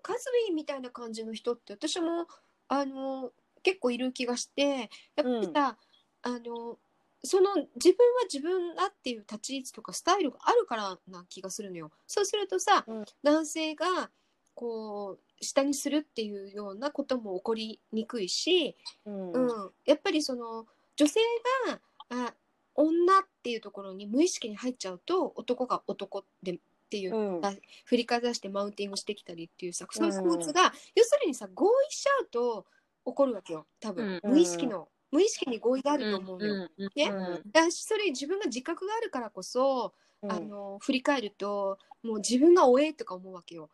[0.02, 2.28] カズビーみたいな感じの人って私も
[2.68, 3.32] あの
[3.64, 5.78] 結構いる気がしてやっぱりさ、
[6.24, 6.78] あの
[7.24, 11.92] その自分は自分だっていう立ち位置とかスタイルがあるからな気がするのよ。
[12.08, 14.10] そうするとさ、うん男性が
[14.56, 18.76] こう下にするっていうようなことも起こりにくいし、
[19.06, 19.32] うん。
[19.34, 20.66] うん、やっぱりその
[20.96, 21.20] 女性
[21.68, 21.80] が
[22.28, 22.34] あ
[22.76, 26.60] 女っていうところに無意識に入っちゃうと男が男で
[26.92, 27.46] っていう、うん。
[27.46, 27.54] あ
[27.86, 32.66] 振りかざしてマウンティングしてきたりっていうさそういううん構図が、要するにさ合意しちゃうと
[33.06, 36.70] 起こるわけよ多分、うん無意識の無意識に合意があると思うのよ。
[36.78, 40.32] うんねうんだしそれ自分が自覚があるからこそ、うん。
[40.32, 43.70] あの振り返るともう自分がおえとか思うわけよ。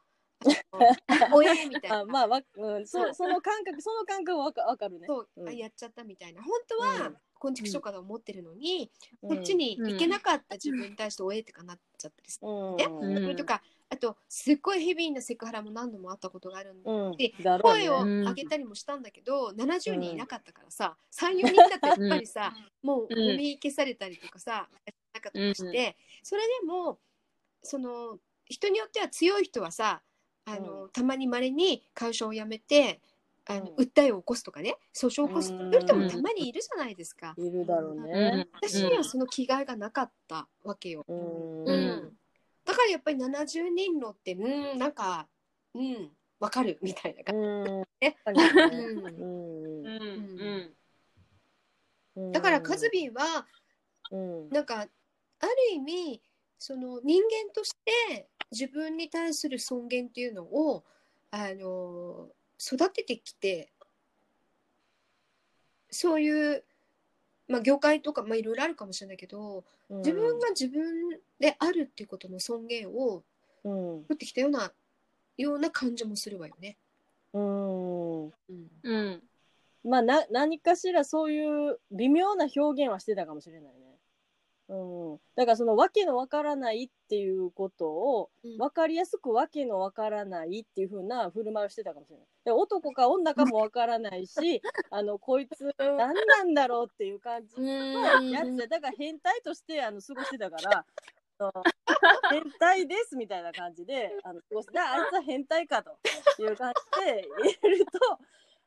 [1.34, 1.99] お えみたいな。
[2.02, 5.07] あまあわ、うん、そその感覚その感覚はわかわかるね。
[5.07, 5.49] そう、うん。
[5.49, 6.44] あやっちゃったみたいな。
[6.44, 8.89] 本当は、うん昆虫書家だと思ってるのに、
[9.22, 9.35] うん。
[9.35, 12.76] こっちに行けなかった自分に対しておえってかなっちゃったりする、うん。
[12.76, 16.84] ねうんそれとかあとすっごいヘビーなセクハラも何度もあったことがあるん
[17.18, 17.59] で、うん。
[17.61, 18.27] 声をうん。
[18.27, 23.27] 上げたりもしたんだけど、70人いなかったからさ34人だってやっぱりさ、もううん。
[23.30, 24.68] もみ消されたりとかさ
[25.14, 26.99] なかったりして、それでも
[27.64, 30.01] その人によっては強い人はさ
[30.45, 33.01] あの、うたまにまれに会社を辞めて
[33.49, 33.86] あの、うん。
[33.86, 37.34] 訴えを起こすとかね訴訟を起こす人もたまにいるじゃないですか。
[37.38, 38.03] いるだろううん。
[38.03, 38.48] ね。
[38.53, 41.06] 私にはその気概がなかったわけよ。
[41.07, 41.64] うん。
[41.65, 42.18] うん。
[42.65, 45.28] だからやっぱり70人のってうんなんか
[45.74, 48.14] うんわかるみたいな感じ。
[52.34, 53.48] だからカズビーは
[54.11, 54.49] うん。
[54.49, 54.91] なんかある
[55.74, 56.22] 意味
[56.60, 57.74] その人間とし
[58.10, 60.84] て自分に対する尊厳っていうのを
[61.32, 63.71] あの育ててきて
[65.89, 66.63] そういう、
[67.47, 70.84] まあ、業界とか、まあ、いろいろあるかもしれないけど自分が自分
[71.39, 73.23] であるっていうことの尊厳を
[73.63, 73.73] うん。
[73.73, 74.71] 持ってきたような
[75.38, 76.77] ような感じもするわよね。
[77.34, 78.25] うん。
[78.25, 78.31] うん。
[78.84, 79.23] うん。
[79.84, 83.97] まあな何かしらそういう微妙な表現はしてたかもしれないね。
[84.69, 92.26] うん、だからその訳のわからないっていうことをうん分かりやすく訳のわからないっていう風な振る舞いをしてたかもしれない。
[92.44, 94.61] で男か女かもわからないし
[94.91, 100.85] あのこいつ何なんだろうっていう感じのやつでだから変態としてあの過ごしてたから。
[102.31, 105.91] 変態ですみたいな感じであの過ごしてああいつは変態かと
[106.39, 107.91] いう感じで入れると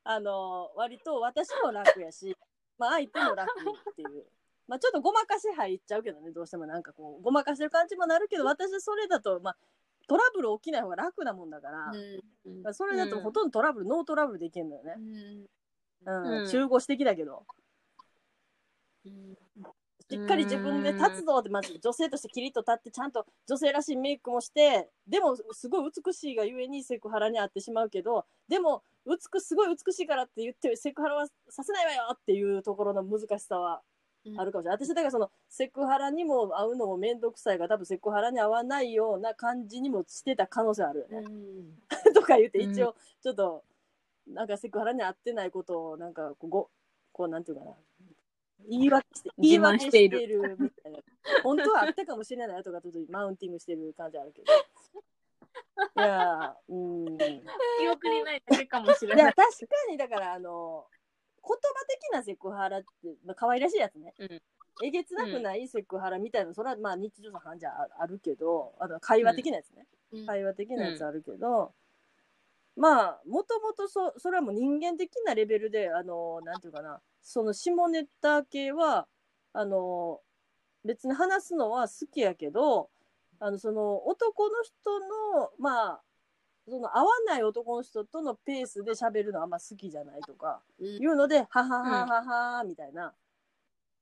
[0.05, 2.37] あの割と私も楽やし、
[2.79, 4.25] まあ、相手も楽っていう。
[4.71, 9.57] まあ、ちょっとごまかし入っちゃうけどねどうしてもなんかこうごまかしてる感じもなるけど私それだと、まあ、
[10.07, 12.63] トラブル起きない方が楽なもんだから、うん。
[12.63, 14.95] まあそれだとほとんどトラブル、ノートラブルでいけるのよね。
[16.07, 16.25] う、ん。
[16.27, 16.39] うん。
[16.43, 16.49] うん。
[16.49, 17.45] 中性的だけど。
[19.07, 19.35] うん
[20.11, 33.83] しっかり自分で立つぞってまず女性としてキリッと立ってちゃんと女性らしいメイクもしてでもすごい美しいがゆえにセクハラに遭ってしまうけどでも美すごい美しいからって言ってセクハラはさせないわよっていうところの難しさは
[34.37, 34.87] あるかもしれない。
[34.87, 41.27] 私だからそのセクハラにも会うのも面倒くさいが多分セクハラに合わないような感じにもしてた可能性あるよね。
[42.15, 43.65] とか言って一応ちょっと
[44.27, 46.71] なんかセクハラに合ってないことをなんかこうご
[47.13, 47.75] こうなんていうかな。
[48.69, 50.99] 言い訳して言い訳しているみたいな。
[51.43, 54.53] 本当はあったかもしれないとかちょっとマウンティングしてる感じあるけど。
[54.53, 57.15] いやーうん。
[57.15, 57.17] い
[57.81, 59.35] 記憶にないだけかもしれやない。
[59.35, 60.87] 確かにだからあの
[61.91, 62.87] 的なセクハラって、
[63.25, 64.15] まあ、可愛らしいやつね。
[64.19, 64.43] うん
[64.83, 69.87] えげつなくないセクハラみたいな、それはまあ日常茶飯事ああるけど、あと会話的なやつね。
[70.13, 71.75] うん会話的なやつあるけど、
[72.77, 79.07] まあもともとそそれはもう人間的なレベルであのなんていうかなその下ネタ系は
[79.53, 80.21] あの
[80.85, 82.89] 別に話すのは好きやけど
[83.39, 86.01] あのその男の人のまあ
[86.71, 93.13] その合わない男の人とのペースで喋るのはあんま好きじゃないとかうんいうので、はははははみたいな、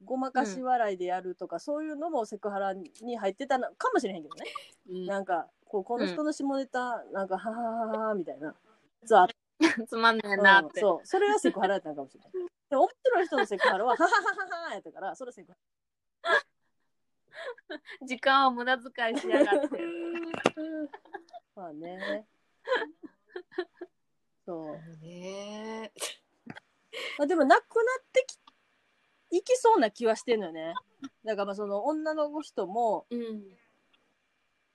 [0.05, 4.45] ごまかし笑いでやるとか、そういうのもセクハラに入ってたのかもしれへんけどね。
[4.91, 8.55] うんなんか、こうこの人の下ネタ、なんか、はははははみたいな。
[9.05, 9.29] そうあっ
[9.87, 10.81] つまんねえなって。
[10.81, 11.07] うんそう。
[11.07, 12.33] それがセクハラやったのかもしれない。
[12.71, 14.11] で、面白い人のセクハラは、ははは
[14.57, 15.59] ははやったから、それセクハ
[18.03, 19.79] 時間を無駄遣いしやがって。
[19.79, 19.85] ラ。
[21.57, 22.27] まあね。
[24.47, 25.05] そう。
[25.05, 25.93] ね
[27.19, 28.27] まあ、でも、なくなって
[29.31, 30.75] き、いきそうな気はしてんのよね。
[31.25, 33.59] だから、まあ、その女の人も、うん。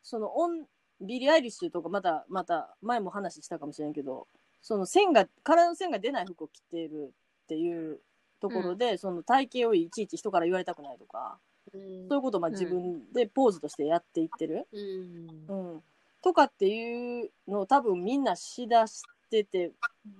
[0.03, 0.65] そのオン
[1.01, 4.27] ビリー・アイリッシュとかまたまた前も話したかもしれんけど
[4.61, 7.13] その線が体の線が出ない服を着ている
[7.43, 7.99] っていう
[8.39, 11.39] ところで、その体型をいちいち人から言われたくないとか
[11.73, 12.09] うん。
[12.09, 15.73] そういうことをまあ自分でポーズとしてやっていってる、うん。
[15.73, 15.83] うん
[16.23, 19.71] とかっていうのを多分みんなしだしてて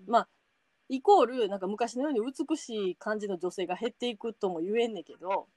[0.06, 0.28] まあ
[0.90, 5.48] イコールなんか昔のように美しい感じの女性が減っていくとも言えんねんけど、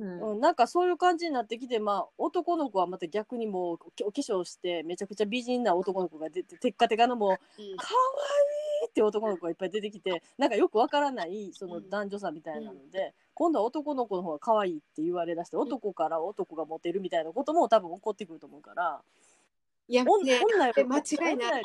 [0.00, 0.32] うん。
[0.32, 7.36] うん、なんかそういう感じになってきて、まあ、男の子はまた逆にもうおお化粧してめちゃくちゃ美人な男の子が出てテッカテカのもううん。
[7.36, 19.02] 可愛いって男の子がいっぱい出てきてなんかよくわからないそのうん男女差みたいなので、今度は男の子の方が可愛いって言われだして男から男がモテるみたいなことも多分起こってくると思うから、
[19.88, 21.62] いや女ね女より間違いない。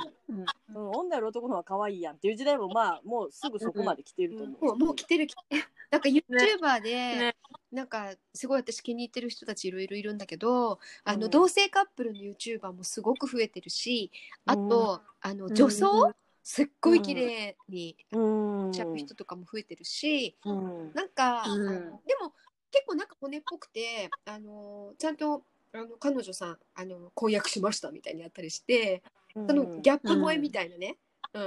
[0.74, 4.66] 女より男の方が可愛いやんっていう時代もまあもうすぐそこまで来てると思う。
[4.66, 7.36] もうもう来てる来てるなんか YouTuber で、ね。
[7.72, 11.32] なんかすごい私気に入ってる人たちいろいろいるんだけどあの、うん。
[11.32, 14.12] 同性カップルの YouTuber もすごく増えてるし
[14.46, 16.12] あと、あのん女装、
[16.44, 18.74] すっごい綺麗にうん。
[18.74, 20.94] しちゃう人とかも増えてるし、うん。
[20.94, 21.68] なんか、うん。
[22.06, 22.34] でも
[22.72, 25.44] 結構なんか骨っぽくてあのちゃんと
[25.74, 29.04] あの彼女さんあの婚約しましたみたいにやったりして、
[29.36, 29.48] うん。
[29.48, 30.98] そのギャップ萌えみたいなね、
[31.34, 31.44] うん。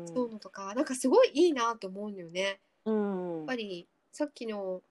[0.00, 0.06] うん。
[0.06, 2.60] そういうのとかなんかすごいいいなと思うのよね。
[2.84, 3.36] うん。
[3.38, 4.82] やっぱりさっきの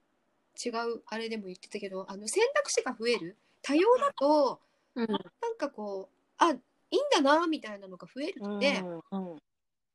[0.63, 3.37] 違うあれでも言ってたけどあの選択肢が増える。
[3.61, 4.59] 多様だと
[4.95, 5.07] うん。
[5.07, 5.15] な
[5.49, 6.55] んかこうあ
[6.91, 9.35] いいんだなみたいなのが増えるので、うん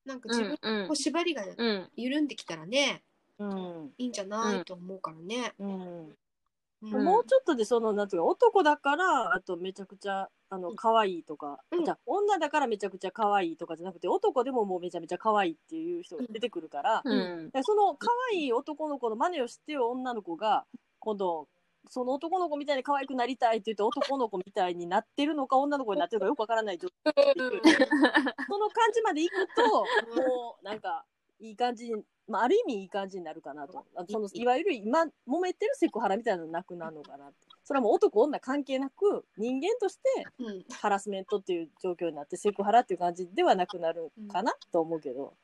[0.07, 3.03] なんか自分うんの縛りがうん緩んできたらね
[3.41, 3.91] うん。
[3.99, 5.53] いいんじゃないと思うからね。
[5.59, 6.17] うん。
[6.83, 7.05] うん。
[7.05, 11.85] もうちょっとでそのなんていうか男だからあとめちゃくちゃあの可愛いとか、うん。
[11.85, 20.65] じゃあ女だからめちゃくちゃ可愛いとかじゃなくて男でももうめちゃめちゃ可愛いっていう人が出てくるから、うんでその可愛い男の子の真似をしてる女の子が
[20.99, 21.49] 今度
[21.89, 27.15] その男の子みたいに可愛くなりたいって言って男の子みたいになってるのか女の子になってるのかよくわからない状態。
[27.15, 31.05] その感じまでいくともうなんか
[31.41, 33.85] いい感じに、まあ、ある意味いい感じになるかなと。
[33.97, 37.35] あそのいわゆる今揉めてるセクハラみたいなのなくなるのかなって
[37.65, 40.65] それはもう男女関係なく人間としてうん。
[40.71, 45.35] ハラスメントっていう状況になってセクハラっていう感じではなくなるかなと思うけど。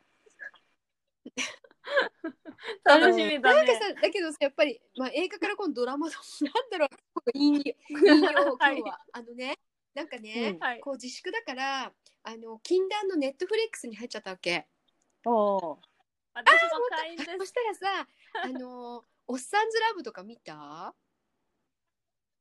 [2.85, 3.57] 楽しみだね。
[3.57, 6.89] なんかさだけどさやっぱり、まあ、映画から今度ドラマのなんだろう
[7.35, 9.59] 引用引用今日は、 あのね
[9.95, 10.81] なんかね、うんはい。
[10.81, 11.93] こう自粛だから
[12.23, 14.67] あの禁断のネットフレックスに入っちゃったわけ。
[15.25, 15.79] おー。
[16.35, 17.39] 私も会員です。
[17.39, 18.09] そしたらさ
[18.43, 20.95] あの おっさんずラブとか見た？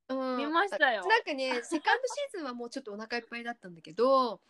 [0.10, 0.38] うん。
[0.38, 1.06] 見ましたよ。
[1.06, 4.42] なんかねセカンドシーズンはもうちょっとお腹いっぱいだったんだけど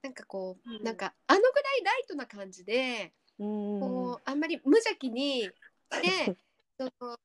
[0.00, 0.82] なんかこう、うん。
[0.82, 5.50] なんかあのぐらいライトな感じで、うんこうあんまり無邪気にで
[6.78, 7.18] その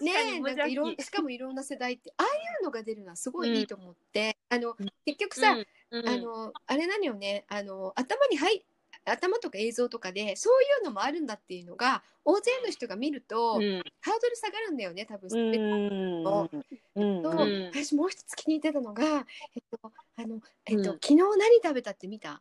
[0.00, 0.90] ねなんかいろ。
[0.98, 2.28] しかもいろんな世代ってああい
[2.60, 4.88] うのが出るのはすごいいいと思って、あのうん。
[5.04, 6.08] 結局さ、うんうん。
[6.08, 8.64] あのあれなのよねあの頭に入
[9.04, 13.82] 頭とか映像とかでそういうのもあるんだっていうのが大勢の人が見ると、うん。
[14.00, 15.28] ハードル下がるんだよね多分。
[15.30, 16.24] うん。
[16.24, 17.14] うん。
[17.16, 17.66] うんとうん。
[17.72, 20.98] 私もう一つ気に入ってたのが、えっとあのえっとうん。
[21.00, 22.40] 昨日何食べたって見た？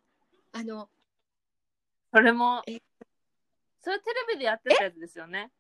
[0.54, 0.90] あの
[2.14, 2.82] それもえ、
[3.82, 5.52] それテレビでやってたやつですよね。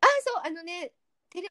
[0.00, 0.92] あそうあのね
[1.30, 1.48] テレ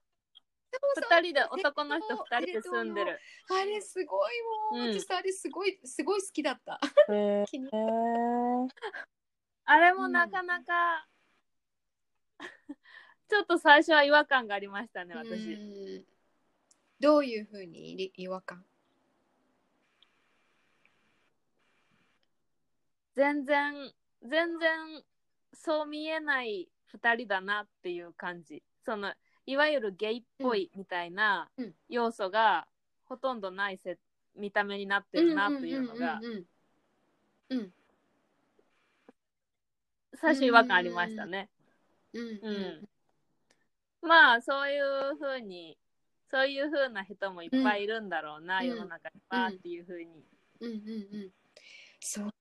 [0.72, 3.20] そうそう二人で、男の人二人で住んでる。
[3.50, 4.34] あれすごい
[4.74, 6.80] もう、うん私あれすごいすごい好きだった。
[7.10, 8.70] へ気にー
[9.66, 11.08] あれもなかなか、
[13.30, 15.56] ちょっと最初は違和感がありましたね、う私。
[15.56, 16.06] ん
[17.00, 18.66] どういうふうにり違和感？
[23.16, 25.04] 全然、全然、
[25.64, 28.64] そう見えない二人だなっていう感じ。
[28.86, 29.14] その、
[29.46, 31.74] いわゆるゲイっぽいみたいなうん。
[31.90, 32.68] 要素が
[33.06, 33.98] ほとんどないせ
[34.36, 36.20] 見た目になってるなというのが、
[40.16, 41.50] 最初違和感ありましたね。
[42.14, 42.88] うんうんう
[44.04, 44.08] ん。
[44.08, 45.78] まあ、そういうふうに、
[46.30, 48.66] そういうふうな人もいっぱいいるんだろうな、うん。
[48.68, 50.26] 世の中にはっていうふうに。
[50.60, 51.32] うんうんうん。
[52.00, 52.37] そう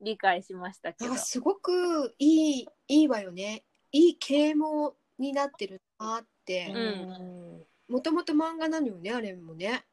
[0.00, 1.12] 理解しましたけど。
[1.12, 1.16] あ。
[1.16, 3.64] すごくいいいいわよね。
[3.92, 6.72] いい啓蒙になってるなって。
[6.74, 7.92] うん。
[7.92, 9.84] もともと漫画なのよねあれもね。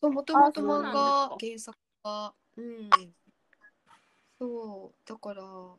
[0.00, 2.34] そうもともと漫あ画原作が。
[2.56, 2.90] うん。
[4.38, 5.78] そうだからも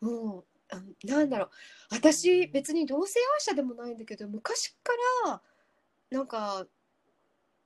[0.00, 1.50] うあなんだろう。
[1.90, 4.92] 私別に同性愛者でもないんだけど昔か
[5.26, 5.42] ら
[6.10, 6.66] なんか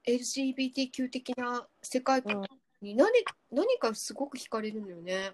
[0.07, 3.11] LGBTQ 的な世界観うんに何,、
[3.51, 5.33] 何かすごく惹かれるのよね。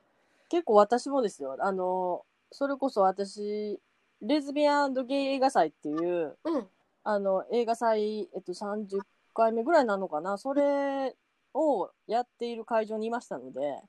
[0.49, 1.57] 結構私もですよ。
[1.61, 3.79] あの、それこそ私、
[4.23, 6.69] レズビアンゲイ映画祭っていう、うん
[7.03, 9.01] あの、映画祭、えっと、30
[9.35, 10.37] 回目ぐらいなのかな。
[10.37, 11.17] それ
[11.55, 13.83] をやっている会場にいましたので、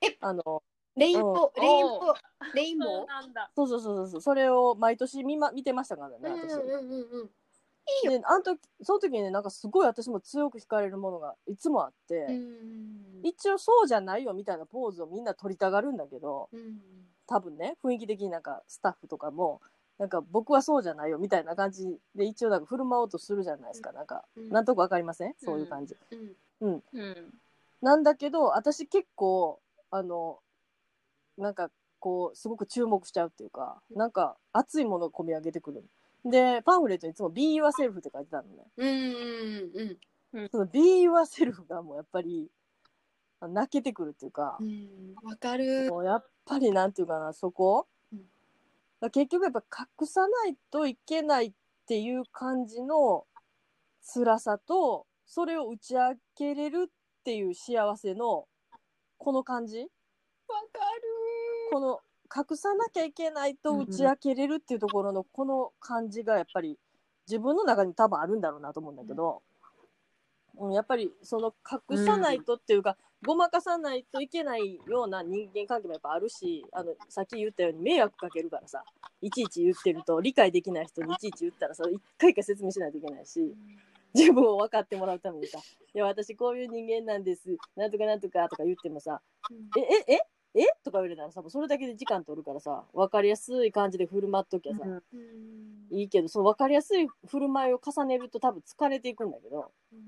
[0.00, 0.62] えあの、
[0.96, 2.14] レインボー、うんレインボー、
[2.54, 3.06] レインボー？
[3.54, 6.52] そうそうそうそう、それを毎年見,、ま、見てましたからね、私。
[6.54, 7.30] うんうんうんうん。
[8.08, 13.20] で、あの時、その時にね、なんかすごい私も強く惹かれるものがいつもあって、うん。
[13.22, 16.80] 一応そうじゃないよみたいなポーズをみんな取りたがるんだけど、うん。
[17.26, 19.60] 多分ね、雰囲気的になんかスタッフとかも、
[19.98, 23.90] なんか僕はそうじゃないよみたいな感じで一応なんか振る舞おうとするじゃないですか。
[23.92, 24.48] なんか、うん。
[24.50, 25.34] なんとかわかりません？
[25.36, 25.96] そういう感じ。
[26.60, 26.82] うん。
[26.92, 27.34] うん。
[27.82, 29.60] なんだけど、私結構、
[29.90, 30.38] あの、
[31.36, 35.84] なんかこう、すごく注目しちゃうっていうか、なんか熱いものが込み上げてくる。
[36.24, 38.64] で、パンフレットにいつも Be Yourself って書いてたのね。
[38.76, 38.92] うんう
[39.84, 39.96] ん
[40.32, 40.48] うん。
[40.50, 42.50] その Be Yourself がもうやっぱり、
[43.40, 45.90] あ泣けてくるっていうかう、んわかる。
[45.90, 49.10] もうやっぱりなんていうかな、そこ、うん。
[49.10, 49.62] 結局やっぱ
[50.00, 51.52] 隠さないといけないっ
[51.86, 53.26] ていう感じの
[54.02, 58.48] 辛さと、それを打ち明けれるっていう幸せの、
[59.18, 59.80] この感じ？
[60.48, 60.80] わか
[61.70, 62.00] この
[62.34, 66.78] 隠さなきゃいけないと打ち明けれるっていうところのこの感じがやっぱり
[67.26, 69.42] 自分の中に多分あるんだろうなと思うんだけど、
[70.58, 71.54] うん、やっぱりその
[71.90, 78.84] 隠さないとっていうか、ごまかさないといけないような人間関係もやっぱあるしあのさっき言ったように迷惑かけるからさ
[79.20, 83.54] いちいち言ってると理解できない人にいちいち言ったらさ一回一回説明しないといけないし
[84.14, 85.58] 自分を分かってもらうためにさ
[85.94, 89.56] 「いや私こういう人間なんですなんとかなんとか」とか言ってもさる。
[89.76, 90.37] え、え、え？
[90.54, 90.64] え？
[90.84, 94.84] とか言われたらさ、もうそれだけで時間取るからさ、分かりやすい感じで振る舞っときゃさ、
[95.90, 100.00] いいけど、その分かりやすい振る舞いを重ねると多分疲れていくんだけど、うん。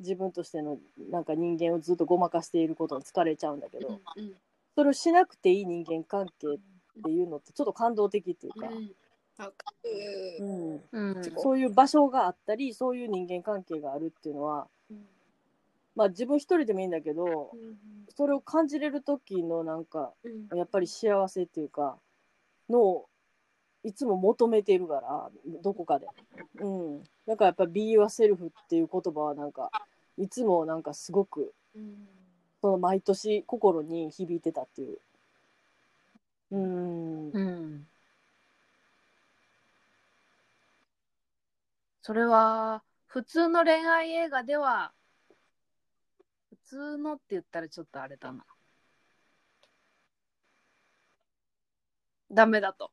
[0.00, 0.78] 自分としての
[1.10, 4.32] なんか人間をずっとごまかしていることに疲れちゃうんだけど、うん。
[4.74, 6.58] それをしなくていい人間関係っ
[7.04, 8.68] ていうのってちょっと感動的っていうか。
[10.40, 11.22] うん、うん。
[11.36, 14.68] そういう場所があったり、そういう人間関係があるっていうのは、
[16.00, 17.50] まあ自分一人でもいいんだけど、
[18.16, 21.98] それを感じれる時のなんか、うんやっぱり幸せっていうか、
[22.70, 23.08] のを
[23.84, 25.30] いつも求めているから、
[25.62, 26.06] どこかで。
[26.60, 27.02] うん。
[27.26, 29.70] だからやっぱ be yourself っていう言葉はなんか、
[30.16, 32.08] いつもなんかすごく、うん
[32.62, 34.98] その毎年心に響いてたっていう。
[36.50, 37.30] うん。
[37.30, 37.86] うん。
[42.02, 44.99] それは、普通の恋愛映画では、普
[46.70, 48.44] 通のって言ったらちょっとあれだな。
[52.30, 52.92] ダメだと。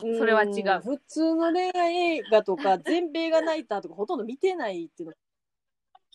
[0.00, 5.14] それは違う普通の恋愛映画とか、全米が泣いたとかほとんど見てないっていうの。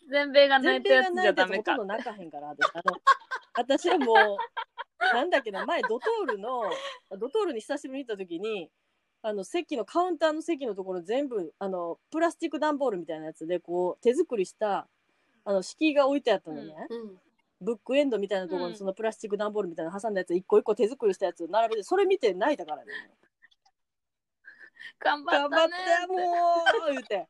[0.10, 1.88] 全米が泣いたやつじゃダメかほとん。
[1.88, 2.98] ど泣かへんから、私あの
[3.56, 6.64] 私はもう、なんだっけど、前ドトールの、
[7.18, 8.70] ドトールに久しぶりに行った時に、
[9.22, 14.88] あの席のカウンターの席のところ全部あのプラスチック段ボールみたいなやつでこう手作りした
[15.48, 17.22] あの敷居が置いてあったのね、うん
[17.60, 18.74] ブックエンドみたいなところうん。
[18.74, 22.94] にそのプラスチック段ボールみたいなの挟んだやつ一個一個手作りしたやつを並べてそれ見て泣いたからね。
[25.00, 25.74] 頑張っったね。
[26.06, 26.16] ても
[26.88, 27.28] う言うて。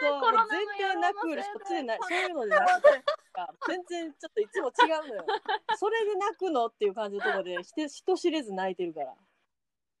[0.00, 2.90] そうコロナの全然泣くよりこっちでなそういうので泣く
[3.68, 4.72] 全然ちょっといつも違
[5.06, 5.24] うのよ。
[5.78, 9.14] それで泣くのっていう感じのところで人人知れず泣いてるから。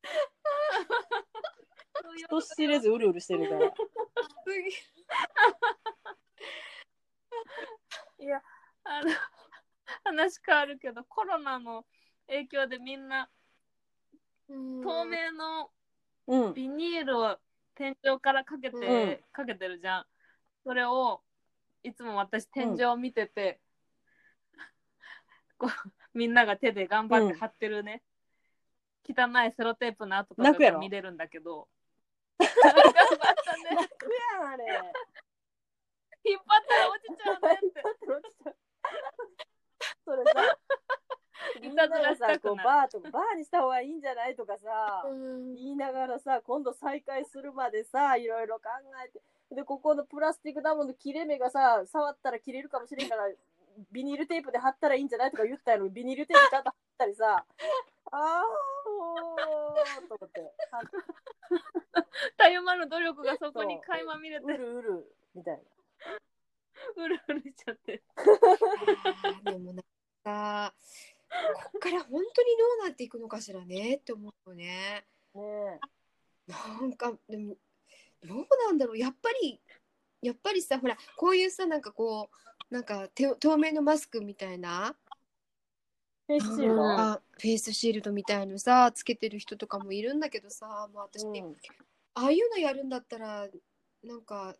[2.16, 3.72] 人知れずうるうるしてるから
[8.18, 8.42] いや、
[8.84, 9.10] あの、
[10.04, 11.86] 話変わるけど、コロナの
[12.26, 13.30] 影響でみんな
[14.48, 14.82] うん。
[14.82, 15.70] 透明の
[16.26, 16.54] うん。
[16.54, 17.38] ビニールを
[17.74, 19.24] 天井からかけて、うん。
[19.32, 20.06] かけてるじゃん。
[20.62, 21.22] それを
[21.82, 23.60] いつも私天井を見てて、
[25.58, 25.70] こう
[26.14, 28.02] みんなが手で頑張って貼ってるね、
[29.06, 30.76] 汚いセロテープの跡とか泣くやろ。
[30.76, 31.68] が見れるんだけど。
[32.38, 32.94] 頑張っ
[33.44, 33.88] たね
[34.32, 34.64] やんあれ
[36.24, 37.82] 引っ張ったら落ちちゃうねって。
[40.04, 40.56] それさ
[41.62, 42.40] いたずらしたくなる。
[42.40, 45.54] こうバーとかバーにした方がいいんじゃないとかさ、うん。
[45.54, 48.70] 言いながらさ今度再開するまでさいろいろ考
[49.04, 49.20] えて。
[49.54, 53.28] でここのプラスチックダムの切れ目がさ触ったら切れるかもしれんから
[53.92, 57.44] ビニールテープで貼ったらいいんじゃないとか言ったやろビニールテープちゃんと貼ったりさ
[58.10, 58.20] あー
[58.90, 59.74] も
[60.04, 60.52] うと思って。
[62.36, 64.44] たゆまぬ努力がそこに垣間見れて。
[64.44, 65.62] うるうるみたいな
[66.96, 68.02] うるうるしちゃって。
[69.44, 69.84] でもなん
[70.22, 70.74] か
[71.64, 75.04] こっから本当にどうなっていくのかしらねって思うよね。
[75.34, 75.80] ね
[76.46, 77.56] なんかでも
[78.22, 78.98] どうなんだろう。
[78.98, 79.60] やっぱり
[80.22, 82.30] やっぱりさほらこういうさなんかこ
[82.70, 84.96] うなんかて透明のマスクみたいな。
[86.26, 91.56] えフェイスシールド、うんあフェイスシールドみたいのさつけてる人とかもいるんだけどさもう私、うん。
[92.14, 93.46] ああいうのやるんだったら
[94.02, 94.56] なんか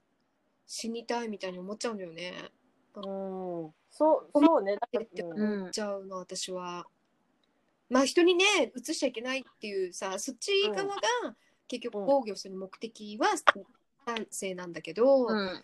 [0.66, 2.50] 死にたいみたいに思っちゃうんだよね。
[2.96, 3.02] うん。
[3.02, 3.70] そ
[4.16, 4.76] うそうね。
[4.76, 6.86] だって思っちゃうの、私は。
[7.90, 10.94] まあ人にね移しちゃいけないっていうさそっち側が
[11.68, 13.28] 結局うん防御する目的は
[14.06, 15.62] 男性なんだけど、うん。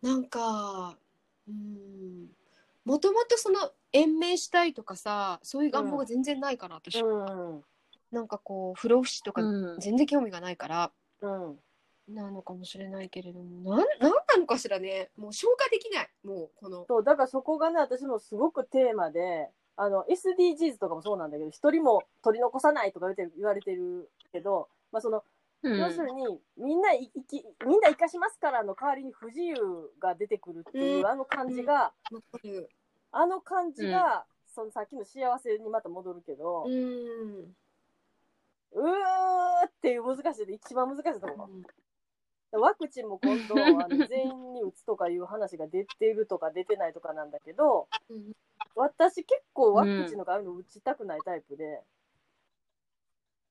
[0.00, 0.96] なんか
[1.48, 2.28] うん
[2.84, 7.64] もともとその延命したいとかさそういう願望が全然ないから、私、うん。
[8.10, 9.80] なんかこう不老不死とかうん。
[9.80, 11.58] 全然興味がないから、うん
[12.08, 15.10] なのかもしれないけれどもなんなんなのかしらね。
[15.16, 16.08] もう消化できない。
[16.24, 16.84] もうこの。
[16.86, 25.22] そうだからそこがね私もすごくテーマであの SDGs とかもそうなんだけど一人も取り残さないとか言われてる言われてるけど、まあ、その
[25.62, 25.78] うん。
[25.78, 29.56] 要するにみんな生きみんな生かしますからの代わりに不自由
[30.00, 31.06] が出てくるっていう、うん。
[31.06, 31.92] あの感じが、わ
[32.32, 32.68] かる。
[33.10, 34.24] あの感じが、
[34.54, 41.48] そのさっきの幸せにまた戻るけど、ううんーっていう難しいで一番難しいところ。
[42.52, 43.54] ワクチンも今度
[43.84, 48.32] あの全員に打つとかいう話が出てるとか出てないとかなんだけどうん。
[48.74, 51.82] 私結構ワクチンのあるの打ちたくないタイプで、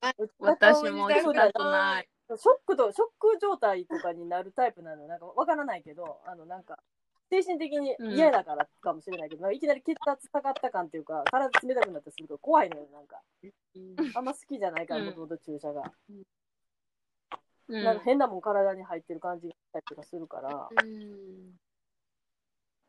[0.02, 2.10] あ打ち私も行きたくない。
[2.30, 5.08] ショックとショック状態とかになるタイプなの。
[5.08, 6.80] なんかわからないけどあのなんか
[7.30, 13.22] 精神的に嫌だからかもしれないけど、いきなり血圧下がった感っていうか体冷たくなったりするから怖いのよなんか。
[14.16, 15.08] あんま好きじゃないからうん。
[15.08, 16.24] もともと注射が、うん
[17.68, 21.58] なんか変なもん体に入ってる感じがしたりとかするから、うん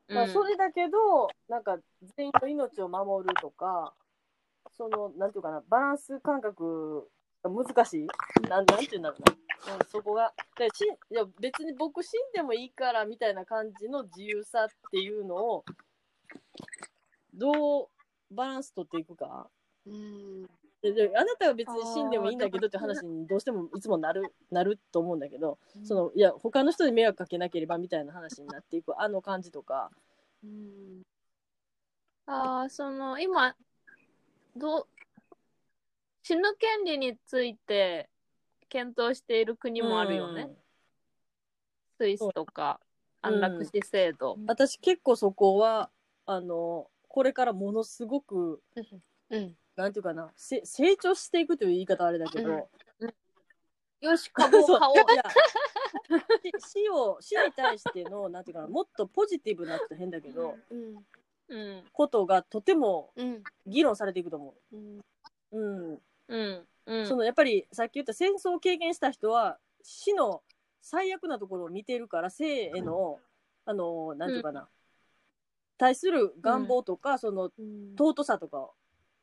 [0.09, 1.79] まあ、それだけど、なんか
[2.17, 3.93] 全員の命を守るとか、
[4.77, 7.09] その、なんていうかな、バランス感覚
[7.43, 8.07] が難しい
[8.49, 9.75] なんなんていうんだろうな。
[9.75, 10.33] うん、そこが。
[10.57, 15.65] でしいや別に僕死んでもいいからみたいな感じの自由さっていうのを、
[17.35, 17.89] どう
[18.35, 19.49] バランス取っていくか。
[19.87, 20.47] うん
[20.81, 29.91] あなたは別に死んでもいいんだけどって話にどうしてもいつもなるなると思うんだけど、そのいや他の人に迷惑かけなければみたいな話になっていくあの感じとか、
[30.45, 31.03] うん。
[32.27, 33.57] ああ、その、今、
[34.55, 34.87] どう、
[36.23, 38.11] 死ぬ権利について
[38.69, 40.51] 検討している国もあるよね。
[41.97, 42.85] スイスとか、う。
[42.85, 42.89] ん
[43.21, 44.39] 安楽死制度。
[44.47, 45.91] 私結構そこは
[46.27, 48.63] あのこれからものすごく
[49.31, 52.69] うんなんていうかなせ成長していくという言い方はあれだけど、
[54.01, 54.95] よし、株を買おう。
[54.97, 55.23] いや
[56.61, 61.07] し死を死に対してのなんていうかなもっとポジティブなって変だけどうん。
[61.49, 61.85] うん。
[61.93, 64.77] ことがとてもうん議論されていくと思う。
[64.77, 64.99] ん。
[64.99, 65.03] う。
[65.53, 66.03] うん。
[66.27, 66.69] うん。
[66.87, 67.07] うん。
[67.07, 70.43] そのやっぱりさっき言った戦争を経験した人は死の
[70.83, 73.21] 最悪なところを見てるから生への、
[73.65, 74.69] あのなんていうかな、
[75.77, 77.95] 対する願望とか、そのうん。
[77.97, 78.73] 尊さとか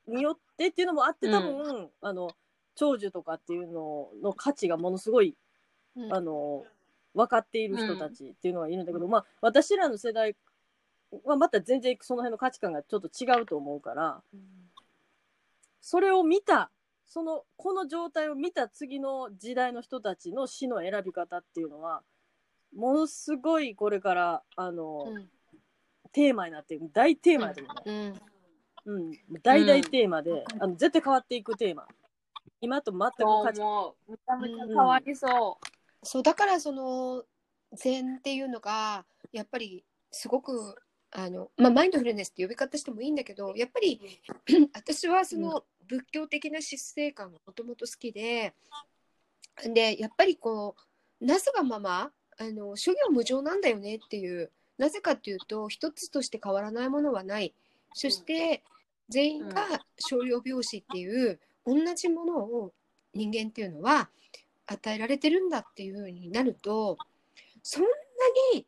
[0.08, 2.30] によってっていうのもあって多分、あの
[2.76, 5.36] 長寿とかっていうのの価値がものすごい、
[5.96, 6.14] うん。
[6.14, 6.64] あの
[7.14, 10.36] 分かっている人たちっていうのがいるんだけど、まあ私らの世代
[11.24, 14.22] はまた全然その辺の価値観がちょっと違うと思うから
[15.80, 16.72] それを見た
[17.06, 22.02] そのこの状態を見た次の時代の人たちの死の選び方っていうのは
[22.76, 25.30] ものすごいこれからあの、うん。
[26.12, 26.90] テーマになっていく。
[26.94, 27.96] 大テーマだと思うね。
[27.96, 28.35] うん
[28.86, 31.88] うん、大々テーマで、あの絶対変わっていくテーマ。
[32.62, 34.12] 今と全くそう。
[34.12, 35.60] めちゃめちゃ変わりそ
[36.04, 37.24] そうだからその
[37.74, 40.76] 禅っていうのがやっぱりすごく
[41.12, 44.00] あの、まあ、マインドフルネスって呼び方してもいいんだけどやっぱり
[44.74, 48.54] 私はその仏教的な姿勢感がもともと好きで
[49.74, 50.76] でやっぱりこ
[51.22, 57.54] うなすがままあの諸行無常なんだよねっていうなぜかっていうと一つとして変わらないものはない。
[57.94, 58.62] そして
[59.10, 59.68] 全員が
[60.00, 62.74] 少量病死っていう同じものを
[63.14, 64.10] 人間っていうのは
[64.68, 66.98] 与えられてるんだっていうふうになると
[67.64, 67.90] そんな
[68.54, 68.66] に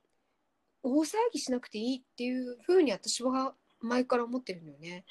[0.83, 5.03] 大騒ぎしなくていいっていうふうに私は前から思ってるのよね。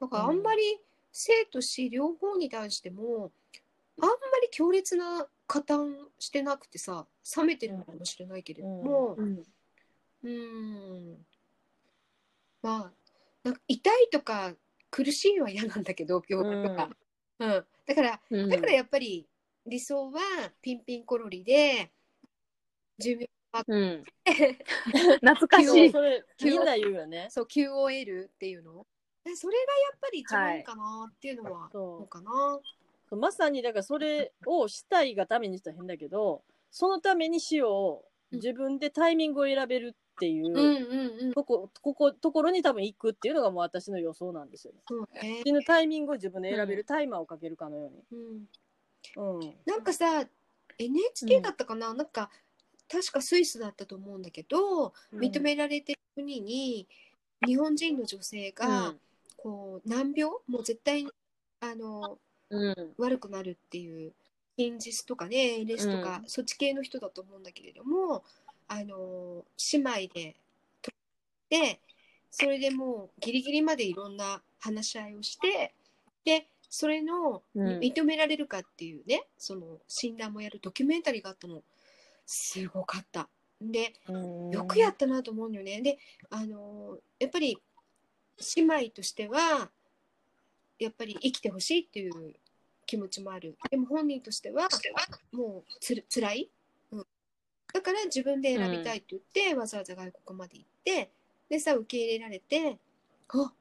[0.00, 0.80] だからあんまり
[1.12, 3.30] 生と死両方に対しても
[4.00, 7.06] あんまり強烈な加担してなくてさ
[7.36, 9.42] 冷めてるのかもしれないけれども、うん。
[10.22, 11.26] うーん。
[12.62, 12.92] まあ
[13.42, 14.52] なんか痛いとか
[14.94, 16.88] 苦しいは嫌なんだけど病気とか、
[17.40, 17.64] うん。
[17.84, 18.48] だからうん。
[18.48, 19.26] だからやっぱり
[19.66, 20.20] 理想は
[20.62, 21.90] ピンピンコロリで
[22.98, 23.28] 寿命
[23.68, 24.04] うん、
[25.22, 25.90] 懐かしそうい。
[25.90, 27.28] それみんな言うよね。
[27.30, 28.86] そう QOL っていうの。
[29.24, 31.82] えそれがやっぱり一番いいかなっていうのはそう。
[31.82, 32.60] 思うかな、
[33.08, 41.32] そうまさにだからそれをしたいがためにしたら変だけどそのために死を自分でタイミングを選べるっていう、うん、うんうん。
[41.32, 45.42] とこここところに多分行くっていうのがもう私の予想なんですよね。
[45.44, 48.46] 死ぬタイミングを自分で選べるタイマーをかけるかのように。
[49.16, 49.54] うん。
[49.66, 50.26] なんかさ
[50.78, 52.30] NHK だったかな、なんか
[52.88, 56.86] 確かスイスだったと思うんだけど、認められてる国に
[57.46, 59.00] 日本人の女性が、うん。
[59.36, 60.30] こう難病？
[60.46, 61.10] もう絶対に
[61.60, 62.18] あの
[62.50, 64.12] うん、悪くなるっていう
[64.58, 68.22] 筋ジとかね ALS とか、うんそっち系の人だと思うんだけれども
[68.68, 70.36] あの姉妹で
[70.80, 71.80] 取って
[72.30, 75.74] それでもうギリギリまでいろんな話し合いをして
[76.24, 81.62] でそれのうん認められるかっていうね、その診断もやるドキュメンタリーがあったの
[82.26, 83.28] すごかった。
[83.60, 83.94] で
[84.50, 85.80] よくやったなと思うのよね。
[85.82, 85.98] で、
[86.30, 87.58] あのやっぱり
[88.56, 89.70] 姉妹としては
[90.80, 92.34] やっぱり生きてほしいっていう
[92.86, 93.56] 気持ちもある。
[93.70, 94.68] でも本人としては
[95.32, 96.50] もうつる辛い、
[96.92, 97.06] うん。
[97.72, 101.10] だから自分で選びたいって言って、わざわざ外国まで行って
[101.48, 102.78] でさ受け入れられて
[103.28, 103.52] あ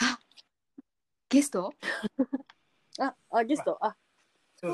[0.00, 0.18] あ
[1.28, 1.72] ゲスト？
[3.00, 3.78] あ、あ、ゲスト？
[3.84, 3.96] あ、
[4.62, 4.68] ゲ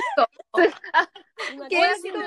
[0.00, 0.26] スト
[1.52, 2.18] 今、ゲスト。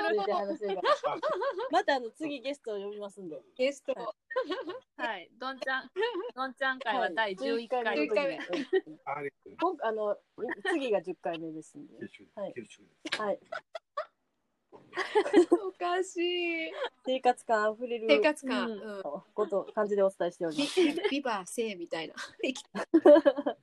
[1.72, 3.42] またあの次ゲストを呼びますんで。
[3.56, 3.92] ゲスト
[4.96, 5.90] はい、どんちゃん、
[6.36, 8.38] どんちゃん会は第11回はい11回目.
[9.60, 10.16] 今あの
[10.70, 11.98] 次が10回目ですんで。
[12.36, 12.54] はい
[13.18, 13.40] はい。
[15.50, 16.16] おかし
[16.68, 16.72] い
[17.04, 18.78] 生活感あふれる生活感、
[19.34, 20.80] こと感じでお伝えしておりビます。
[21.10, 22.14] ビバーセーみたいな。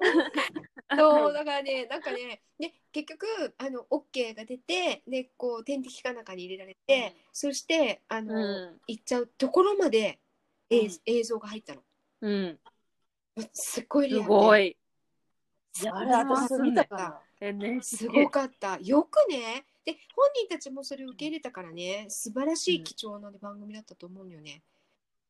[0.96, 3.26] そうだからねなんかねで結局
[3.58, 10.18] あの OK が出てでこう点滴かなんかに入れられて、そしてあの、うん、行っちゃうところまで、
[10.70, 11.82] えうん映像が入ったの。
[12.22, 12.60] うん、
[13.52, 14.76] すっごいリアすルでごい。
[15.82, 17.20] いやあれ私それ見たかな。
[17.40, 18.78] NHK すごかった。
[18.78, 19.66] よくね。
[19.84, 24.62] で本人たちもそれを受け入れたからね素晴らしい貴重な番組だったと思うのよね。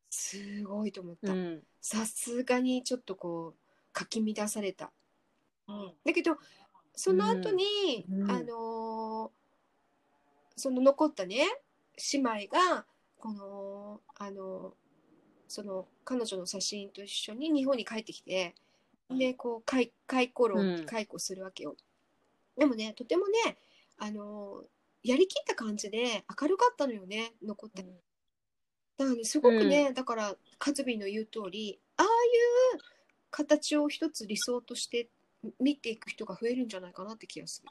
[0.09, 1.31] すごいと思った。
[1.31, 3.66] うん、さすがにちょっとこう
[3.97, 4.91] かき乱された。
[5.67, 5.93] うん。
[6.05, 6.37] だけど
[6.93, 8.31] その後に、うん。
[8.31, 9.37] あのー
[10.59, 11.45] その残ったね
[12.13, 12.85] 姉妹が
[13.19, 14.73] このあの
[15.47, 18.55] その彼女の写真と一緒に日本に帰ってきて
[19.09, 20.85] でこう解解雇論うん。
[20.85, 21.75] 解雇するわけよ。
[22.57, 23.57] でもねとてもね
[23.97, 24.67] あのー
[25.03, 27.83] やりきった感じで明るかったのよね残った。
[27.83, 27.93] だか
[28.97, 32.09] らねすごくね、だからカズビーの言う通りああいう
[33.29, 35.09] 形を一つ理想として
[35.59, 37.69] 見ていく人が増えるんじゃないかなって気がする。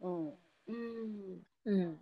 [0.00, 0.28] うん。
[0.68, 1.98] うん、うん。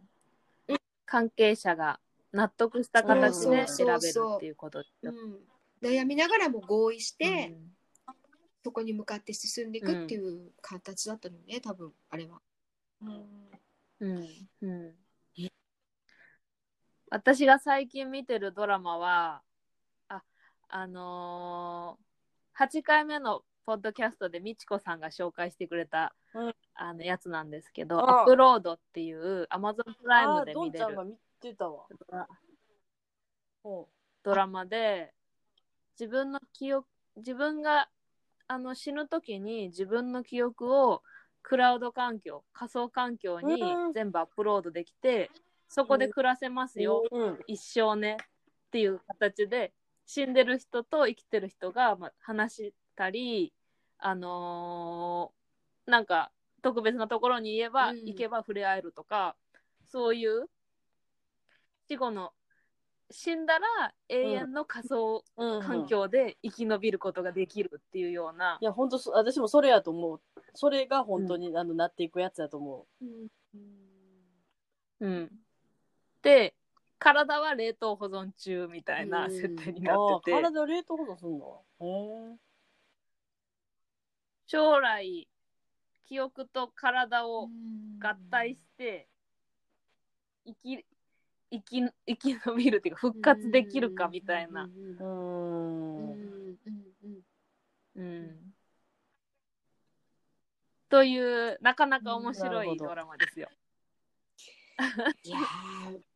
[1.05, 2.01] 関係者が
[2.33, 3.99] 納得した形で選べる
[4.37, 5.13] っていうことですよ。
[5.13, 7.75] うん、悩みながらも合意して、うん
[8.65, 12.41] そこに向かって進んでいくっていう形だったのね、多分あれは。
[13.03, 13.11] う
[14.07, 14.29] ん
[14.63, 14.95] うん
[17.11, 19.43] 私が最近見てるドラマは、
[20.09, 20.23] あ、
[20.69, 22.05] あのー、
[22.59, 31.87] 8回目のポッドキャストでみちこさんが紹介してくれた、うんあのやつなんですけど、アップロードっていう Amazon プライムで見れるどんちゃんが見てたわ。
[33.63, 33.89] ほ
[34.25, 35.13] ドラマで、
[35.99, 37.89] 自分の記憶、自分が
[38.49, 41.03] あの死ぬ時に自分の記憶を
[41.43, 45.31] クラウド環境、仮想環境にうん全部アップロードできて、
[45.69, 47.17] そこで暮らせますよ、う。
[47.17, 47.39] うん。
[47.47, 49.73] 一生ねっていう形で
[50.07, 53.53] 死んでる人と生きてる人が、まあ、話したり
[53.99, 55.45] あのー
[55.91, 56.31] なんか
[56.63, 58.05] 特別なところに言えば、うん。
[58.07, 59.37] 行けば触れ合えるとか
[59.85, 60.47] そういう
[61.89, 62.33] 死後の
[63.11, 70.21] 死んだら永遠の仮想うん環境で生き延びることができるっていうような、いや本当そ私もそれやと思う。
[70.55, 73.29] それが本当に、あのなっていくやつやと思うん。
[75.01, 75.31] うん、
[76.23, 76.55] で
[76.99, 81.63] 体は冷凍保存中みたいな設定になってて、体を冷凍保存すんの？
[81.81, 82.37] へ
[84.47, 85.29] 将来
[86.07, 87.49] 記憶と体を
[88.01, 89.09] 合体して
[90.47, 90.85] 生き
[91.51, 96.59] 生き生き延びるっていうか復活できるかみたいな、えうーん
[97.97, 98.55] うん、
[100.89, 103.49] というなかなか面な白いドラマですよ。
[105.23, 106.14] いやー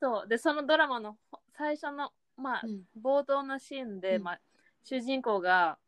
[0.00, 0.28] そう。
[0.28, 2.82] でそのドラマのほ最初のまあ、うん。
[3.02, 4.22] 冒頭のシーンで、うん。
[4.22, 4.40] まあ、
[4.84, 5.78] 主人公が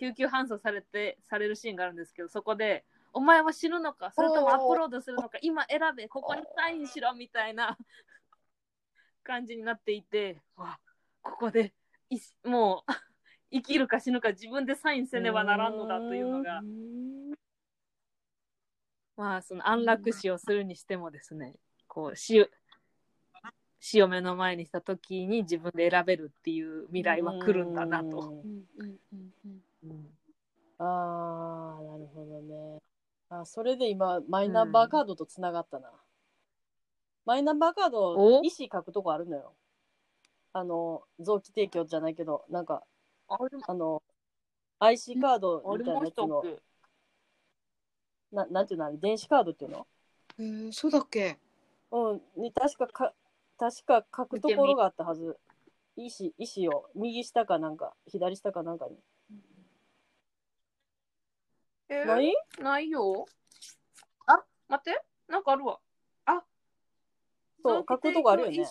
[0.00, 7.76] 救急搬送されてされるシーンがあるんですけどそこで「お前は死ぬのかそれともアップロードするのか今選べここにサインしろ」みたいな
[9.22, 10.80] 感じになっていてわ
[11.22, 11.74] ここで
[12.08, 12.92] いしもう
[13.52, 16.62] 生きるか死ぬか自分でサインせねばならんのだというのが
[19.16, 21.56] まあその安楽死をするにしてもですね
[21.86, 22.48] こう死を
[23.80, 28.04] 死を目の前にした時に自分で選べるっていう未来は来るんだなと。
[28.04, 28.64] うん。
[28.78, 28.98] うん。
[29.12, 30.06] うんうんうん
[30.82, 32.78] ああなるほどね。
[33.28, 35.90] あそれで今マイナンバーカードとつながったな、
[37.26, 38.42] マイナンバーカードお？
[38.42, 39.52] 意思書くとこあるのよ。
[40.54, 42.82] あの臓器提供じゃないけどなんか
[43.28, 44.02] あの
[44.78, 46.56] IC カードあみたいなやつのけ？
[48.32, 48.98] ななんていうの？
[48.98, 49.86] 電子カードっていうの？
[50.38, 51.36] えーそうだっけ？
[51.92, 53.12] うんに確かか
[53.60, 55.38] 確か書くところがあったはず
[55.96, 58.96] 意思意思を右下かなんか左下かなんかに
[61.90, 62.32] えない？
[62.60, 63.26] ないよ。
[64.26, 65.02] あ、待って。
[65.28, 65.78] なんかあるわ。
[66.24, 66.42] あ？
[67.62, 68.68] そう書くとこあるよね。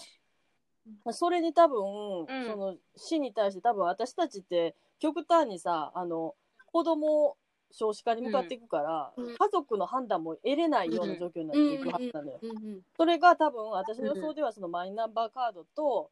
[1.11, 6.34] それに多分、うんその死に対して多分私たちって極端にさあの
[6.72, 7.36] 子供
[7.72, 9.36] 少子化に向かっていくから、うん。
[9.36, 12.40] 家族の判断も得れないような状況になっていくはずなのよ。
[12.41, 16.12] うんうんそれが多分私の予想ではそのマイナンバーカードと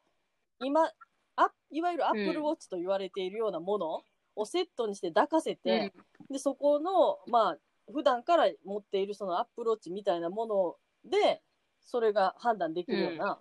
[0.60, 0.90] 今
[1.36, 4.02] あいわゆるアップルウォッチと言われているようなもの
[4.36, 5.92] をセットにして抱かせて、
[6.30, 7.58] でそこのまあ
[7.92, 11.42] 普段から持っているそのアップルウォッチみたいなもので
[11.80, 13.38] それが判断できるような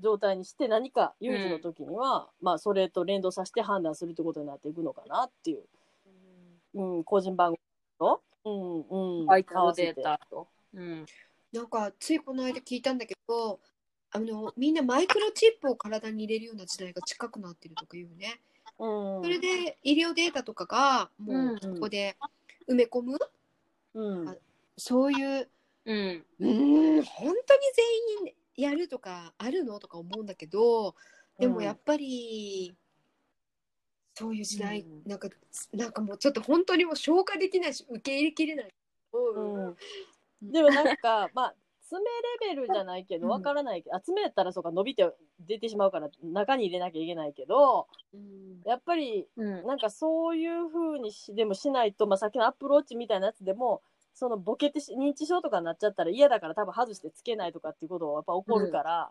[0.00, 5.64] 状態にして何か有事の時には、まあそれと連動させて判断するってことになっていくのかなっていう、
[6.76, 7.58] うん、個人番号
[7.98, 10.46] と、うんうん、バイタルデータと。
[10.74, 11.06] うん。
[11.52, 13.60] なんかついこの間聞いたんだけど
[14.10, 18.40] あのみんなマイクロチップを体に入れるような時代が近くなってるとか言うね。
[18.78, 22.16] うん、それで医療データとかがもうここで
[22.68, 23.18] 埋め込む、
[23.94, 24.36] うん、あ
[24.76, 25.48] そういう
[25.86, 26.24] うん。
[26.40, 27.60] うーん本当に
[28.16, 28.34] 全員
[28.70, 29.78] やるとかあるの？
[29.78, 30.94] とか思うんだけど
[31.38, 32.74] でもやっぱり、
[34.18, 35.10] そういう時代、うん。
[35.10, 35.28] なんか
[35.74, 38.74] なんかもうちょっと本当にもう消化できないし受け入れきれない。
[39.12, 39.76] うん。
[40.42, 42.00] でもなんかまあ爪
[42.40, 43.32] レベルじゃないけどうん。
[43.32, 45.06] わからないけど、あ爪やったらそうか伸びて
[45.40, 48.62] 出てしまうから中に入れなきゃいけないけどうん。
[48.64, 49.66] やっぱりうん。
[49.66, 53.82] なんかそういう風にしでもしないと、まあ、さっきのアップローチみたいなやつでも
[54.14, 59.10] そのボケてし認知症とかになっちゃったら嫌だから多分外してつけないとかっていうことはやっぱ起こるから、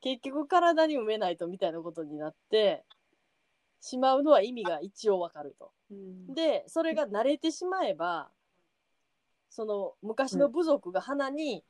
[0.00, 2.82] 結局体に埋めないとみたいなことになって
[3.82, 5.72] しまうのは意味が一応わかると。
[5.90, 8.30] うんでそれが慣れてしまえば
[9.50, 11.62] その昔の部族が鼻に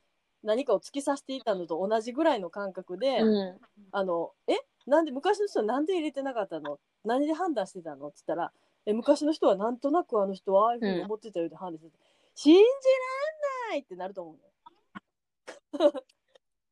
[0.43, 3.57] 何かを突き刺していたのと同じぐらいの感覚で、うん。
[3.91, 4.53] あのえ
[4.85, 6.79] なんで昔の人はなんで入れてなかったの？
[7.03, 8.07] 何で判断してたの？
[8.07, 8.51] って言ったら
[8.85, 11.97] え昔の人はなんとなくあの人はああいうふうに思ってたよって判断してて、
[12.35, 12.65] 信じら
[13.69, 14.35] んないってなると思
[15.79, 15.93] うのよ。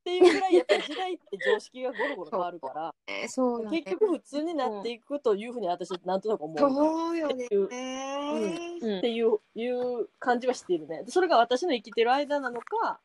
[0.02, 3.82] っていうぐらいやっぱり時代って常識がゴロゴロ変わるからえーそうよね。
[3.82, 6.58] 結局普通になっていくというふうに私なんとなく思う。
[6.58, 7.44] そうよね。
[7.44, 11.04] っていううんっていういう感じはしているね。
[11.04, 12.98] でそれが私の生きてる間なのか、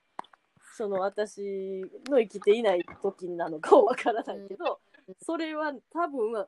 [0.76, 4.80] その私の生きていない時なのかはわからないけど、
[5.22, 6.48] それは多分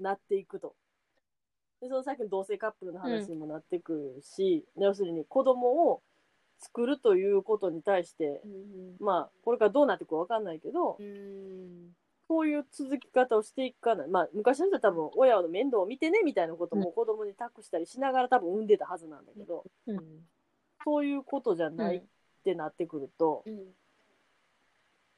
[0.00, 0.74] なっていくと。
[1.80, 6.02] でそのさっきの同性カップルの話にもなってくるし、要するに子供を
[6.60, 11.92] 作るということに対して、うんまあこれからどうなっていくかわかんないけど、うん。
[12.26, 19.98] こういう続き方をしていくかな、まあ、昔の人は多分親の面倒を見てねみたいなことも子供に託したりしながら多分産んでたはずなんだけど、うん。
[20.84, 22.02] そういうことじゃないっ
[22.44, 23.64] てなってくると、うん。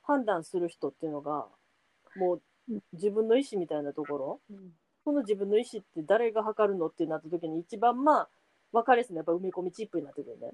[0.03, 1.47] 判断する人っていうのが
[2.17, 2.43] もう
[2.93, 4.73] 自分の意思みたいなところうん。
[5.05, 8.29] その自分の意思って誰が測るのってなった時に一番まあ
[8.73, 10.51] 分かりやすいのはやっぱ埋め込みチップになってくるね。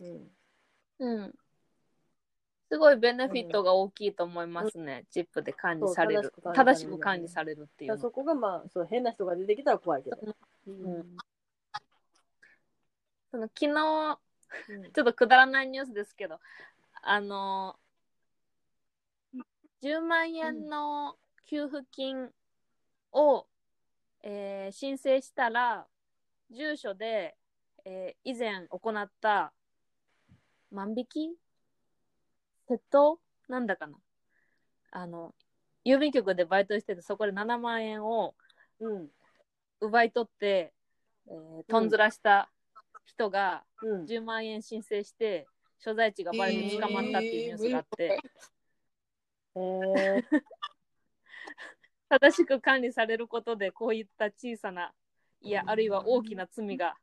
[0.00, 0.30] うんうん
[0.98, 1.34] うん。
[2.70, 5.04] すごいベネフィットが大きいと思いますね。
[5.10, 6.32] チップで管理される。
[6.42, 10.16] 正し正しくく管理されるっていうそこがまあそう変な人が出てきたら怖いけど。
[10.66, 11.16] うん
[13.30, 14.20] その昨日、
[14.68, 16.38] うんちょっとくだらないニュースですけど、
[17.02, 17.74] あの、
[19.82, 22.30] 10万円の給付金
[23.10, 23.46] を、
[24.22, 25.88] えー申請したら、
[26.48, 27.36] 住所で、
[27.84, 29.52] えー以前行った
[30.74, 31.38] 万引き？
[32.68, 33.18] 窃盗？
[33.48, 33.96] なんだかな？
[34.90, 35.34] あの、
[35.84, 38.34] 郵便局でバイトしてて、そこで7万円を
[38.80, 39.08] うん。
[39.80, 40.72] 奪い取って、
[41.28, 42.50] えーとんずらした
[43.06, 44.04] 人がうん。
[44.04, 45.46] 10万円申請して、
[45.78, 48.18] 所在地がバレて捕まったっていうニュースがあって、
[49.56, 50.24] えー、
[52.08, 54.94] 正しく管理されることで、こういった小さな、
[55.42, 56.96] いや、あるいは大きな罪が、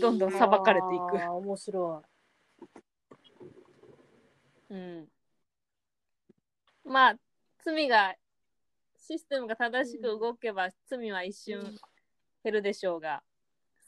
[0.00, 1.30] どんどん裁かれていく。
[1.32, 2.02] 面白
[4.70, 5.08] うん。
[6.84, 7.18] まあ、
[7.64, 8.14] 罪が、
[8.96, 11.78] システムが正しく動けば、罪は一瞬
[12.44, 13.22] 減るでしょうが、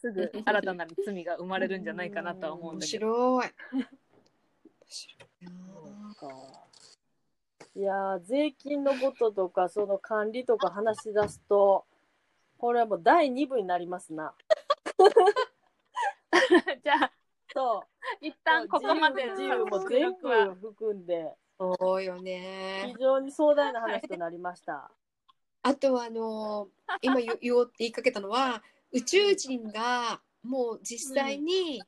[0.01, 3.41] すぐ 新たなる罪が生まれるんじゃないかなとは思うん面だけど。
[3.41, 3.51] 白い。
[5.41, 7.83] 面白いい。
[7.83, 11.87] やー税金のこととか、その管理とか話し出すと、
[12.59, 14.35] これはもう第2部になりますな。
[16.83, 17.12] じゃあ、
[17.55, 17.85] そ
[18.23, 18.27] う。
[18.27, 22.95] 一旦ここまで自由も全部含んで、そうよね非。
[23.01, 24.91] 常に壮大な話となりました。
[25.63, 26.69] あとあの
[27.03, 31.83] 今言言おうって言いかけたのは宇宙人がもう実際に、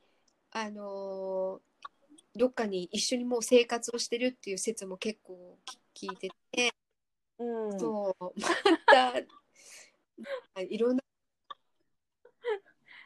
[0.53, 1.61] あの
[2.37, 5.59] どっかに一緒にもう生活をしてるっていう説も結構
[5.93, 6.73] き聞いてて、
[7.39, 7.81] うん。
[7.81, 9.13] そうまた
[10.63, 11.04] いろんな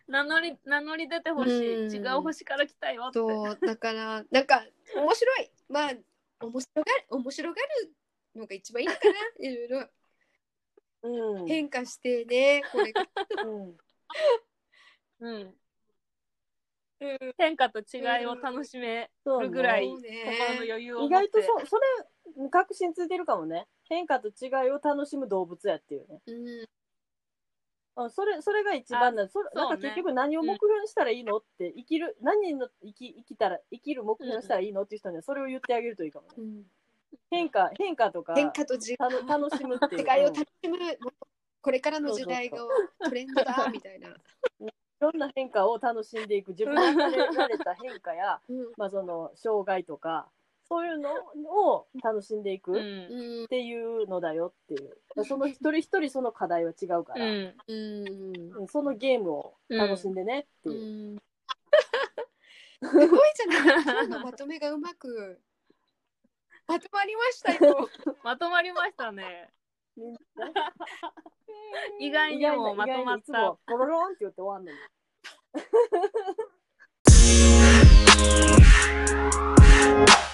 [0.08, 1.86] 名乗り、名乗り出てほしい。
[1.86, 3.18] うん違う星から来たよって。
[3.18, 4.64] そうだからなんか
[4.96, 5.92] 面白いまあ
[6.40, 7.92] 面白がる面白がる
[8.34, 9.88] のが一番いいのかないろいろ
[11.02, 11.46] うん。
[11.46, 12.94] 変化してねこれ
[13.44, 13.76] うん。
[15.20, 15.54] うん。
[17.36, 21.42] 変化と違いを楽しめそうるぐらい、そう心ねの余裕を持意って。
[21.42, 26.68] 外とそそれ確信ついてるかもね変化と違いを楽しむ動物やっていうねうん
[28.00, 29.68] あそれそれが一番だそれそうね。
[29.70, 36.34] なんか結局何を目標にしたらいいのって生きる何の生き生きたら生きる目標にしたらいいのっていう人にはそれを言ってあげるといいかもね。
[36.38, 36.62] うん。
[37.30, 40.02] 変化変化とか変化と違いたの楽しむっていう。
[40.02, 40.78] 違いをうん楽しむ、
[41.60, 42.58] これからの時代が
[43.04, 44.08] トレンドだみたいな。
[44.10, 44.14] い
[45.00, 48.72] ろんな変化を楽しんでいく自分が慣れられた変化や、うん。
[48.76, 50.28] まあ、その障害とか
[50.68, 51.10] そういうの
[51.72, 57.54] を楽しんでいくうっていうのだよっていうその一人一人その課題は違うから、うん。
[57.66, 61.16] うんうんそのゲームを楽しんでねってういう。
[61.16, 61.18] ん
[62.80, 65.40] すごいじゃない今日のまとめがうまく
[66.68, 67.88] まとまりましたよ。
[68.22, 69.50] まとまりましたね。
[71.98, 73.58] 意外にもまとまったも。
[73.66, 74.78] ポロロンって言って終わんのに。